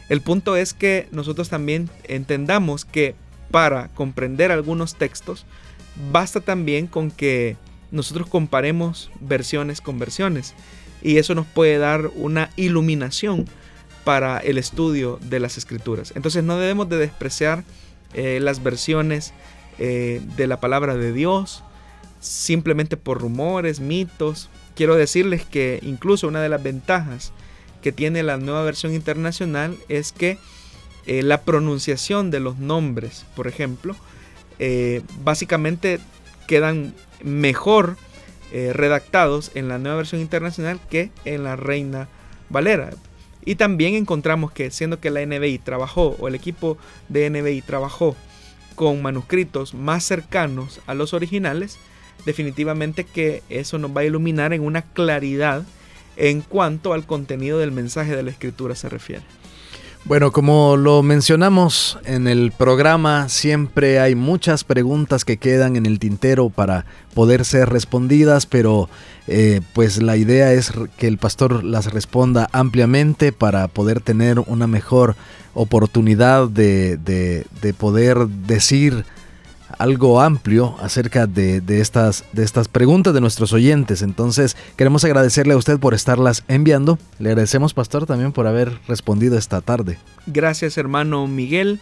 El 0.09 0.21
punto 0.21 0.55
es 0.55 0.73
que 0.73 1.07
nosotros 1.11 1.49
también 1.49 1.89
entendamos 2.05 2.85
que 2.85 3.15
para 3.51 3.89
comprender 3.89 4.51
algunos 4.51 4.95
textos, 4.95 5.45
basta 6.11 6.41
también 6.41 6.87
con 6.87 7.11
que 7.11 7.57
nosotros 7.91 8.27
comparemos 8.27 9.09
versiones 9.19 9.81
con 9.81 9.97
versiones 9.99 10.53
y 11.01 11.17
eso 11.17 11.35
nos 11.35 11.45
puede 11.45 11.77
dar 11.77 12.09
una 12.15 12.49
iluminación 12.55 13.45
para 14.03 14.39
el 14.39 14.57
estudio 14.57 15.19
de 15.21 15.39
las 15.39 15.57
escrituras. 15.57 16.13
Entonces 16.15 16.43
no 16.43 16.57
debemos 16.57 16.89
de 16.89 16.97
despreciar 16.97 17.63
eh, 18.13 18.39
las 18.41 18.63
versiones 18.63 19.33
eh, 19.79 20.21
de 20.35 20.47
la 20.47 20.59
palabra 20.59 20.95
de 20.95 21.13
Dios 21.13 21.63
simplemente 22.19 22.97
por 22.97 23.21
rumores, 23.21 23.79
mitos, 23.79 24.49
quiero 24.75 24.95
decirles 24.95 25.45
que 25.45 25.79
incluso 25.81 26.27
una 26.27 26.41
de 26.41 26.49
las 26.49 26.61
ventajas 26.61 27.31
que 27.81 27.91
tiene 27.91 28.23
la 28.23 28.37
nueva 28.37 28.63
versión 28.63 28.93
internacional 28.93 29.77
es 29.87 30.11
que 30.11 30.37
eh, 31.07 31.23
la 31.23 31.41
pronunciación 31.41 32.31
de 32.31 32.41
los 32.41 32.57
nombres, 32.57 33.25
por 33.33 33.47
ejemplo, 33.47 33.95
eh, 34.59 35.01
básicamente 35.23 35.99
quedan 36.47 36.93
mejor 37.23 37.95
eh, 38.51 38.73
redactados 38.73 39.51
en 39.55 39.69
la 39.69 39.79
nueva 39.79 39.97
versión 39.97 40.19
internacional 40.19 40.81
que 40.89 41.11
en 41.23 41.45
la 41.45 41.55
Reina 41.55 42.09
Valera. 42.49 42.89
Y 43.45 43.55
también 43.55 43.95
encontramos 43.95 44.51
que 44.51 44.69
siendo 44.69 44.99
que 44.99 45.09
la 45.09 45.25
NBI 45.25 45.59
trabajó 45.59 46.17
o 46.19 46.27
el 46.27 46.35
equipo 46.35 46.77
de 47.07 47.29
NBI 47.29 47.61
trabajó 47.61 48.17
con 48.75 49.01
manuscritos 49.01 49.73
más 49.73 50.03
cercanos 50.03 50.81
a 50.87 50.93
los 50.93 51.13
originales, 51.13 51.79
definitivamente 52.25 53.05
que 53.05 53.43
eso 53.47 53.77
nos 53.77 53.95
va 53.95 54.01
a 54.01 54.05
iluminar 54.05 54.51
en 54.51 54.61
una 54.61 54.81
claridad 54.81 55.63
en 56.17 56.41
cuanto 56.41 56.91
al 56.91 57.05
contenido 57.05 57.59
del 57.59 57.71
mensaje 57.71 58.13
de 58.13 58.23
la 58.23 58.31
escritura 58.31 58.75
se 58.75 58.89
refiere. 58.89 59.23
Bueno, 60.07 60.31
como 60.31 60.77
lo 60.77 61.03
mencionamos 61.03 61.99
en 62.05 62.27
el 62.29 62.53
programa, 62.53 63.27
siempre 63.27 63.99
hay 63.99 64.15
muchas 64.15 64.63
preguntas 64.63 65.25
que 65.25 65.35
quedan 65.35 65.75
en 65.75 65.85
el 65.85 65.99
tintero 65.99 66.49
para 66.49 66.85
poder 67.13 67.43
ser 67.43 67.67
respondidas, 67.67 68.45
pero 68.45 68.87
eh, 69.27 69.59
pues 69.73 70.01
la 70.01 70.15
idea 70.15 70.53
es 70.53 70.71
que 70.95 71.07
el 71.09 71.17
pastor 71.17 71.61
las 71.65 71.91
responda 71.91 72.47
ampliamente 72.53 73.33
para 73.33 73.67
poder 73.67 73.99
tener 73.99 74.39
una 74.39 74.65
mejor 74.65 75.17
oportunidad 75.53 76.47
de, 76.47 76.95
de 76.95 77.73
poder 77.73 78.27
decir 78.27 79.03
algo 79.77 80.21
amplio 80.21 80.75
acerca 80.79 81.27
de, 81.27 81.61
estas, 81.79 82.25
de 82.33 82.43
estas 82.43 82.67
preguntas 82.67 83.13
de 83.13 83.21
nuestros 83.21 83.53
oyentes. 83.53 84.01
Entonces, 84.01 84.57
queremos 84.75 85.03
agradecerle 85.03 85.53
a 85.53 85.57
usted 85.57 85.79
por 85.79 85.93
estarlas 85.93 86.43
enviando. 86.47 86.97
Le 87.19 87.29
agradecemos, 87.29 87.73
pastor, 87.73 88.05
también 88.05 88.31
por 88.31 88.47
haber 88.47 88.79
respondido 88.87 89.37
esta 89.37 89.61
tarde. 89.61 89.97
Gracias, 90.25 90.77
hermano 90.77 91.27
Miguel. 91.27 91.79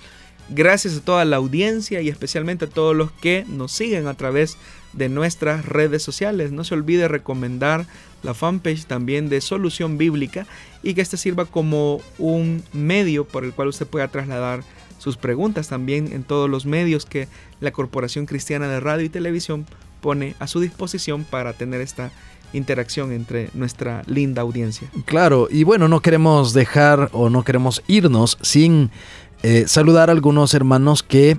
Gracias 0.50 0.98
a 0.98 1.02
toda 1.02 1.26
la 1.26 1.38
audiencia 1.38 2.02
y 2.02 2.10
especialmente 2.10 2.66
a 2.66 2.70
todos 2.70 2.96
los 2.96 3.12
que 3.12 3.46
nos 3.48 3.72
siguen 3.72 4.08
a 4.08 4.14
través 4.14 4.58
de 4.94 5.10
nuestras 5.10 5.66
redes 5.66 6.04
sociales. 6.04 6.52
No 6.52 6.64
se 6.64 6.76
olvide 6.76 7.08
recomendar 7.08 7.88
la 8.22 8.36
fanpage 8.36 8.86
también 8.86 9.28
de 9.28 9.42
Solución 9.42 9.98
Bíblica 9.98 10.46
y 10.84 10.94
que 10.94 11.02
este 11.02 11.18
sirva 11.18 11.46
como 11.46 12.00
un 12.20 12.64
medio 12.74 13.26
por 13.26 13.44
el 13.44 13.54
cual 13.54 13.70
usted 13.70 13.88
pueda 13.88 14.08
trasladar 14.08 14.64
sus 14.98 15.18
preguntas 15.18 15.68
también 15.68 16.12
en 16.12 16.24
todos 16.24 16.50
los 16.50 16.66
medios 16.66 17.06
que 17.06 17.28
la 17.60 17.72
Corporación 17.72 18.26
Cristiana 18.26 18.68
de 18.68 18.80
Radio 18.80 19.06
y 19.06 19.10
Televisión 19.10 19.66
pone 20.02 20.36
a 20.40 20.48
su 20.48 20.60
disposición 20.60 21.24
para 21.24 21.54
tener 21.54 21.82
esta 21.82 22.12
interacción 22.54 23.12
entre 23.12 23.50
nuestra 23.54 24.04
linda 24.06 24.42
audiencia. 24.42 24.90
Claro, 25.06 25.48
y 25.52 25.64
bueno, 25.64 25.88
no 25.88 26.00
queremos 26.00 26.54
dejar 26.54 27.10
o 27.12 27.30
no 27.30 27.44
queremos 27.44 27.84
irnos 27.88 28.38
sin 28.42 28.92
eh, 29.44 29.66
saludar 29.68 30.10
a 30.10 30.14
algunos 30.14 30.54
hermanos 30.54 31.04
que 31.04 31.38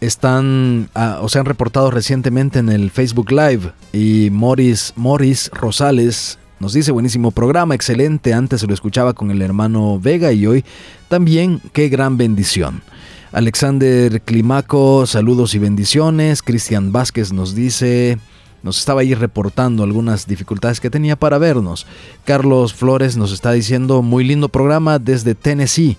están 0.00 0.90
ah, 0.94 1.18
o 1.22 1.28
se 1.28 1.38
han 1.38 1.44
reportado 1.44 1.90
recientemente 1.90 2.58
en 2.58 2.68
el 2.68 2.90
Facebook 2.90 3.30
Live 3.30 3.72
y 3.92 4.30
Morris, 4.30 4.92
Morris 4.96 5.50
Rosales 5.52 6.38
nos 6.60 6.72
dice 6.72 6.92
buenísimo 6.92 7.30
programa, 7.30 7.74
excelente, 7.74 8.34
antes 8.34 8.60
se 8.60 8.66
lo 8.66 8.74
escuchaba 8.74 9.12
con 9.12 9.30
el 9.30 9.42
hermano 9.42 10.00
Vega 10.00 10.32
y 10.32 10.46
hoy 10.46 10.64
también 11.08 11.60
qué 11.72 11.88
gran 11.88 12.16
bendición. 12.16 12.82
Alexander 13.32 14.20
Climaco, 14.22 15.06
saludos 15.06 15.54
y 15.54 15.58
bendiciones. 15.58 16.42
Cristian 16.42 16.92
Vázquez 16.92 17.32
nos 17.32 17.54
dice, 17.54 18.18
nos 18.62 18.78
estaba 18.78 19.02
ahí 19.02 19.14
reportando 19.14 19.82
algunas 19.84 20.26
dificultades 20.26 20.80
que 20.80 20.90
tenía 20.90 21.14
para 21.16 21.38
vernos. 21.38 21.86
Carlos 22.24 22.74
Flores 22.74 23.16
nos 23.16 23.32
está 23.32 23.52
diciendo, 23.52 24.02
muy 24.02 24.24
lindo 24.24 24.48
programa 24.48 24.98
desde 24.98 25.34
Tennessee. 25.34 25.96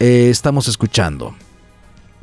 eh, 0.00 0.28
estamos 0.30 0.66
escuchando. 0.66 1.34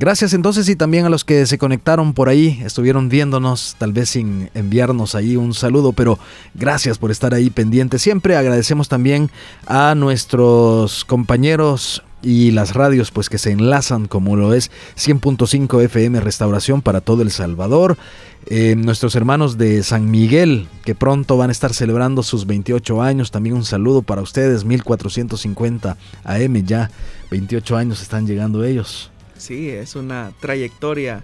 Gracias 0.00 0.32
entonces 0.32 0.68
y 0.68 0.76
también 0.76 1.06
a 1.06 1.08
los 1.08 1.24
que 1.24 1.44
se 1.44 1.58
conectaron 1.58 2.14
por 2.14 2.28
ahí, 2.28 2.62
estuvieron 2.64 3.08
viéndonos, 3.08 3.74
tal 3.78 3.92
vez 3.92 4.10
sin 4.10 4.48
enviarnos 4.54 5.16
ahí 5.16 5.34
un 5.34 5.54
saludo, 5.54 5.92
pero 5.92 6.20
gracias 6.54 6.98
por 6.98 7.10
estar 7.10 7.34
ahí 7.34 7.50
pendientes. 7.50 8.00
Siempre 8.00 8.36
agradecemos 8.36 8.88
también 8.88 9.28
a 9.66 9.96
nuestros 9.96 11.04
compañeros 11.04 12.04
y 12.22 12.52
las 12.52 12.74
radios 12.74 13.10
pues 13.10 13.28
que 13.28 13.38
se 13.38 13.50
enlazan 13.50 14.06
como 14.06 14.36
lo 14.36 14.54
es 14.54 14.70
100.5 14.96 15.82
FM 15.82 16.20
Restauración 16.20 16.80
para 16.80 17.00
todo 17.00 17.22
El 17.22 17.32
Salvador. 17.32 17.98
Eh, 18.46 18.76
nuestros 18.76 19.16
hermanos 19.16 19.58
de 19.58 19.82
San 19.82 20.12
Miguel 20.12 20.68
que 20.84 20.94
pronto 20.94 21.36
van 21.36 21.50
a 21.50 21.52
estar 21.52 21.74
celebrando 21.74 22.22
sus 22.22 22.46
28 22.46 23.02
años. 23.02 23.32
También 23.32 23.56
un 23.56 23.64
saludo 23.64 24.02
para 24.02 24.22
ustedes, 24.22 24.64
1450 24.64 25.96
AM 26.22 26.64
ya, 26.64 26.88
28 27.32 27.76
años 27.76 28.00
están 28.00 28.28
llegando 28.28 28.62
ellos. 28.62 29.10
Sí, 29.38 29.70
es 29.70 29.96
una 29.96 30.32
trayectoria 30.40 31.22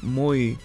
muy 0.00 0.58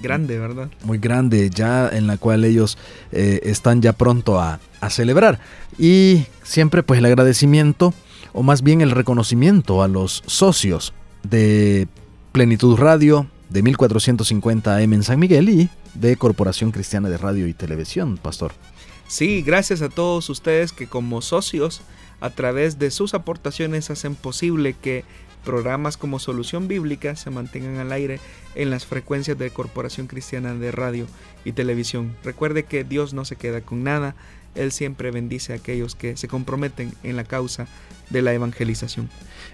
grande, 0.00 0.38
¿verdad? 0.38 0.70
Muy 0.84 0.98
grande, 0.98 1.50
ya 1.50 1.88
en 1.88 2.06
la 2.06 2.18
cual 2.18 2.44
ellos 2.44 2.76
eh, 3.12 3.40
están 3.44 3.80
ya 3.80 3.92
pronto 3.92 4.38
a, 4.38 4.60
a, 4.80 4.90
celebrar. 4.90 5.40
Y 5.78 6.26
siempre 6.42 6.82
pues 6.82 6.98
el 6.98 7.06
agradecimiento, 7.06 7.94
o 8.32 8.42
más 8.42 8.62
bien 8.62 8.80
el 8.80 8.90
reconocimiento 8.90 9.82
a 9.82 9.88
los 9.88 10.22
socios 10.26 10.92
de 11.22 11.88
Plenitud 12.32 12.76
Radio, 12.76 13.26
de 13.48 13.62
1450 13.62 14.76
AM 14.76 14.92
en 14.94 15.02
San 15.02 15.18
Miguel 15.18 15.48
y 15.48 15.68
de 15.94 16.16
Corporación 16.16 16.72
Cristiana 16.72 17.08
de 17.08 17.18
Radio 17.18 17.46
y 17.46 17.54
Televisión, 17.54 18.18
Pastor. 18.18 18.52
Sí, 19.06 19.42
gracias 19.42 19.82
a 19.82 19.88
todos 19.88 20.28
ustedes 20.30 20.72
que 20.72 20.88
como 20.88 21.22
socios, 21.22 21.82
a 22.20 22.30
través 22.30 22.78
de 22.78 22.90
sus 22.90 23.14
aportaciones, 23.14 23.90
hacen 23.90 24.14
posible 24.14 24.74
que 24.74 25.04
programas 25.44 25.96
como 25.96 26.18
Solución 26.18 26.66
Bíblica 26.66 27.14
se 27.16 27.30
mantengan 27.30 27.78
al 27.78 27.92
aire 27.92 28.18
en 28.54 28.70
las 28.70 28.86
frecuencias 28.86 29.38
de 29.38 29.50
Corporación 29.50 30.06
Cristiana 30.06 30.54
de 30.54 30.72
Radio 30.72 31.06
y 31.44 31.52
Televisión. 31.52 32.16
Recuerde 32.24 32.64
que 32.64 32.84
Dios 32.84 33.14
no 33.14 33.24
se 33.24 33.36
queda 33.36 33.60
con 33.60 33.84
nada, 33.84 34.16
Él 34.54 34.72
siempre 34.72 35.10
bendice 35.10 35.52
a 35.52 35.56
aquellos 35.56 35.94
que 35.94 36.16
se 36.16 36.28
comprometen 36.28 36.92
en 37.02 37.16
la 37.16 37.24
causa 37.24 37.68
de 38.10 38.22
la 38.22 38.32
evangelización. 38.32 39.08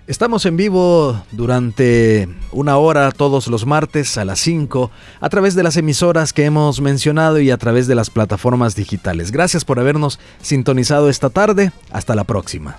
Estamos 0.06 0.44
en 0.46 0.56
vivo 0.56 1.22
durante 1.30 2.28
una 2.52 2.76
hora 2.78 3.12
todos 3.12 3.46
los 3.46 3.66
martes 3.66 4.18
a 4.18 4.24
las 4.24 4.40
5 4.40 4.90
a 5.20 5.28
través 5.28 5.54
de 5.54 5.62
las 5.62 5.76
emisoras 5.76 6.32
que 6.32 6.44
hemos 6.44 6.80
mencionado 6.80 7.38
y 7.38 7.50
a 7.50 7.58
través 7.58 7.86
de 7.86 7.94
las 7.94 8.10
plataformas 8.10 8.74
digitales. 8.74 9.30
Gracias 9.30 9.64
por 9.64 9.78
habernos 9.78 10.18
sintonizado 10.42 11.08
esta 11.08 11.30
tarde. 11.30 11.72
Hasta 11.92 12.14
la 12.14 12.24
próxima. 12.24 12.78